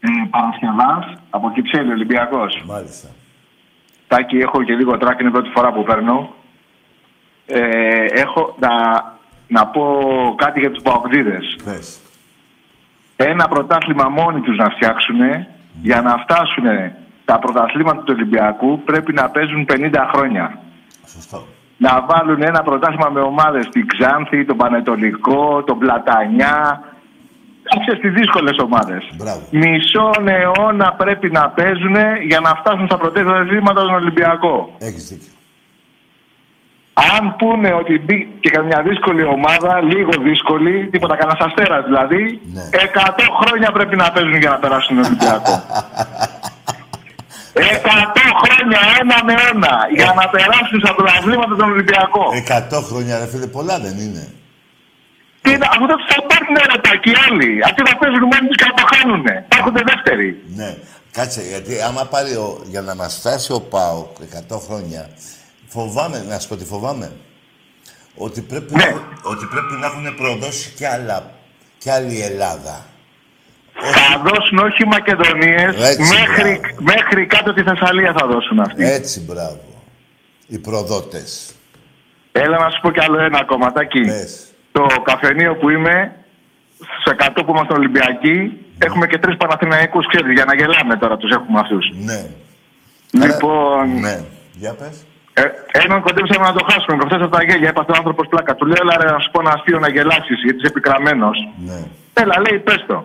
Ε, 0.00 0.08
Παρασκευάς, 0.30 1.22
από 1.30 1.50
Κυψέλη, 1.50 1.90
Ολυμπιακός. 1.90 2.62
Μάλιστα. 2.66 3.08
Τάκη, 4.08 4.36
έχω 4.36 4.64
και 4.64 4.74
λίγο 4.74 4.96
τράκ, 4.96 5.20
είναι 5.20 5.28
η 5.28 5.32
πρώτη 5.32 5.50
φορά 5.54 5.72
που 5.72 5.82
παίρνω. 5.82 6.34
Ε, 7.46 8.04
έχω 8.04 8.56
να, 8.58 8.70
να 9.48 9.66
πω 9.66 9.84
κάτι 10.36 10.60
για 10.60 10.70
τους 10.70 10.82
Παοκδίδες. 10.82 11.56
Πες. 11.64 11.98
Ένα 13.16 13.48
πρωτάθλημα 13.48 14.08
μόνοι 14.08 14.40
τους 14.40 14.56
να 14.56 14.70
φτιάξουν, 14.70 15.20
για 15.82 16.00
να 16.02 16.16
φτάσουν 16.16 16.64
τα 17.24 17.38
πρωταθλήματα 17.38 18.02
του 18.02 18.12
Ολυμπιακού 18.16 18.82
πρέπει 18.84 19.12
να 19.12 19.30
παίζουν 19.30 19.66
50 19.72 20.10
χρόνια. 20.14 20.58
Σωστό. 21.06 21.46
Να 21.76 22.04
βάλουν 22.08 22.42
ένα 22.42 22.62
πρωτάθλημα 22.62 23.08
με 23.08 23.20
ομάδες, 23.20 23.68
την 23.68 23.86
Ξάνθη, 23.86 24.44
τον 24.44 24.56
Πανετολικό, 24.56 25.62
τον 25.62 25.78
Πλατανιά, 25.78 26.82
κάποιες 27.62 27.98
τις 28.00 28.12
δύσκολες 28.12 28.56
ομάδες. 28.58 29.02
Μισό 29.50 30.10
αιώνα 30.24 30.92
πρέπει 30.92 31.30
να 31.30 31.48
παίζουν 31.48 31.96
για 32.26 32.40
να 32.40 32.54
φτάσουν 32.54 32.86
στα 32.86 32.98
πρωτεύοντα 32.98 33.44
στον 33.80 33.94
Ολυμπιακό. 33.94 34.74
Έχεις 34.78 35.08
δίκιο. 35.08 35.35
Αν 37.14 37.36
πούνε 37.38 37.72
ότι 37.72 37.98
μπει 37.98 38.18
και 38.40 38.50
καμιά 38.50 38.82
δύσκολη 38.88 39.24
ομάδα, 39.24 39.80
λίγο 39.82 40.12
δύσκολη, 40.28 40.88
τίποτα 40.92 41.16
κανένας 41.16 41.40
αστέρας 41.46 41.84
δηλαδή, 41.84 42.40
100 42.70 43.24
χρόνια 43.40 43.72
πρέπει 43.72 43.96
να 43.96 44.12
παίζουν 44.12 44.36
για 44.36 44.50
να 44.50 44.58
περάσουν 44.58 44.96
τον 44.96 45.04
Ολυμπιακό. 45.04 45.54
100 47.56 47.62
χρόνια 48.42 48.80
ένα 49.00 49.16
με 49.26 49.34
ένα 49.50 49.74
για 49.98 50.10
να 50.18 50.24
περάσουν 50.34 50.78
στα 50.82 50.94
πρωταθλήματα 50.94 51.54
τον 51.56 51.68
Ολυμπιακό. 51.70 52.24
100 52.78 52.82
χρόνια, 52.88 53.18
ρε 53.18 53.26
φίλε, 53.26 53.46
πολλά 53.46 53.76
δεν 53.78 53.96
είναι. 54.04 54.24
Τι 55.42 55.50
είναι, 55.52 55.66
αφού 55.72 55.86
δεν 55.86 55.98
θα 56.08 56.18
πάρουν 56.30 56.56
λεπτά 56.72 56.92
και 57.02 57.10
οι 57.10 57.16
άλλοι. 57.26 57.50
Αυτοί 57.68 57.80
θα 57.88 57.96
παίζουν 58.00 58.22
μόνοι 58.32 58.46
τους 58.48 58.56
και 58.60 58.66
θα 58.68 58.74
το 58.80 58.84
χάνουνε. 58.92 59.34
Θα 59.48 59.56
έρχονται 59.58 59.82
δεύτεροι. 59.92 60.28
Ναι. 60.60 60.70
Κάτσε, 61.16 61.42
γιατί 61.52 61.72
άμα 61.88 62.04
πάρει 62.04 62.32
ο, 62.44 62.60
για 62.72 62.80
να 62.80 62.94
μας 62.94 63.16
φτάσει 63.18 63.52
ο 63.52 63.60
ΠΑΟΚ 63.60 64.16
100 64.50 64.58
χρόνια, 64.66 65.02
φοβάμαι, 65.68 66.24
να 66.28 66.38
σου 66.38 66.48
πω 66.48 66.56
τι 66.56 66.64
φοβάμαι, 66.64 67.12
ότι 68.16 68.40
πρέπει, 68.40 68.74
Ναι. 68.74 68.84
να, 68.84 69.02
ότι 69.30 69.44
πρέπει 69.46 69.74
να 69.80 69.86
έχουν 69.86 70.16
προδώσει 70.16 70.72
και, 70.76 70.86
άλλα, 70.88 71.30
και 71.78 71.92
άλλη 71.92 72.20
Ελλάδα. 72.22 72.86
Θα 73.72 74.22
δώσουν 74.24 74.58
όχι 74.58 74.82
οι 74.82 74.86
Μακεδονίες, 74.86 75.90
Έτσι, 75.90 76.02
μέχρι, 76.18 76.60
μέχρι 76.78 77.26
κάτω 77.26 77.52
τη 77.52 77.62
Θεσσαλία 77.62 78.14
θα 78.18 78.26
δώσουν 78.26 78.60
αυτοί. 78.60 78.84
Έτσι, 78.84 79.20
μπράβο. 79.20 79.60
Οι 80.46 80.58
προδότες. 80.58 81.54
Έλα 82.32 82.58
να 82.58 82.70
σου 82.70 82.80
πω 82.80 82.90
κι 82.90 83.00
άλλο 83.00 83.18
ένα 83.20 83.44
κομματάκι. 83.44 84.00
Το 84.72 84.86
καφενείο 85.04 85.56
που 85.56 85.70
είμαι, 85.70 86.16
στου 87.00 87.10
100 87.10 87.42
που 87.44 87.50
είμαστε 87.52 87.72
Ολυμπιακοί, 87.72 88.64
έχουμε 88.78 89.06
και 89.06 89.18
τρεις 89.18 89.36
Παναθηναϊκούς, 89.36 90.06
ξέρεις, 90.06 90.32
για 90.32 90.44
να 90.44 90.54
γελάμε 90.54 90.96
τώρα 90.96 91.16
τους 91.16 91.30
έχουμε 91.30 91.60
αυτούς. 91.60 91.90
Ναι. 92.04 92.26
Λοιπόν, 93.10 93.98
Ναι. 94.00 94.20
Για 94.52 94.72
πες. 94.72 95.04
Ε, 95.40 95.44
έναν 95.82 95.98
κοντέψαμε 96.06 96.44
να 96.50 96.54
το 96.58 96.62
χάσουμε. 96.68 96.94
Προχθές 97.00 97.22
από 97.26 97.34
τα 97.36 97.42
γέλια, 97.48 97.68
έπαθε 97.72 97.90
ο 97.94 97.96
άνθρωπος 98.00 98.26
πλάκα. 98.32 98.52
Του 98.58 98.66
λέω, 98.70 98.80
έλα 98.84 98.94
ρε, 99.00 99.08
να 99.16 99.20
σου 99.22 99.30
πω 99.32 99.38
ένα 99.44 99.52
αστείο 99.56 99.78
να 99.84 99.88
γελάσεις, 99.94 100.38
γιατί 100.44 100.58
είσαι 100.58 100.70
επικραμμένος. 100.74 101.36
Ναι. 101.68 101.78
Έλα, 102.20 102.36
λέει, 102.44 102.58
πες 102.66 102.80
το. 102.88 102.98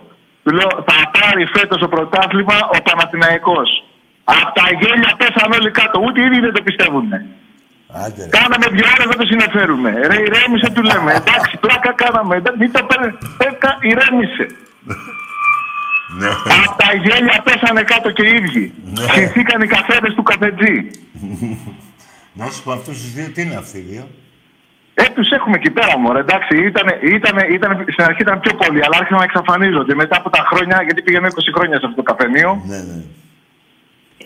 Του 0.44 0.52
λέω, 0.58 0.72
θα 0.88 0.96
πάρει 1.18 1.44
φέτος 1.56 1.78
το 1.84 1.88
πρωτάθλημα 1.96 2.58
ο 2.76 2.78
Παναθηναϊκός. 2.88 3.70
Από 4.24 4.52
τα 4.60 4.66
γέλια 4.80 5.12
πέσαν 5.22 5.50
όλοι 5.58 5.72
κάτω, 5.80 5.96
ούτε 6.06 6.18
οι 6.22 6.26
ίδιοι 6.28 6.40
δεν 6.46 6.54
το 6.58 6.62
πιστεύουν. 6.68 7.10
Άντε, 8.04 8.24
ρε. 8.24 8.32
Κάναμε 8.38 8.66
δυο 8.76 8.86
ώρες 8.96 9.08
να 9.14 9.18
το 9.22 9.26
συνεφέρουμε. 9.32 9.90
Ρε, 10.10 10.18
ηρέμησε, 10.28 10.68
του 10.76 10.84
λέμε. 10.90 11.12
Εντάξει, 11.22 11.54
πλάκα 11.64 11.92
κάναμε. 12.04 12.34
Εντάξει, 12.40 12.60
Μην 12.62 12.72
το 12.76 12.82
παίρνει. 12.90 13.12
Πέκα, 13.42 13.70
ηρέμησε. 13.92 14.46
Ναι. 16.20 16.30
Από 16.56 16.72
τα 16.82 16.90
γέλια 17.04 17.38
πέσανε 17.48 17.82
κάτω 17.92 18.10
και 18.12 18.24
οι 18.28 18.34
ίδιοι. 18.40 18.66
Χυθήκαν 19.14 19.62
οι 19.62 19.68
καφέδες 19.76 20.14
του 20.14 20.24
καφετζή. 20.24 20.76
Να 22.34 22.46
σου 22.50 22.64
πω 22.64 22.72
αυτούς 22.72 22.98
τους 23.02 23.12
δύο, 23.14 23.28
τι 23.34 23.42
είναι 23.42 23.56
αυτοί 23.56 23.78
οι 23.78 23.82
δύο; 23.82 24.08
Ε, 24.94 25.04
τους 25.16 25.30
έχουμε 25.30 25.56
εκεί 25.56 25.72
πέρα, 25.72 25.98
μωρέ. 25.98 26.20
Εντάξει, 26.20 26.54
ήταν, 26.66 26.88
ήταν, 27.18 27.36
ήταν, 27.58 27.86
στην 27.94 28.04
αρχή 28.04 28.22
ήταν 28.22 28.40
πιο 28.40 28.54
πολλοί, 28.62 28.82
αλλά 28.86 28.96
άρχισαν 29.00 29.18
να 29.18 29.24
εξαφανίζονται. 29.24 29.94
Μετά 29.96 30.18
από 30.18 30.30
τα 30.30 30.42
χρόνια, 30.50 30.78
γιατί 30.84 31.02
πήγαινε 31.02 31.28
20 31.28 31.52
χρόνια 31.56 31.76
σε 31.80 31.86
αυτό 31.88 31.96
το 32.02 32.14
καφενείο, 32.14 32.62
Ναι, 32.66 32.78
ναι. 32.78 33.02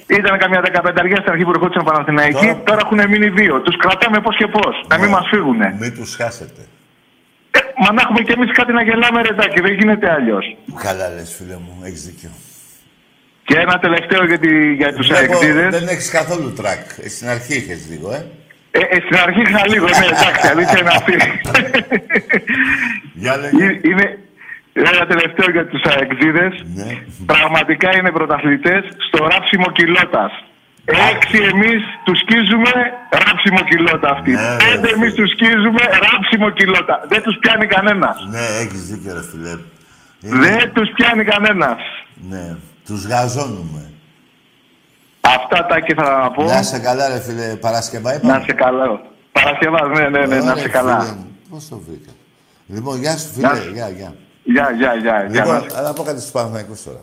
Ήταν 0.07 0.37
καμιά 0.39 0.61
δεκαπενταριά 0.61 1.15
στην 1.15 1.31
αρχή 1.31 1.43
που 1.43 1.49
ερχόντουσαν 1.55 1.83
Παναθηναϊκοί. 1.83 2.33
Τώρα, 2.33 2.61
τώρα 2.63 2.79
έχουν 2.85 3.09
μείνει 3.09 3.29
δύο. 3.29 3.61
Τους 3.61 3.77
κρατάμε 3.77 4.19
πώς 4.21 4.35
και 4.37 4.47
πώς. 4.47 4.85
Να 4.87 4.97
μην 4.99 5.09
μας 5.09 5.27
φύγουνε. 5.29 5.75
Μην 5.79 5.93
τους 5.95 6.15
χάσετε. 6.15 6.61
Ε, 7.51 7.59
μα 7.83 7.93
να 7.93 8.01
έχουμε 8.01 8.21
κι 8.21 8.31
εμείς 8.31 8.51
κάτι 8.51 8.71
να 8.73 8.83
γελάμε, 8.83 9.21
ρετάκι. 9.21 9.61
Δεν 9.61 9.73
γίνεται 9.73 10.11
αλλιώς. 10.11 10.57
Καλά 10.81 11.09
λες, 11.09 11.33
φίλε 11.37 11.53
μου, 11.53 11.81
έχεις 11.83 12.05
δίκιο. 12.05 12.29
Και 13.47 13.55
ένα 13.57 13.79
τελευταίο 13.79 14.25
για, 14.25 14.39
τη, 14.39 14.73
για 14.73 14.93
τους 14.93 15.07
Βλέπω, 15.07 15.21
αεκτήδε. 15.21 15.69
Δεν 15.69 15.87
έχεις 15.87 16.09
καθόλου 16.09 16.53
τρακ. 16.53 16.83
Ε, 17.03 17.09
Στην 17.09 17.27
αρχή 17.29 17.55
είχες 17.55 17.87
λίγο, 17.89 18.11
ε. 18.13 18.25
Ε, 18.71 18.79
ε, 18.79 18.97
στην 19.05 19.17
αρχή 19.25 19.41
είχα 19.41 19.67
λίγο, 19.67 19.85
ναι, 19.85 20.05
εντάξει, 20.05 20.47
αλήθεια 20.53 20.79
είναι 20.79 20.93
αυτή. 20.99 21.15
Για 23.23 23.37
λέγε. 23.37 23.65
Ε, 23.65 23.79
είναι 23.89 24.05
ένα 24.73 25.05
τελευταίο 25.11 25.51
για 25.51 25.65
τους 25.67 25.81
αεξίδε. 25.91 26.47
Ναι. 26.75 26.89
Πραγματικά 27.25 27.89
είναι 27.97 28.11
πρωταθλητές 28.11 28.83
στο 29.07 29.27
ράψιμο 29.31 29.71
κοιλώτας. 29.71 30.31
Έξι 30.85 31.37
εμείς 31.51 31.81
τους 32.05 32.19
σκίζουμε 32.19 32.71
ράψιμο 33.25 33.61
κοιλώτα 33.69 34.09
αυτοί. 34.09 34.31
Ναι, 34.31 34.55
Πέντε 34.63 34.89
εμείς 34.95 35.13
τους 35.13 35.29
σκίζουμε 35.29 35.83
ράψιμο 36.05 36.49
κοιλώτα. 36.49 36.95
Δεν 37.07 37.21
τους 37.21 37.37
πιάνει 37.41 37.65
κανένας. 37.65 38.17
Ναι, 38.29 38.45
έχεις 38.61 38.81
δίκιο, 38.89 39.13
ρε 39.13 39.23
φίλε. 39.29 39.53
Δεν 40.45 40.73
τους 40.73 40.89
πιάνει 40.95 41.23
κανένας. 41.23 41.79
Ναι, 42.29 42.55
τους 42.85 43.05
γαζώνουμε. 43.05 43.91
Αυτά 45.21 45.65
τα 45.65 45.79
και 45.79 45.93
θα 45.93 46.17
να 46.19 46.31
πω. 46.31 46.43
Να 46.43 46.63
σε 46.63 46.79
καλά, 46.79 47.07
ρε 47.07 47.19
φίλε, 47.19 47.55
Παρασκευά 47.55 48.15
είπαμε. 48.15 48.33
Να 48.33 48.43
σε 48.43 48.53
καλά. 48.53 49.01
Παρασκευά, 49.31 49.87
ναι, 49.87 50.09
ναι, 50.09 50.25
ναι, 50.25 50.35
να 50.39 50.51
Ωραία, 50.51 50.63
σε 50.63 50.69
καλά. 50.69 50.99
φίλε 50.99 51.15
μου. 51.15 51.27
Πώς 51.49 51.67
το 51.67 51.77
βρήκα. 51.87 52.11
Λοιπόν, 52.67 52.99
γεια 52.99 53.17
σου, 53.17 53.27
Γεια 53.35 53.49
φίλε. 53.49 53.61
σου. 53.63 53.71
Γεια, 53.73 53.89
γεια. 53.89 54.15
Γεια, 54.43 54.71
γεια, 54.71 54.93
γεια. 54.95 55.23
γεια, 55.29 55.43
Λοιπόν, 55.43 55.63
να 55.63 55.69
σε- 55.69 55.81
να 55.81 55.93
πω 55.93 56.03
κάτι 56.03 56.19
στους 56.19 56.31
Παναθηναϊκούς 56.31 56.83
τώρα. 56.83 56.99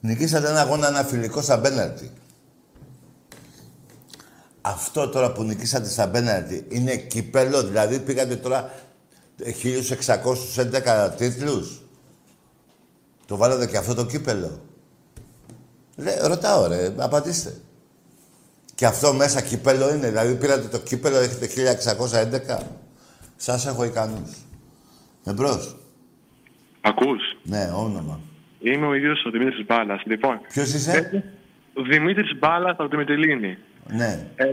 Νικήσατε 0.00 0.48
ένα 0.48 0.60
αγώνα 0.60 0.88
ένα 0.88 1.02
φιλικό 1.04 1.40
στα 1.42 1.58
πέναλτι. 1.60 2.10
Αυτό 4.60 5.08
τώρα 5.08 5.32
που 5.32 5.42
νικήσατε 5.42 5.88
στα 5.88 6.08
πέναλτι 6.08 6.66
είναι 6.68 6.96
κυπέλο, 6.96 7.62
δηλαδή 7.62 7.98
πήγατε 7.98 8.36
τώρα 8.36 8.70
1611 9.38 11.14
τίτλους. 11.16 11.81
Το 13.32 13.38
βάλατε 13.38 13.66
και 13.66 13.76
αυτό 13.76 13.94
το 13.94 14.06
κύπελο. 14.06 14.60
Λέ, 15.96 16.26
ρωτάω 16.26 16.66
ρε, 16.66 16.92
απαντήστε. 16.96 17.54
Και 18.74 18.86
αυτό 18.86 19.12
μέσα 19.12 19.40
κύπελο 19.40 19.94
είναι, 19.94 20.08
δηλαδή 20.08 20.34
πήρατε 20.34 20.68
το 20.68 20.78
κύπελο, 20.78 21.16
έχετε 21.16 21.46
1611. 21.46 22.62
Σας 23.36 23.66
έχω 23.66 23.84
ικανούς. 23.84 24.30
Εμπρός. 25.24 25.76
Ακούς; 26.80 27.20
Ναι, 27.42 27.70
όνομα. 27.74 28.20
Είμαι 28.60 28.86
ο 28.86 28.94
ίδιος 28.94 29.24
ο 29.24 29.30
Δημήτρης 29.30 29.66
Μπάλας. 29.66 30.02
Λοιπόν, 30.04 30.40
Ποιος 30.48 30.72
είσαι; 30.74 31.24
ο 31.74 31.82
Δημήτρης 31.82 32.38
Μπάλας 32.38 32.76
από 32.78 32.88
τη 32.88 32.96
Μητυλίνη. 32.96 33.58
Ναι. 33.88 34.26
Ε, 34.36 34.44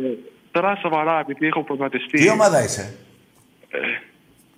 τώρα 0.51 0.75
σοβαρά, 0.75 1.19
επειδή 1.19 1.47
έχω 1.47 1.63
προβληματιστεί. 1.63 2.17
Τι 2.19 2.29
ομάδα 2.29 2.63
είσαι; 2.63 2.95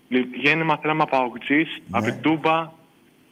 λι- 0.07 0.35
Γέννημα 0.35 0.77
θέλαμε 0.77 1.01
από 1.03 1.17
Αοκτζής, 1.17 1.81
από 1.89 2.05
την 2.05 2.21
Τούμπα, 2.21 2.79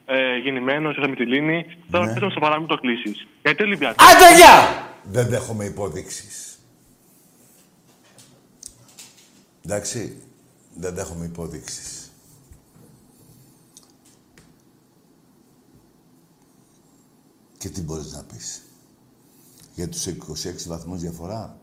ε, 0.09 0.37
γεννημένος, 0.37 0.97
είχα 0.97 1.07
Μητυλίνη. 1.07 1.65
Τώρα 1.91 2.05
Ναι. 2.05 2.13
πες 2.13 2.21
μου 2.21 2.29
σοβαρά, 2.31 2.57
μην 2.59 2.67
το 2.67 2.75
κλείσεις. 2.77 3.27
Γιατί 3.41 3.63
Ολυμπιακός. 3.63 4.07
Άντε, 4.13 4.35
γεια! 4.35 4.87
Δεν 5.03 5.27
δέχομαι 5.27 5.65
υπόδειξεις. 5.65 6.59
Εντάξει, 9.65 10.21
δεν 10.75 10.93
δέχομαι 10.93 11.25
υπόδειξεις. 11.25 12.11
Και 17.57 17.69
τι 17.69 17.81
μπορείς 17.81 18.11
να 18.13 18.23
πεις; 18.23 18.61
Για 19.75 19.89
τους 19.89 20.05
26 20.05 20.67
βαθμούς 20.67 20.99
διαφορά; 20.99 21.59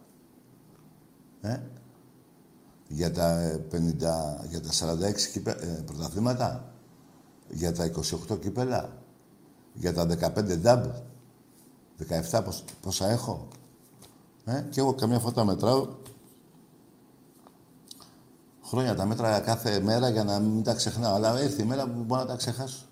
Ε; 1.40 1.58
Για 2.88 3.10
τα 3.12 3.40
ε, 3.40 3.64
50, 3.70 4.44
για 4.48 4.60
τα 4.60 4.72
46 4.72 5.26
κύπε, 5.32 5.50
ε, 5.50 5.82
πρωταθλήματα; 5.86 6.74
Για 7.48 7.72
τα 7.72 7.90
28 8.30 8.38
κύπελα. 8.40 8.92
Για 9.74 9.92
τα 9.94 10.06
15 10.06 10.60
double. 10.64 10.90
17 12.30 12.40
πόσα, 12.44 12.62
πόσα 12.80 13.10
έχω. 13.10 13.48
Ε, 14.44 14.64
και 14.70 14.80
εγώ 14.80 14.94
καμιά 14.94 15.18
φορά 15.18 15.32
τα 15.34 15.44
μετράω. 15.44 15.88
Χρόνια 18.64 18.94
τα 18.94 19.06
μέτρα 19.06 19.40
κάθε 19.40 19.80
μέρα 19.80 20.08
για 20.08 20.24
να 20.24 20.38
μην 20.40 20.62
τα 20.62 20.74
ξεχνάω. 20.74 21.14
Αλλά 21.14 21.42
ήρθε 21.42 21.62
η 21.62 21.64
μέρα 21.66 21.86
που 21.86 22.02
μπορώ 22.02 22.20
να 22.20 22.26
τα 22.26 22.36
ξεχάσω. 22.36 22.84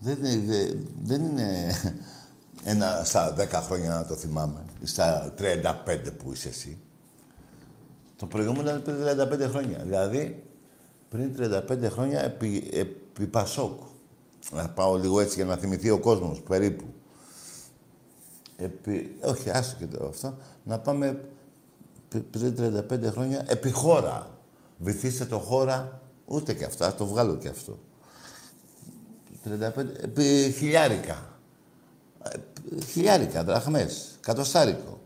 Δεν 0.00 0.16
είναι, 0.24 0.36
δε- 0.46 0.74
δεν 1.02 1.24
είναι 1.24 1.74
ένα 2.64 3.02
στα 3.04 3.34
10 3.38 3.48
χρόνια 3.52 3.88
να 3.94 4.06
το 4.06 4.14
θυμάμαι. 4.14 4.64
Ή 4.80 4.86
στα 4.86 5.34
35 5.38 5.62
που 6.18 6.32
είσαι 6.32 6.48
εσύ. 6.48 6.78
Το 8.16 8.26
προηγούμενο 8.26 8.70
ήταν 8.70 8.82
πριν 8.82 9.46
35 9.46 9.48
χρόνια. 9.50 9.78
Δηλαδή, 9.84 10.44
πριν 11.08 11.34
35 11.38 11.88
χρόνια 11.90 12.20
επί, 12.22 12.70
επί 12.72 12.99
Πασόκ. 13.30 13.80
Να 14.52 14.68
πάω 14.68 14.96
λίγο 14.96 15.20
έτσι 15.20 15.34
για 15.34 15.44
να 15.44 15.56
θυμηθεί 15.56 15.90
ο 15.90 15.98
κόσμος, 15.98 16.40
περίπου. 16.40 16.84
Επί... 18.56 19.16
Όχι, 19.24 19.50
άσο 19.50 19.76
και 19.78 19.86
το 19.86 20.06
αυτό. 20.06 20.36
Να 20.64 20.78
πάμε 20.78 21.24
π- 22.08 22.16
πριν 22.30 22.54
35 22.90 23.02
χρόνια 23.12 23.44
επί 23.48 23.70
χώρα. 23.70 24.38
Βυθίστε 24.78 25.24
το 25.24 25.38
χώρα, 25.38 26.00
ούτε 26.24 26.54
και 26.54 26.64
αυτά, 26.64 26.94
το 26.94 27.06
βγάλω 27.06 27.36
και 27.36 27.48
αυτό. 27.48 27.78
35, 29.44 29.50
επί 30.02 30.54
χιλιάρικα. 30.56 31.28
Ε, 32.22 32.38
Χιλιάρικα, 32.90 33.44
δραχμές, 33.44 34.18
κατοστάρικο. 34.20 35.00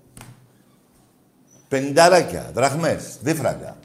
Πενηνταράκια, 1.69 2.51
δραχμές, 2.55 3.19
δίφραγκα. 3.23 3.77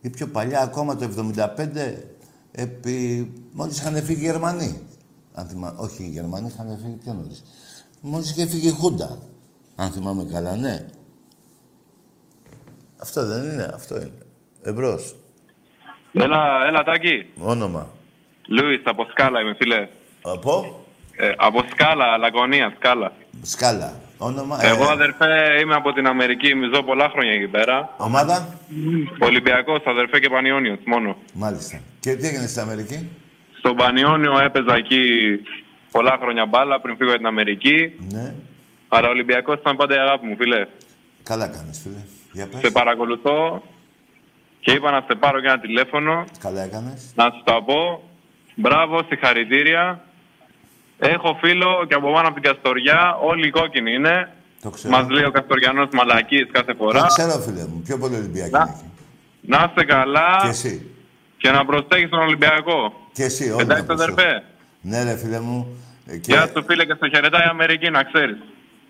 Ή 0.00 0.10
πιο 0.10 0.26
παλιά 0.28 0.60
ακόμα 0.60 0.96
το 0.96 1.10
75, 1.56 1.94
επί... 2.52 3.32
μόλις 3.52 3.78
είχαν 3.78 4.02
φύγει 4.02 4.20
οι 4.20 4.24
Γερμανοί. 4.24 4.80
Αν 5.34 5.46
θυμά... 5.46 5.74
Όχι, 5.76 6.02
οι 6.02 6.08
Γερμανοί 6.08 6.46
είχαν 6.46 6.78
φύγει 6.82 6.96
πιο 6.96 7.12
νωρίς. 7.12 7.44
Μόλις 8.00 8.30
είχε 8.30 8.46
φύγει 8.46 8.68
η 8.68 8.70
Χούντα. 8.70 9.18
Αν 9.76 9.90
θυμάμαι 9.90 10.24
καλά, 10.32 10.56
ναι. 10.56 10.86
Αυτό 13.02 13.26
δεν 13.26 13.42
είναι, 13.42 13.70
αυτό 13.74 13.96
είναι. 13.96 14.12
Εμπρός. 14.62 15.16
Έλα, 16.12 16.66
έλα 16.66 16.82
Τάκη. 16.82 17.26
Όνομα. 17.38 17.88
Λούις, 18.48 18.82
από 18.84 19.06
Σκάλα 19.10 19.40
είμαι, 19.40 19.54
φίλε. 19.54 19.88
Από; 20.22 20.84
Ε, 21.16 21.32
από 21.36 21.62
Σκάλα, 21.70 22.16
Λαγωνία, 22.18 22.74
Σκάλα. 22.76 23.12
Σκάλα. 23.42 24.00
Όνομα. 24.22 24.58
Εγώ, 24.64 24.82
ε, 24.84 24.92
αδερφέ, 24.92 25.60
είμαι 25.60 25.74
από 25.74 25.92
την 25.92 26.06
Αμερική, 26.06 26.52
ζω 26.74 26.82
πολλά 26.82 27.08
χρόνια 27.08 27.32
εκεί 27.32 27.46
πέρα. 27.46 27.94
ομάδα; 27.96 28.58
Ολυμπιακός, 29.18 29.82
αδερφέ 29.84 30.18
και 30.20 30.28
Πανιόνιος, 30.28 30.78
μόνο. 30.84 31.16
Μάλιστα. 31.34 31.80
Και 32.00 32.14
τι 32.14 32.26
έγινε 32.26 32.46
στην 32.46 32.62
Αμερική; 32.62 33.08
Στον 33.58 33.76
Πανιόνιο 33.76 34.38
έπαιζα 34.38 34.74
εκεί 34.74 35.00
πολλά 35.90 36.18
χρόνια 36.20 36.46
μπάλα 36.46 36.80
πριν 36.80 36.96
φύγω 36.96 37.08
για 37.08 37.18
την 37.18 37.26
Αμερική. 37.26 37.92
Ναι. 38.12 38.34
Αλλά 38.88 39.06
ο 39.08 39.10
Ολυμπιακός 39.10 39.58
ήταν 39.58 39.76
πάντα 39.76 39.94
η 39.94 39.98
αγάπη 39.98 40.26
μου, 40.26 40.36
φίλε. 40.36 40.66
Καλά 41.22 41.46
κάνεις, 41.48 41.80
φίλε. 41.82 42.02
Για 42.32 42.46
πες. 42.46 42.60
Σε 42.60 42.70
παρακολουθώ 42.70 43.62
και 44.60 44.72
είπα 44.72 44.90
να 44.90 45.04
σε 45.08 45.14
πάρω 45.14 45.40
και 45.40 45.46
ένα 45.46 45.60
τηλέφωνο. 45.60 46.24
Καλά 46.40 46.62
έκανες. 46.62 47.12
Να 47.14 47.24
σου 47.24 47.42
τα 47.44 47.62
πω. 47.62 48.02
Μπράβο, 48.54 49.02
συγχαρητήρια. 49.08 50.04
Έχω 51.02 51.38
φίλο 51.42 51.84
και 51.88 51.94
από 51.94 52.12
πάνω 52.12 52.28
από 52.28 52.40
την 52.40 52.42
Καστοριά. 52.42 53.16
Όλοι 53.22 53.46
οι 53.46 53.50
κόκκινοι 53.50 53.92
είναι. 53.94 54.32
Το 54.62 54.70
ξέρω. 54.70 54.96
Μας 54.96 55.08
λέει 55.08 55.24
ο 55.24 55.30
Καστοριανός 55.30 55.88
μαλακίες 55.92 56.48
κάθε 56.52 56.74
φορά. 56.74 57.00
Το 57.00 57.06
ξέρω, 57.06 57.32
φίλε 57.40 57.66
μου. 57.66 57.82
Πιο 57.84 57.98
πολύ 57.98 58.14
Ολυμπιακή 58.14 58.48
είναι 58.48 58.74
εκεί. 58.76 58.90
Να 59.40 59.64
είστε 59.68 59.84
καλά. 59.84 60.38
Και 60.42 60.48
εσύ. 60.48 60.90
Και 61.36 61.50
να 61.50 61.64
προσέχεις 61.64 62.08
τον 62.10 62.18
Ολυμπιακό. 62.20 62.92
Και 63.12 63.24
εσύ, 63.24 63.50
όλοι 63.50 63.60
Εντάξει, 63.62 63.80
να 63.86 63.86
προσέχουν. 63.94 64.18
αδερφέ. 64.18 64.42
Ναι, 64.80 65.02
ρε, 65.02 65.16
φίλε 65.16 65.40
μου. 65.40 65.76
Ε, 66.06 66.16
Και... 66.16 66.32
Γεια 66.32 66.50
σου, 66.54 66.64
φίλε, 66.68 66.84
και 66.84 66.94
στο 66.96 67.08
χαιρετάει 67.08 67.40
η 67.46 67.48
Αμερική, 67.50 67.90
να 67.90 68.02
ξέρεις. 68.02 68.36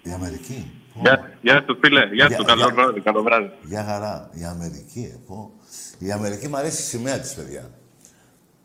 Η 0.03 0.11
Αμερική. 0.13 0.71
Γεια, 0.95 1.31
γεια 1.43 1.65
σου, 1.67 1.79
φίλε. 1.83 2.01
Γεια 2.13 2.27
Γεια- 2.27 2.37
σου, 2.39 2.45
καλό 2.45 2.65
γεια- 2.65 2.75
βράδυ, 2.75 3.01
καλό 3.01 3.23
βράδυ. 3.23 3.51
Για 3.63 3.85
χαρά. 3.85 4.31
Η 4.33 4.45
Αμερική, 4.45 5.11
ε, 5.15 5.19
πω. 5.27 5.51
Η 5.99 6.13
Αμερική 6.13 6.49
μου 6.49 6.57
αρέσει 6.57 6.81
η 6.83 6.85
σημαία 6.85 7.19
της, 7.21 7.35
παιδιά. 7.35 7.71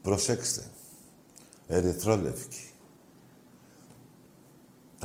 Προσέξτε. 0.02 0.62
Ερυθρόλευκη. 1.68 2.65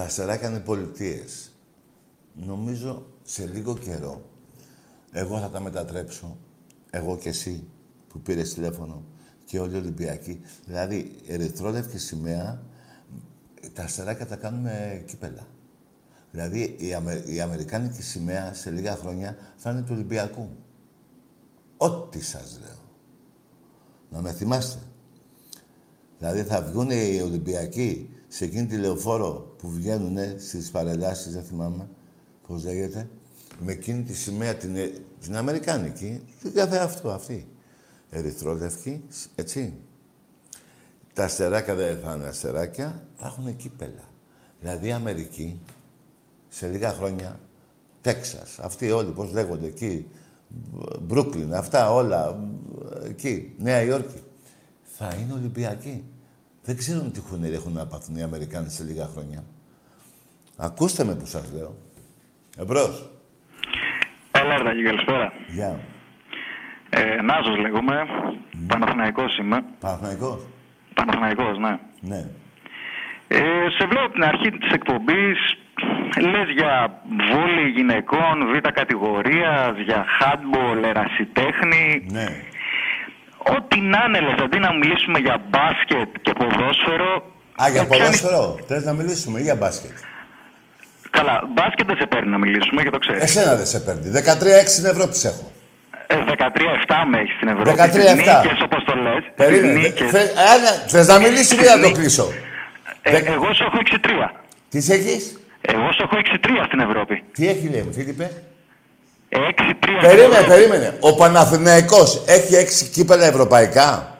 Τα 0.01 0.07
αστεράκια 0.07 0.48
είναι 0.48 0.61
πολιτείες. 0.61 1.53
Νομίζω 2.34 3.07
σε 3.22 3.46
λίγο 3.46 3.76
καιρό 3.76 4.30
εγώ 5.11 5.38
θα 5.38 5.51
τα 5.51 5.61
μετατρέψω. 5.61 6.36
Εγώ 6.90 7.16
και 7.16 7.28
εσύ 7.28 7.68
που 8.09 8.20
πήρες 8.20 8.55
τηλέφωνο 8.55 9.05
και 9.44 9.59
όλοι 9.59 9.74
οι 9.74 9.78
Ολυμπιακοί. 9.78 10.40
Δηλαδή, 10.66 11.16
ερυθρόλευκη 11.26 11.98
σημαία, 11.98 12.62
τα 13.72 13.82
αστεράκια 13.82 14.26
τα 14.26 14.36
κάνουμε 14.36 15.05
κύπελα. 15.07 15.46
Δηλαδή, 16.30 16.76
η, 16.78 16.94
Αμε... 16.94 17.22
η 17.26 17.40
Αμερικάνικη 17.40 18.03
σημαία 18.03 18.55
σε 18.55 18.70
λίγα 18.70 18.96
χρόνια 18.96 19.36
θα 19.57 19.70
είναι 19.70 19.80
του 19.80 19.92
Ολυμπιακού. 19.92 20.48
Ό,τι 21.76 22.22
σας 22.22 22.59
λέω. 22.62 22.80
Να 24.11 24.20
με 24.20 24.32
θυμάστε. 24.32 24.80
Δηλαδή, 26.18 26.42
θα 26.42 26.62
βγουν 26.62 26.90
οι 26.90 27.20
Ολυμπιακοί 27.22 28.14
σε 28.33 28.45
εκείνη 28.45 28.66
τη 28.66 28.76
λεωφόρο 28.76 29.55
που 29.59 29.70
βγαίνουν 29.70 30.16
στις 30.39 30.70
παρελάσεις, 30.70 31.33
δεν 31.33 31.43
θυμάμαι 31.43 31.89
πώς 32.47 32.64
λέγεται, 32.64 33.09
με 33.61 33.72
εκείνη 33.72 34.03
τη 34.03 34.14
σημαία 34.14 34.55
την, 34.55 34.76
ε, 34.76 34.93
την 35.20 35.37
Αμερικάνικη, 35.37 36.22
την 36.43 36.53
κάθε 36.53 36.76
αυτό, 36.76 37.11
αυτή. 37.11 37.49
Ερυθρόλευκη, 38.11 39.05
έτσι. 39.35 39.74
Τα 41.12 41.24
αστεράκια 41.24 41.74
δεν 41.74 41.99
θα 41.99 42.14
είναι 42.14 42.26
αστεράκια, 42.26 43.07
θα 43.16 43.26
έχουν 43.26 43.57
κύπελα. 43.57 44.09
Δηλαδή 44.61 44.87
η 44.87 44.93
Αμερική, 44.93 45.61
σε 46.49 46.68
λίγα 46.68 46.93
χρόνια, 46.93 47.41
Τέξας, 48.01 48.59
αυτοί 48.59 48.91
όλοι, 48.91 49.11
πώς 49.11 49.33
λέγονται 49.33 49.66
εκεί, 49.66 50.07
Μπρούκλιν, 51.01 51.55
αυτά 51.55 51.93
όλα, 51.93 52.49
εκεί, 53.05 53.55
Νέα 53.59 53.83
Υόρκη, 53.83 54.22
θα 54.83 55.14
είναι 55.14 55.33
Ολυμπιακοί. 55.33 56.05
Δεν 56.63 56.77
ξέρουν 56.77 57.13
τι 57.13 57.21
χουνέρι 57.21 57.55
έχουν 57.55 57.73
να 57.73 57.87
πάθουν 57.87 58.17
οι 58.17 58.23
Αμερικάνοι 58.23 58.71
σε 58.71 58.85
λίγα 58.85 59.07
χρόνια. 59.07 59.45
Ακούστε 60.57 61.05
με 61.05 61.15
που 61.15 61.27
σας 61.27 61.53
λέω. 61.55 61.77
Εμπρός. 62.59 63.11
Έλα, 64.31 64.55
Αρτάκη, 64.55 64.83
καλησπέρα. 64.83 65.33
Γεια. 65.49 65.81
Ε, 66.91 67.23
Νάζος 67.23 67.57
λέγομαι. 67.57 68.07
Παναθηναϊκός 68.67 69.39
είμαι. 69.39 69.65
Παναθηναϊκός. 69.81 70.47
Παναθηναϊκός, 70.95 71.59
ναι. 71.59 71.79
Ναι. 72.01 72.27
Ε, 73.29 73.41
σε 73.79 73.87
βλέπω 73.87 74.05
από 74.05 74.13
την 74.13 74.25
αρχή 74.25 74.51
της 74.51 74.71
εκπομπής, 74.73 75.39
λες 76.21 76.51
για 76.57 77.03
βόλη 77.33 77.69
γυναικών, 77.69 78.37
β' 78.55 78.69
κατηγορίας, 78.69 79.79
για 79.85 80.05
handball, 80.21 80.83
ερασιτέχνη. 80.85 82.07
Ναι. 82.11 82.27
Ό,τι 83.57 83.80
να 83.80 84.01
είναι, 84.09 84.20
λες, 84.20 84.38
αντί 84.45 84.59
να 84.59 84.72
μιλήσουμε 84.74 85.18
για 85.18 85.36
μπάσκετ 85.51 86.09
και 86.22 86.32
ποδόσφαιρο... 86.38 87.12
Α, 87.62 87.64
για 87.72 87.80
ε, 87.80 87.84
πιάνεις- 87.84 88.22
ποδόσφαιρο. 88.22 88.59
Θες 88.68 88.84
να 88.84 88.93
μιλήσουμε 88.93 89.41
ή 89.41 89.43
για 89.43 89.55
μπάσκετ; 89.55 89.91
Καλά, 91.11 91.43
μπάσκετ 91.55 91.86
δεν 91.86 91.97
σε 91.97 92.07
παίρνει 92.07 92.30
να 92.30 92.38
μιλήσουμε 92.38 92.82
και 92.82 92.91
το 92.91 92.99
ξέρεις. 92.99 93.22
Εσένα 93.22 93.55
δεν 93.57 93.66
σε 93.66 93.80
παίρνει. 93.80 94.11
13-6 94.14 94.66
στην 94.66 94.84
Ευρώπη 94.84 95.14
σε 95.16 95.28
έχω. 95.28 95.53
Ε, 96.07 96.16
13-7 96.26 96.95
με 97.11 97.18
έχεις 97.18 97.34
στην 97.36 97.49
Ευρώπη. 97.49 97.70
13-7. 97.70 97.91
Τις 97.91 98.14
νίκες, 98.14 98.61
όπως 98.64 98.84
το 98.84 98.95
λες. 98.95 99.16
τις 99.24 99.32
Περίμενε. 99.36 99.72
νίκες. 99.72 100.11
Θε- 100.11 100.36
Άρα, 100.53 100.70
Θες 100.88 101.07
να 101.09 101.18
μιλήσει 101.18 101.55
ή 101.55 101.59
να 101.76 101.80
το 101.88 101.93
κλείσω; 101.93 102.26
Ε, 103.03 103.16
εγώ 103.16 103.53
σου 103.55 103.64
έχω 103.64 103.76
6-3. 103.78 104.30
Τις 104.68 104.88
έχεις; 104.88 105.41
Εγώ 105.61 105.93
σου 105.93 106.03
έχω 106.03 106.16
6-3 106.16 106.64
στην 106.66 106.80
Ευρώπη. 106.80 107.22
Τι 107.32 107.49
έχει 107.49 107.68
λέει, 107.68 107.88
Φίλιππε. 107.95 108.30
6-3. 109.31 109.39
Περίμενε, 110.01 110.47
περίμενε. 110.47 110.97
Ο 111.01 111.14
Παναθηναϊκός 111.14 112.22
έχει 112.26 112.85
6 112.85 112.89
κύπελα 112.93 113.26
ευρωπαϊκά; 113.26 114.18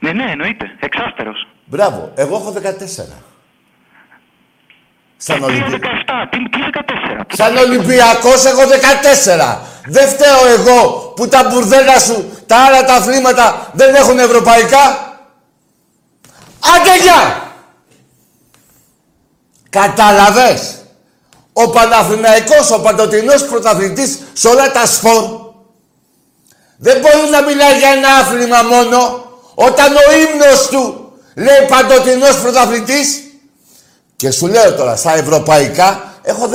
Ναι, 0.00 0.12
ναι, 0.12 0.30
εννοείται. 0.30 0.64
Εξάστερος. 0.80 1.48
Μπράβο. 1.64 2.12
Εγώ 2.14 2.36
έχω 2.36 2.52
14. 2.52 3.24
Σαν, 5.16 5.36
Τι 5.36 5.44
Ολυμπι... 5.44 5.78
17, 5.82 6.26
τι, 6.30 6.38
τι 6.48 6.58
14. 6.72 7.26
Πού 7.28 7.36
Σαν 7.36 7.56
Ολυμπιακός 7.56 8.44
έχω 8.44 8.62
14. 8.62 9.58
Δεν 9.86 10.08
φταίω 10.08 10.46
εγώ 10.46 11.12
που 11.16 11.28
τα 11.28 11.48
μπουρδέλα 11.48 11.98
σου, 11.98 12.30
τα 12.46 12.64
άλλα 12.64 12.84
τα 12.84 12.94
αθλήματα 12.94 13.70
δεν 13.72 13.94
έχουν 13.94 14.18
ευρωπαϊκά. 14.18 15.14
Άντε 16.74 16.96
γεια! 17.02 17.42
Κατάλαβες. 19.70 20.85
Ο 21.58 21.70
Παναθηναϊκός, 21.70 22.70
ο 22.70 22.80
παντοτινός 22.80 23.44
πρωταθλητής 23.44 24.18
σε 24.32 24.48
όλα 24.48 24.72
τα 24.72 24.86
σπορ 24.86 25.44
δεν 26.76 26.98
μπορεί 27.00 27.30
να 27.30 27.42
μιλάει 27.42 27.78
για 27.78 27.88
ένα 27.88 28.08
άθλημα 28.08 28.62
μόνο 28.62 29.24
όταν 29.54 29.92
ο 29.92 30.12
ύμνος 30.20 30.66
του 30.66 31.12
λέει 31.34 31.66
παντοτινός 31.68 32.40
πρωταθλητής 32.40 33.22
και 34.16 34.30
σου 34.30 34.46
λέω 34.46 34.74
τώρα, 34.74 34.96
στα 34.96 35.16
ευρωπαϊκά 35.16 36.12
έχω 36.22 36.50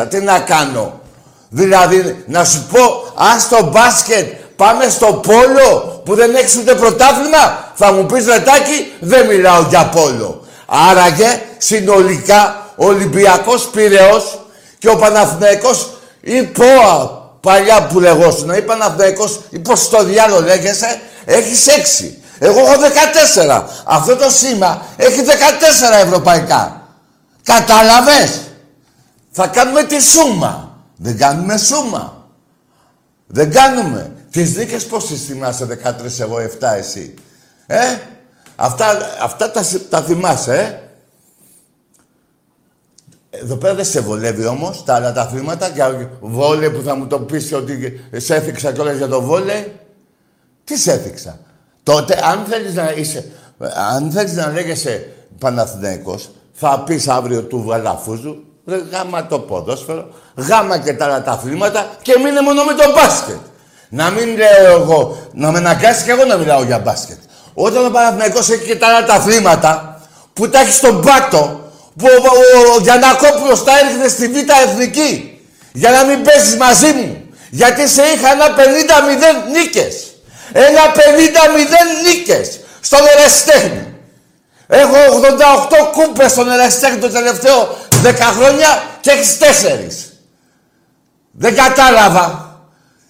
14. 0.00 0.06
Τι 0.08 0.20
να 0.20 0.38
κάνω; 0.38 1.00
Δηλαδή, 1.48 2.24
να 2.26 2.44
σου 2.44 2.66
πω, 2.72 3.12
αν 3.14 3.40
στο 3.40 3.62
μπάσκετ 3.62 4.32
πάμε 4.56 4.88
στο 4.88 5.06
πόλο 5.06 6.02
που 6.04 6.14
δεν 6.14 6.34
έχεις 6.34 6.56
ούτε 6.56 6.74
πρωτάθλημα, 6.74 7.72
θα 7.74 7.92
μου 7.92 8.06
πεις 8.06 8.26
ρετάκι, 8.26 8.92
δεν 9.00 9.26
μιλάω 9.26 9.66
για 9.68 9.88
πόλο. 9.88 10.44
Άραγε, 10.66 11.42
συνολικά, 11.58 12.69
ο 12.80 12.86
Ολυμπιακός 12.86 13.68
Πυραιός 13.68 14.46
και 14.78 14.88
ο 14.88 14.96
Παναθηναϊκός 14.96 15.90
ή 16.20 16.42
ΠΟΑ, 16.42 17.06
παλιά 17.40 17.86
που 17.86 18.00
λεγόσουν, 18.00 18.50
ή 18.50 18.62
Παναθηναϊκός, 18.62 19.40
ή 19.50 19.58
πώς 19.58 19.80
στο 19.82 20.04
διάλογο 20.04 20.40
λέγεσαι, 20.42 21.00
έχεις 21.24 21.66
6. 21.66 22.18
Εγώ 22.38 22.58
έχω 22.60 22.72
14. 22.80 23.64
Αυτό 23.84 24.16
το 24.16 24.30
σήμα 24.30 24.82
έχει 24.96 25.20
14 25.22 26.04
ευρωπαϊκά. 26.04 26.88
Κατάλαβες; 27.42 28.40
Θα 29.30 29.46
κάνουμε 29.46 29.82
τη 29.82 30.02
σούμα. 30.02 30.76
Δεν 30.96 31.18
κάνουμε 31.18 31.56
σούμα. 31.58 32.24
Δεν 33.26 33.52
κάνουμε. 33.52 34.12
Τις 34.30 34.52
δίκες 34.52 34.86
πώς 34.86 35.06
τις 35.06 35.24
θυμάσαι 35.24 35.64
13 35.64 36.20
εγώ 36.20 36.38
7 36.38 36.74
εσύ; 36.78 37.14
Ε; 37.66 37.78
Αυτά, 38.56 38.98
αυτά 39.22 39.50
τα, 39.50 39.62
συ- 39.62 39.90
τα 39.90 40.02
θυμάσαι, 40.02 40.54
ε; 40.54 40.89
Εδώ 43.42 43.56
πέρα 43.56 43.74
δεν 43.74 43.84
σε 43.84 44.00
βολεύει 44.00 44.46
όμως 44.46 44.84
τα 44.84 44.94
άλλα 44.94 45.12
τα 45.12 45.20
αθλήματα 45.20 45.68
για 45.68 46.10
βόλε 46.20 46.70
που 46.70 46.82
θα 46.82 46.94
μου 46.94 47.06
το 47.06 47.18
πεις 47.18 47.52
ότι 47.52 48.00
σε 48.16 48.34
έθιξα 48.34 48.72
κιόλας 48.72 48.96
για 48.96 49.08
το 49.08 49.22
βόλε. 49.22 49.66
Τι 50.64 50.76
σε 50.76 50.92
έθιξα. 50.92 51.38
Τότε 51.82 52.20
αν 52.22 52.44
θέλεις 52.48 52.74
να 52.74 52.92
είσαι, 52.96 53.30
αν 53.94 54.10
θέλεις 54.10 54.32
να 54.32 54.52
λέγεσαι 54.52 55.12
Παναθηναϊκός, 55.38 56.30
θα 56.52 56.82
πεις 56.86 57.08
αύριο 57.08 57.42
του 57.42 57.62
Βαλαφούζου, 57.66 58.44
ρε, 58.66 58.76
γάμα 58.90 59.26
το 59.26 59.38
ποδόσφαιρο, 59.38 60.08
γάμα 60.36 60.78
και 60.78 60.92
τα 60.92 61.04
άλλα 61.04 61.22
τα 61.22 61.30
αθλήματα 61.30 61.90
και 62.02 62.18
μείνε 62.18 62.40
μόνο 62.40 62.64
με 62.64 62.74
το 62.74 62.90
μπάσκετ. 62.94 63.38
Να 63.88 64.10
μην 64.10 64.36
λέω 64.36 64.80
εγώ, 64.80 65.18
να 65.32 65.50
με 65.50 65.58
αναγκάσεις 65.58 66.02
και 66.02 66.10
εγώ 66.10 66.24
να 66.24 66.36
μιλάω 66.36 66.62
για 66.62 66.78
μπάσκετ. 66.78 67.18
Όταν 67.54 67.86
ο 67.86 67.90
Παναθηναϊκός 67.90 68.50
έχει 68.50 68.66
και 68.66 68.76
τα 68.76 68.86
άλλα 68.86 69.06
τα 69.06 69.14
αθλήματα, 69.14 70.00
που 70.32 70.48
τα 70.48 70.60
έχει 70.60 70.72
στον 70.72 71.00
πάτο, 71.00 71.59
που 71.96 72.06
ο, 72.06 72.28
ο, 72.58 72.74
ο 72.74 72.80
Γιαννακόπουλος 72.80 73.64
τα 73.64 73.78
έριχνε 73.78 74.08
στη 74.08 74.28
Β' 74.28 74.68
Εθνική, 74.68 75.40
για 75.72 75.90
να 75.90 76.04
μην 76.04 76.22
παίζεις 76.22 76.56
μαζί 76.56 76.92
μου. 76.92 77.20
Γιατί 77.50 77.88
σε 77.88 78.02
είχα 78.02 78.30
ένα 78.30 78.46
50-0 78.46 78.60
νίκες. 79.52 79.94
Ένα 80.52 80.80
50-0 80.94 81.00
νίκες 82.02 82.60
στον 82.80 82.98
Εραστέχνη. 83.16 83.94
Έχω 84.66 84.96
88 85.72 85.90
κούπες 85.92 86.30
στον 86.30 86.50
Εραστέχνη 86.50 86.98
το 86.98 87.10
τελευταίο 87.10 87.76
10 88.04 88.14
χρόνια 88.36 88.82
και 89.00 89.10
έχεις 89.10 89.38
4. 89.40 90.10
Δεν 91.30 91.54
κατάλαβα. 91.54 92.54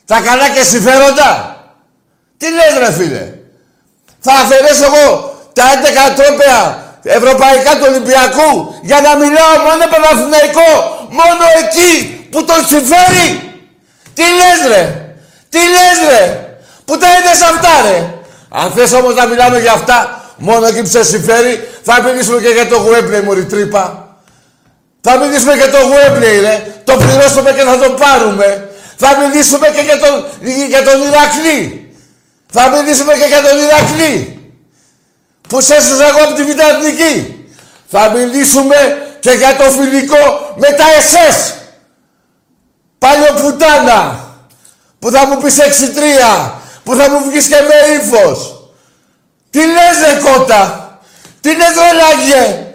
Τα 0.07 0.20
καλά 0.20 0.49
και 0.49 0.62
συμφέροντα. 0.62 1.57
Τι 2.37 2.47
λες 2.51 2.78
ρε 2.78 2.93
φίλε. 2.93 3.33
Θα 4.20 4.33
αφαιρέσω 4.33 4.85
εγώ 4.85 5.39
τα 5.53 5.64
11 6.12 6.22
τρόπαια 6.22 6.80
ευρωπαϊκά 7.03 7.70
του 7.78 7.86
Ολυμπιακού 7.88 8.74
για 8.82 9.01
να 9.01 9.16
μιλάω 9.16 9.55
μόνο 9.66 9.82
Παναθηναϊκό. 9.92 10.70
Μόνο 11.20 11.44
εκεί 11.62 11.92
που 12.30 12.44
τον 12.44 12.61
συμφέρει. 12.66 13.28
Τι 14.14 14.22
λες 14.22 14.61
ρε. 14.72 14.84
Τι 15.48 15.59
λες 15.59 15.98
ρε. 16.11 16.24
Που 16.84 16.98
τα 16.98 17.07
είδες 17.16 17.40
αυτά 17.42 17.74
ρε. 17.86 18.14
Αν 18.48 18.72
θες 18.72 18.92
όμως 18.92 19.14
να 19.14 19.26
μιλάμε 19.26 19.59
για 19.61 19.72
αυτά, 19.72 20.24
μόνο 20.36 20.66
εκεί 20.66 20.82
που 20.82 20.88
σε 20.88 21.05
συμφέρει, 21.05 21.68
θα 21.82 22.03
μιλήσουμε 22.03 22.40
και 22.40 22.48
για 22.48 22.66
το 22.68 22.76
Γουέμπλεϊ 22.76 23.20
μωρή 23.20 23.44
τρύπα. 23.44 24.09
Θα 25.01 25.16
μιλήσουμε 25.16 25.53
και 25.57 25.68
το 25.68 25.78
Γουέμπλεϊ 25.78 26.40
ρε. 26.40 26.64
Το 26.84 26.96
πληρώσουμε 26.96 27.53
και 27.53 27.62
θα 27.62 27.78
το 27.78 27.90
πάρουμε. 27.90 28.68
Θα 28.96 29.16
μιλήσουμε 29.20 29.68
και 29.68 29.80
για 29.80 29.98
τον, 29.98 30.24
για 30.68 30.82
τον 30.82 31.03
Ηρακλή. 31.03 31.94
Θα 32.53 32.68
μιλήσουμε 32.68 33.12
και 33.12 33.24
για 33.24 33.42
τον 33.42 33.59
Ηρακλή. 33.59 34.39
Που 35.51 35.61
σε 35.61 35.74
έσωσα 35.74 36.07
εγώ 36.09 36.22
από 36.24 36.34
τη 36.34 36.44
Β' 36.44 36.59
Εθνική. 36.59 37.44
Θα 37.86 38.11
μιλήσουμε 38.11 38.76
και 39.20 39.30
για 39.30 39.57
το 39.57 39.64
φιλικό 39.64 40.55
με 40.57 40.68
τα 40.68 40.84
ΕΣΕΣ. 40.96 41.55
Παλιό 42.98 43.32
πουτάνα. 43.42 44.28
Που 44.98 45.11
θα 45.11 45.26
μου 45.26 45.42
πεις 45.42 45.59
6-3. 45.59 46.61
Που 46.84 46.94
θα 46.94 47.11
μου 47.11 47.30
βγεις 47.30 47.46
και 47.46 47.57
με 47.61 47.94
ύφος. 47.94 48.70
Τι 49.51 49.59
λες 49.59 49.98
ρε 50.07 50.30
κότα. 50.30 50.98
Τι 51.40 51.48
λες 51.57 51.74
ρε 51.74 51.92
λαγιέ. 51.92 52.66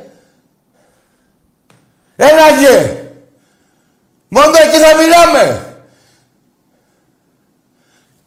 Έλαγε. 2.15 3.03
Μόνο 4.27 4.51
εκεί 4.63 4.77
θα 4.77 4.95
μιλάμε. 4.95 5.75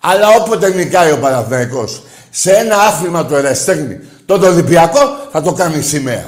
Αλλά 0.00 0.28
όποτε 0.28 0.68
νικάει 0.68 1.10
ο 1.10 1.18
Παναθηναϊκός 1.18 2.02
σε 2.30 2.52
ένα 2.52 2.76
άθλημα 2.76 3.26
του 3.26 3.34
Εραστέχνη, 3.34 4.00
τον 4.28 4.42
Ολυμπιακός, 4.44 5.28
θα 5.32 5.42
το 5.42 5.52
κάνει 5.52 5.82
σημαία. 5.82 6.24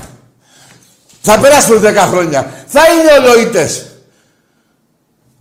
Θα 1.23 1.39
περάσουν 1.39 1.81
10 1.81 1.95
χρόνια. 1.97 2.51
Θα 2.67 2.81
είναι 2.93 3.29
ολοήτες. 3.29 3.87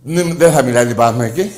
Μη- 0.02 0.36
Δεν 0.36 0.52
θα 0.52 0.62
μιλάει 0.62 0.90
η 0.90 0.94
Παναθηναϊκή. 0.94 1.52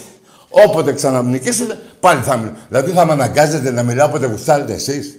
Όποτε 0.49 0.93
ξαναμνικήσετε, 0.93 1.79
πάλι 2.01 2.23
θα 2.23 2.37
μιλάω. 2.37 2.55
Δηλαδή 2.69 2.91
θα 2.91 3.05
με 3.07 3.13
αναγκάζετε 3.13 3.71
να 3.71 3.83
μιλάω 3.83 4.07
όποτε 4.09 4.27
γουστάρετε 4.27 4.73
εσείς. 4.73 5.19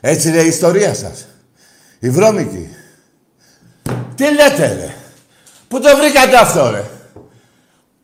Έτσι 0.00 0.28
λέει 0.28 0.44
η 0.44 0.48
ιστορία 0.48 0.94
σας. 0.94 1.26
Η 1.98 2.10
βρώμικη. 2.10 2.76
Τι 4.14 4.24
λέτε, 4.24 4.66
ρε; 4.80 4.94
Πού 5.68 5.80
το 5.80 5.96
βρήκατε 5.96 6.36
αυτό, 6.36 6.70
ρε; 6.70 6.84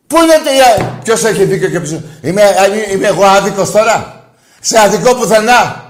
Πού 0.06 0.16
λέτε, 0.16 0.50
ποιος 1.04 1.24
έχει 1.24 1.44
δίκιο 1.44 1.68
και 1.68 1.80
ποιος... 1.80 2.00
Είμαι, 2.20 2.42
είμαι 2.92 3.06
εγώ 3.06 3.24
άδικος 3.24 3.70
τώρα; 3.70 4.24
Σε 4.60 4.78
αδικό 4.78 5.14
πουθενά; 5.14 5.87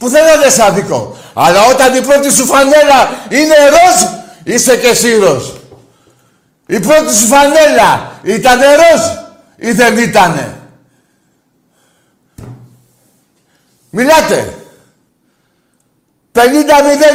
Πουθενά 0.00 0.36
δεν 0.36 0.50
σε 0.50 0.62
αδικό. 0.62 1.16
Αλλά 1.34 1.64
όταν 1.64 1.94
η 1.94 2.00
πρώτη 2.00 2.30
σου 2.32 2.46
φανέλα 2.46 3.08
είναι 3.28 3.54
ροζ, 3.68 4.20
είσαι 4.44 4.76
και 4.76 4.86
εσύ 4.86 5.16
ροζ. 5.16 5.48
Η 6.66 6.80
πρώτη 6.80 7.14
σου 7.14 7.26
φανέλα 7.26 8.20
ήταν 8.22 8.58
ροζ 8.60 9.02
ή 9.56 9.72
δεν 9.72 9.98
ήτανε; 9.98 10.60
Μιλάτε. 13.90 14.54
50-0 16.32 16.40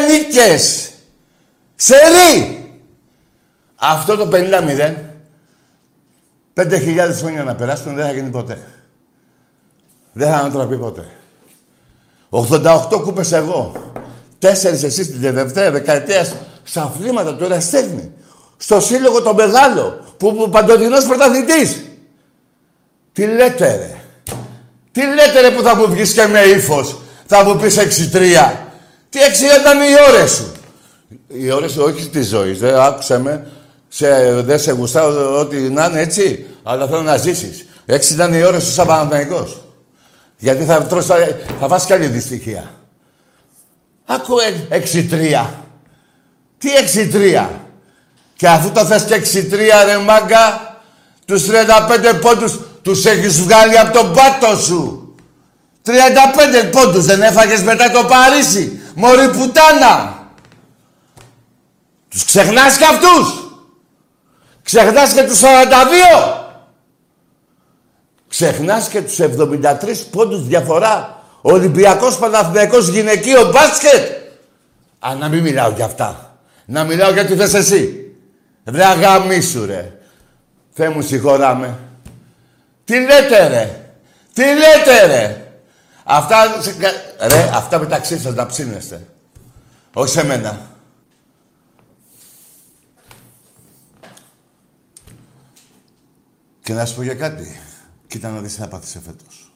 νίκες. 0.07 0.91
Σερί. 1.75 2.59
Αυτό 3.75 4.15
το 4.15 4.29
50-0, 4.31 4.95
5.000 6.53 7.11
χρόνια 7.13 7.43
να 7.43 7.55
περάσουν 7.55 7.95
δεν 7.95 8.05
θα 8.05 8.11
γίνει 8.11 8.29
ποτέ. 8.29 8.67
Δεν 10.13 10.29
θα 10.29 10.37
ανατραπεί 10.37 10.77
ποτέ. 10.77 11.20
88 12.31 13.01
κούπες 13.03 13.31
εγώ. 13.31 13.71
Τέσσερις 14.39 14.83
εσείς 14.83 15.11
την 15.11 15.21
τελευταία 15.21 15.71
δεκαετίας 15.71 16.35
στα 16.63 16.81
αθλήματα 16.81 17.35
του 17.35 17.43
Εραστέχνη. 17.43 18.11
Στο 18.57 18.79
σύλλογο 18.79 19.21
το 19.21 19.33
μεγάλο, 19.33 19.99
που, 20.17 20.35
που 20.35 20.49
παντοδυνός 20.49 21.05
πρωταθλητής. 21.05 21.81
Τι 23.13 23.25
λέτε 23.25 23.75
ρε. 23.75 23.95
Τι 24.91 25.01
λέτε 25.01 25.41
ρε 25.41 25.51
που 25.51 25.61
θα 25.61 25.75
μου 25.75 25.87
βγεις 25.87 26.13
και 26.13 26.27
με 26.27 26.39
ύφος. 26.39 26.97
Θα 27.25 27.43
μου 27.43 27.55
πεις 27.55 27.77
6-3. 27.77 27.81
Τι 29.09 29.19
6 29.19 29.59
ήταν 29.61 29.77
οι 29.81 29.93
ώρες 30.09 30.31
σου. 30.31 30.51
Οι 31.27 31.51
ώρες 31.51 31.71
σου 31.71 31.83
όχι 31.83 32.09
της 32.09 32.27
ζωής. 32.27 32.59
Δεν 32.59 32.75
άκουσε 32.75 33.19
με. 33.19 33.47
Σε, 33.87 34.41
δεν 34.41 34.59
σε 34.59 34.71
γουστάω 34.71 35.39
ότι 35.39 35.55
να 35.55 35.85
είναι 35.85 35.99
έτσι. 35.99 36.45
Αλλά 36.63 36.87
θέλω 36.87 37.01
να 37.01 37.17
ζήσεις. 37.17 37.65
6 37.85 38.11
ήταν 38.11 38.33
οι 38.33 38.43
ώρες 38.43 38.63
σου 38.63 38.71
σαν 38.71 38.87
Παναθηναϊκός. 38.87 39.61
Γιατί 40.41 40.63
θα, 40.63 40.85
τρως, 40.85 41.05
θα, 41.05 41.15
θα 41.59 41.67
βάσεις 41.67 41.87
κι 41.87 41.93
άλλη 41.93 42.07
δυστυχία. 42.07 42.71
Άκου 44.05 44.35
6-3. 44.69 45.45
Τι 46.57 46.69
6-3. 47.13 47.47
Και 48.35 48.47
αφού 48.47 48.71
το 48.71 48.85
θες 48.85 49.03
και 49.03 49.15
6-3 49.15 49.57
ρε 49.85 49.97
μάγκα, 49.97 50.75
τους 51.25 51.45
35 51.47 52.19
πόντους 52.21 52.59
τους 52.81 53.05
έχεις 53.05 53.41
βγάλει 53.41 53.79
από 53.79 53.97
τον 53.97 54.13
πάτο 54.13 54.55
σου. 54.55 55.13
35 55.85 56.69
πόντους 56.71 57.05
δεν 57.05 57.21
έφαγες 57.21 57.63
μετά 57.63 57.91
το 57.91 58.03
Παρίσι. 58.03 58.81
Μωρή 58.95 59.29
πουτάνα. 59.29 60.19
Τους 62.09 62.25
ξεχνάς 62.25 62.77
και 62.77 62.85
αυτούς. 62.85 63.51
Ξεχνάς 64.63 65.13
και 65.13 65.23
τους 65.23 65.39
42. 65.39 66.40
Ξεχνάς 68.31 68.87
και 68.87 69.01
τους 69.01 69.19
73 69.19 70.07
πόντους 70.11 70.47
διαφορά. 70.47 71.23
Ολυμπιακός 71.41 72.17
Παναθηναϊκός 72.17 72.87
γυναικείο 72.87 73.49
μπάσκετ. 73.49 74.11
Α, 74.99 75.15
να 75.15 75.29
μην 75.29 75.41
μιλάω 75.41 75.71
για 75.71 75.85
αυτά. 75.85 76.37
Να 76.65 76.83
μιλάω 76.83 77.11
για 77.11 77.25
τι 77.25 77.35
θες 77.35 77.53
εσύ. 77.53 78.13
Βρε 78.63 78.85
αγαμίσου 78.85 79.65
ρε. 79.65 79.97
Θεέ 80.71 80.89
μου 80.89 81.01
συγχωράμε. 81.01 81.79
Τι 82.83 82.99
λέτε 82.99 83.47
ρε. 83.47 83.91
Τι 84.33 84.43
λέτε 84.43 85.05
ρε. 85.05 85.51
Αυτά, 86.03 86.37
ρε, 87.19 87.49
αυτά 87.53 87.79
μεταξύ 87.79 88.19
σας 88.19 88.33
να 88.33 88.45
ψήνεστε. 88.45 89.07
Όχι 89.93 90.11
σε 90.11 90.25
μένα. 90.25 90.59
Και 96.63 96.73
να 96.73 96.85
σου 96.85 96.95
πω 96.95 97.03
για 97.03 97.15
κάτι. 97.15 97.59
Κοίτα 98.11 98.29
να 98.29 98.39
δεις 98.39 98.53
τι 98.53 98.61
θα 98.61 98.67
πάθεις 98.67 98.99
φέτος. 99.05 99.53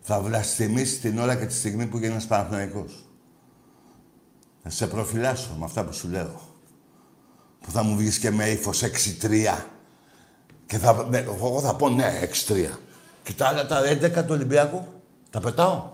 Θα 0.00 0.20
βλαστημείς 0.20 1.00
την 1.00 1.18
ώρα 1.18 1.34
και 1.34 1.46
τη 1.46 1.54
στιγμή 1.54 1.86
που 1.86 1.98
γίνεις 1.98 2.26
Παναθηναϊκός. 2.26 3.04
Θα 4.62 4.70
σε 4.70 4.86
προφυλάσω 4.86 5.56
με 5.58 5.64
αυτά 5.64 5.84
που 5.84 5.92
σου 5.92 6.08
λέω. 6.08 6.40
Που 7.60 7.70
θα 7.70 7.82
μου 7.82 7.96
βγεις 7.96 8.18
και 8.18 8.30
με 8.30 8.48
ύφος 8.48 8.82
6-3. 8.82 9.66
Και 10.66 10.78
θα, 10.78 11.06
ναι, 11.10 11.18
εγώ 11.18 11.60
θα 11.60 11.74
πω 11.74 11.88
ναι, 11.88 12.20
6-3. 12.48 12.78
Και 13.22 13.32
τα 13.32 13.46
άλλα 13.46 13.66
τα 13.66 13.80
11 13.80 14.10
του 14.12 14.30
Ολυμπιακού, 14.30 14.86
τα 15.30 15.40
πετάω. 15.40 15.90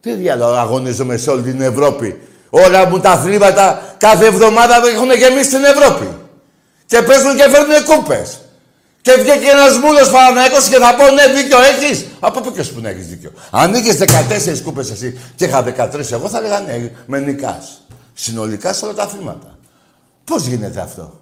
Τι 0.00 0.14
διάλογο 0.14 0.54
αγωνίζομαι 0.54 1.16
σε 1.16 1.30
όλη 1.30 1.42
την 1.42 1.60
Ευρώπη. 1.60 2.20
Όλα 2.50 2.88
μου 2.88 3.00
τα 3.00 3.10
αθλήματα 3.10 3.94
κάθε 3.98 4.26
εβδομάδα 4.26 4.74
έχουν 4.94 5.12
γεμίσει 5.12 5.50
την 5.50 5.64
Ευρώπη. 5.64 6.16
Και 6.86 7.02
παίζουν 7.02 7.36
και 7.36 7.48
φέρνουν 7.48 7.84
κούπες. 7.84 8.40
Και 9.06 9.12
βγήκε 9.20 9.48
ένας 9.50 9.78
μούλος 9.78 10.10
Παναναϊκό 10.10 10.56
και 10.70 10.78
θα 10.84 10.94
πω 10.94 11.04
ναι, 11.14 11.40
δίκιο 11.40 11.58
έχεις. 11.70 12.06
Από 12.20 12.40
πού 12.40 12.52
και 12.52 12.62
σου 12.62 12.74
που 12.74 12.80
να 12.80 12.88
έχεις 12.88 13.06
δίκιο. 13.06 13.32
Αν 13.50 13.74
είχες 13.74 13.98
14 13.98 14.60
κούπες 14.64 14.90
εσύ 14.90 15.18
και 15.36 15.44
είχα 15.44 15.64
13, 15.64 16.12
εγώ 16.12 16.28
θα 16.28 16.38
έλεγα 16.38 16.60
ναι, 16.60 16.90
με 17.06 17.18
νικάς. 17.18 17.82
Συνολικά 18.14 18.72
σε 18.72 18.84
όλα 18.84 18.94
τα 18.94 19.02
αθλήματα. 19.02 19.58
Πώς 20.24 20.46
γίνεται 20.46 20.80
αυτό; 20.80 21.20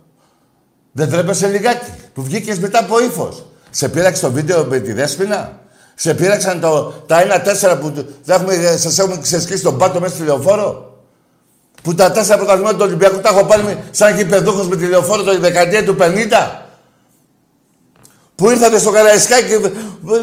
Δεν 0.92 1.10
τρέπεσαι 1.10 1.46
λιγάκι 1.46 1.90
που 2.14 2.22
βγήκες 2.22 2.58
μετά 2.58 2.78
από 2.78 3.02
ύφος. 3.02 3.44
Σε 3.70 3.88
πήραξε 3.88 4.22
το 4.22 4.30
βίντεο 4.30 4.64
με 4.64 4.78
τη 4.78 4.92
δέσπινα. 4.92 5.60
Σε 5.94 6.14
πήραξαν 6.14 6.60
το, 6.60 7.04
τα 7.06 7.20
ένα-τέσσερα 7.20 7.78
που 7.78 7.92
σας 8.76 8.98
έχουμε 8.98 9.18
ξεσκίσει 9.22 9.62
τον 9.62 9.78
πάτο 9.78 10.00
μέσα 10.00 10.14
στη 10.14 10.24
λεωφόρο; 10.24 10.98
Που 11.82 11.94
τα 11.94 12.10
τέσσερα 12.10 12.36
πρωταθλήματα 12.36 12.76
του 12.76 12.84
Ολυμπιακού 12.86 13.20
τα 13.20 13.28
έχω 13.28 13.44
πάρει 13.44 13.78
σαν 13.90 14.16
κυπεδούχο 14.16 14.62
με 14.62 14.76
τη 14.76 14.86
λεωφόρο 14.86 15.22
το 15.22 15.38
δεκαετία 15.38 15.84
του 15.84 15.96
50. 16.00 16.63
Που 18.36 18.50
ήρθατε 18.50 18.78
στο 18.78 18.90
Καραϊσκάκι 18.90 19.46
και 19.48 19.70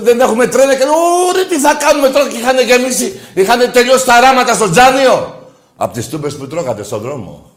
δεν 0.03 0.19
έχουμε 0.19 0.47
τρένα 0.47 0.75
και 0.75 0.83
λέω 0.83 1.45
τι 1.49 1.59
θα 1.59 1.73
κάνουμε 1.73 2.09
τώρα 2.09 2.29
και 2.29 2.37
είχαν 2.37 2.59
γεμίσει, 2.59 3.19
είχαν 3.33 3.71
τελειώσει 3.71 4.05
τα 4.05 4.19
ράματα 4.19 4.53
στο 4.53 4.69
Τζάνιο. 4.69 5.35
Από 5.75 5.93
τις 5.93 6.07
τούμπες 6.07 6.35
που 6.35 6.47
τρώγατε 6.47 6.83
στον 6.83 6.99
δρόμο. 7.01 7.51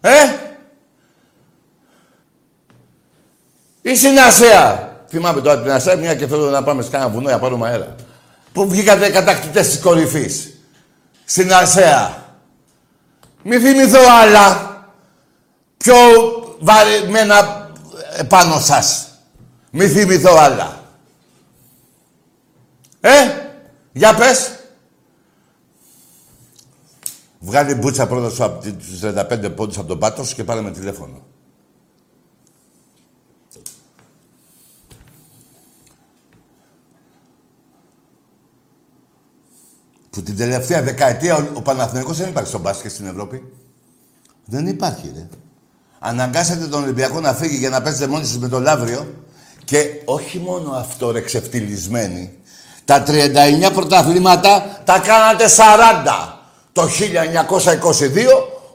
Ε! 0.00 0.14
Ή 3.82 3.96
στην 3.96 4.18
Ασία. 4.18 4.92
Θυμάμαι 5.08 5.40
τώρα 5.40 5.62
την 5.62 5.70
Ασία, 5.70 5.96
μια 5.96 6.14
και 6.14 6.26
θέλω 6.26 6.50
να 6.50 6.62
πάμε 6.62 6.82
σε 6.82 6.90
κάνα 6.90 7.08
βουνό 7.08 7.28
για 7.28 7.38
πάρουμε 7.38 7.68
αέρα. 7.68 7.94
Που 8.52 8.68
βγήκατε 8.68 9.10
κατακτητές 9.10 9.68
της 9.68 9.80
κορυφής. 9.80 10.52
Στην 11.24 11.52
Ασία. 11.52 12.24
Μη 13.42 13.58
θυμηθώ 13.58 13.98
άλλα. 14.22 14.76
Πιο 15.76 15.94
βαρεμένα 16.58 17.70
πάνω 18.28 18.60
σας. 18.60 19.06
Μη 19.76 19.88
θυμηθώ 19.88 20.36
άλλα. 20.36 20.84
Ε, 23.00 23.10
για 23.92 24.14
πες. 24.14 24.58
Βγάλει 27.38 27.74
μπούτσα 27.74 28.06
πρώτα 28.06 28.30
σου 28.30 28.44
από 28.44 28.72
τους 28.72 29.00
35 29.02 29.52
πόντους 29.56 29.78
από 29.78 29.86
τον 29.86 29.98
πάτο 29.98 30.24
σου 30.24 30.34
και 30.34 30.44
πάρε 30.44 30.60
με 30.60 30.70
τηλέφωνο. 30.70 31.26
Που 40.10 40.22
την 40.22 40.36
τελευταία 40.36 40.82
δεκαετία 40.82 41.36
ο, 41.36 41.50
ο 41.54 41.62
Παναθηναϊκός 41.62 42.16
δεν 42.16 42.28
υπάρχει 42.28 42.48
στον 42.48 42.60
μπάσκετ 42.60 42.90
στην 42.90 43.06
Ευρώπη. 43.06 43.52
Δεν 44.44 44.66
υπάρχει, 44.66 45.12
ρε. 45.14 45.28
Αναγκάσατε 45.98 46.66
τον 46.66 46.82
Ολυμπιακό 46.82 47.20
να 47.20 47.34
φύγει 47.34 47.56
για 47.56 47.70
να 47.70 47.82
παίζετε 47.82 48.06
μόνοι 48.06 48.24
σας 48.24 48.38
με 48.38 48.48
το 48.48 48.60
Λαύριο 48.60 49.24
και 49.66 50.00
όχι 50.04 50.38
μόνο 50.38 50.72
αυτό 50.72 51.10
ρε 51.10 51.20
ξεφτυλισμένοι. 51.20 52.38
Τα 52.84 53.04
39 53.06 53.72
πρωταθλήματα 53.72 54.80
τα 54.84 54.98
κάνατε 54.98 55.44
40. 55.46 56.34
Το 56.72 56.82
1922 56.82 56.88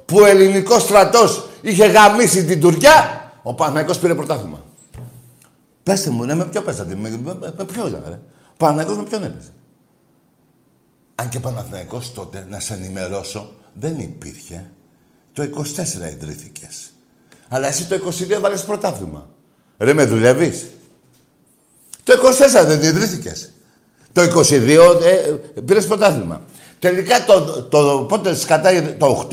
που 0.06 0.18
ο 0.18 0.26
ελληνικός 0.26 0.82
στρατός 0.82 1.50
είχε 1.62 1.86
γαμίσει 1.86 2.46
την 2.46 2.62
Τουρκιά, 2.62 3.32
ο 3.44 3.54
Παναθηναϊκός 3.54 4.00
πήρε 4.00 4.16
πρωτάθλημα. 4.16 4.66
Πέστε 5.84 6.10
μου, 6.10 6.24
ναι, 6.26 6.36
με 6.36 6.46
ποιο 6.46 6.62
παίζατε, 6.62 6.96
με, 6.96 7.10
με, 7.10 7.54
με 7.58 7.66
ποιο 7.66 7.88
ήταν, 7.88 8.04
ρε. 8.08 8.20
Ο 8.52 8.56
Παναθηναϊκός 8.58 8.98
με 8.98 9.04
ποιον 9.04 9.24
έπαιζε. 9.24 9.50
Αν 11.16 11.30
και 11.30 11.40
Παναθηναϊκός 11.40 12.14
τότε, 12.14 12.46
να 12.50 12.60
σε 12.60 12.74
ενημερώσω, 12.74 13.52
δεν 13.74 14.00
υπήρχε. 14.00 14.72
Το 15.34 15.44
24 15.44 15.48
ιδρύθηκες. 16.14 16.92
Αλλά 17.50 17.68
εσύ 17.68 17.88
το 17.88 17.96
22 17.96 18.30
έβαλες 18.30 18.64
πρωτάθλημα. 18.64 19.30
Ρε, 19.78 19.94
με 19.94 20.06
δουλεύεις; 20.06 20.66
Το 22.04 22.14
24 22.62 22.66
δεν 22.66 22.82
ιδρύθηκες. 22.82 23.52
Το 24.14 24.22
22 24.22 25.02
ε, 25.04 25.32
πήρες 25.66 25.86
πρωτάθλημα. 25.86 26.42
Τελικά 26.80 27.26
το, 27.26 27.64
το, 27.64 28.06
πότε 28.10 28.36
σκατάει 28.36 28.82
το 28.82 29.28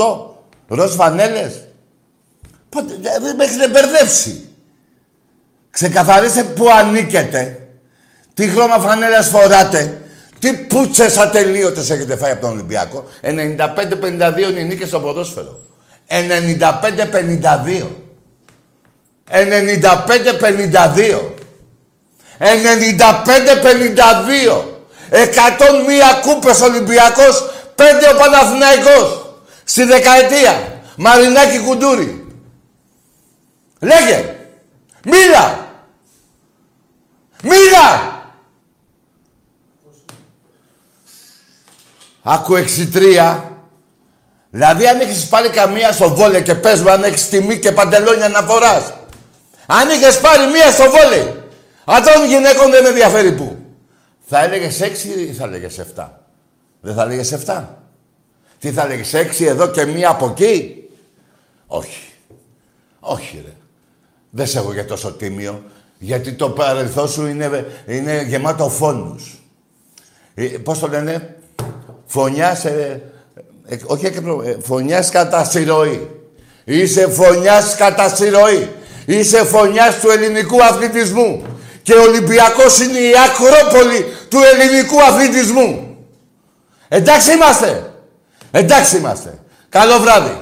8, 0.68 0.76
ροζ 0.76 0.94
φανέλες. 0.94 1.68
Πότε, 2.68 2.98
δεν 3.20 3.36
με 3.36 3.44
έχετε 3.44 3.68
μπερδεύσει. 3.68 4.48
Ξεκαθαρίστε 5.70 6.42
που 6.42 6.70
ανήκετε. 6.70 7.68
Τι 8.34 8.48
χρώμα 8.48 8.78
φανέλας 8.78 9.28
φοράτε. 9.28 10.02
Τι 10.38 10.52
πούτσες 10.52 11.16
ατελείωτες 11.16 11.90
έχετε 11.90 12.16
φάει 12.16 12.32
από 12.32 12.40
τον 12.40 12.50
Ολυμπιακό. 12.50 13.04
95-52 13.22 14.50
είναι 14.50 14.60
οι 14.60 14.64
νίκες 14.64 14.88
στο 14.88 15.00
ποδόσφαιρο. 15.00 15.60
95-52. 16.08 17.86
95-52. 19.30 21.37
95-52. 22.38 24.64
101 25.10 26.20
κούπες 26.22 26.60
Ολυμπιακός, 26.60 27.44
5 27.74 28.12
ο 28.14 28.16
Παναθηναϊκός. 28.16 29.34
Στη 29.64 29.84
δεκαετία. 29.84 30.80
Μαρινάκη 30.96 31.58
Κουντούρη. 31.58 32.26
Λέγε. 33.80 34.36
Μίλα. 35.04 35.66
Μίλα. 37.42 38.16
Άκου 42.22 42.54
63. 42.54 43.42
Δηλαδή 44.50 44.86
αν 44.86 45.00
έχεις 45.00 45.28
πάρει 45.28 45.48
καμία 45.48 45.92
στο 45.92 46.14
βόλε 46.14 46.40
και 46.40 46.54
πες 46.54 46.80
μου 46.80 46.90
αν 46.90 47.04
έχεις 47.04 47.28
τιμή 47.28 47.58
και 47.58 47.72
παντελόνια 47.72 48.28
να 48.28 48.42
φοράς. 48.42 48.92
Αν 49.66 49.90
είχες 49.90 50.20
πάρει 50.20 50.46
μία 50.46 50.70
στο 50.70 50.84
βόλε. 50.90 51.32
Αντών 51.90 52.26
γυναικών 52.26 52.70
δεν 52.70 52.82
με 52.82 52.88
ενδιαφέρει 52.88 53.32
πού. 53.32 53.56
Θα 54.26 54.44
έλεγες 54.44 54.80
6 54.80 54.84
ή 55.18 55.32
θα 55.32 55.44
έλεγες 55.44 55.80
7. 55.96 56.08
Δεν 56.80 56.94
θα 56.94 57.02
έλεγες 57.02 57.32
7. 57.46 57.64
Τι 58.58 58.70
θα 58.70 58.82
έλεγες 58.82 59.14
6 59.14 59.46
εδώ 59.46 59.68
και 59.68 59.84
μία 59.84 60.08
από 60.08 60.26
εκεί; 60.26 60.84
Όχι. 61.66 62.12
Όχι 63.00 63.42
ρε. 63.44 63.52
Δεν 64.30 64.46
σε 64.46 64.58
έχω 64.58 64.72
για 64.72 64.84
τόσο 64.84 65.12
τίμιο. 65.12 65.62
Γιατί 65.98 66.32
το 66.32 66.50
παρελθόν 66.50 67.08
σου 67.08 67.26
είναι, 67.26 67.66
είναι 67.86 68.22
γεμάτο 68.22 68.68
φόνους. 68.68 69.42
Ε, 70.34 70.44
πώς 70.44 70.78
το 70.78 70.88
λένε. 70.88 71.36
Φωνιάς... 72.06 72.64
Ε, 72.64 73.02
ε, 73.66 73.76
όχι 73.84 74.06
ε, 74.06 74.12
φωνιάς 74.62 75.10
κατά 75.10 75.44
συρροή. 75.44 76.10
Είσαι 76.64 77.08
φωνιάς 77.08 77.76
κατά 77.76 78.14
συρροή. 78.14 78.70
Είσαι 79.06 79.44
φωνιάς 79.44 80.00
του 80.00 80.10
ελληνικού 80.10 80.64
αθλητισμού. 80.64 81.57
Και 81.88 81.94
ο 81.94 82.02
Ολυμπιακός 82.02 82.80
είναι 82.80 82.98
η 82.98 83.12
ακρόπολη 83.26 84.16
του 84.28 84.38
ελληνικού 84.52 85.02
αθλητισμού. 85.02 85.96
Εντάξει 86.88 87.32
είμαστε. 87.32 87.92
Εντάξει 88.50 88.96
είμαστε. 88.96 89.38
Καλό 89.68 89.98
βράδυ. 89.98 90.38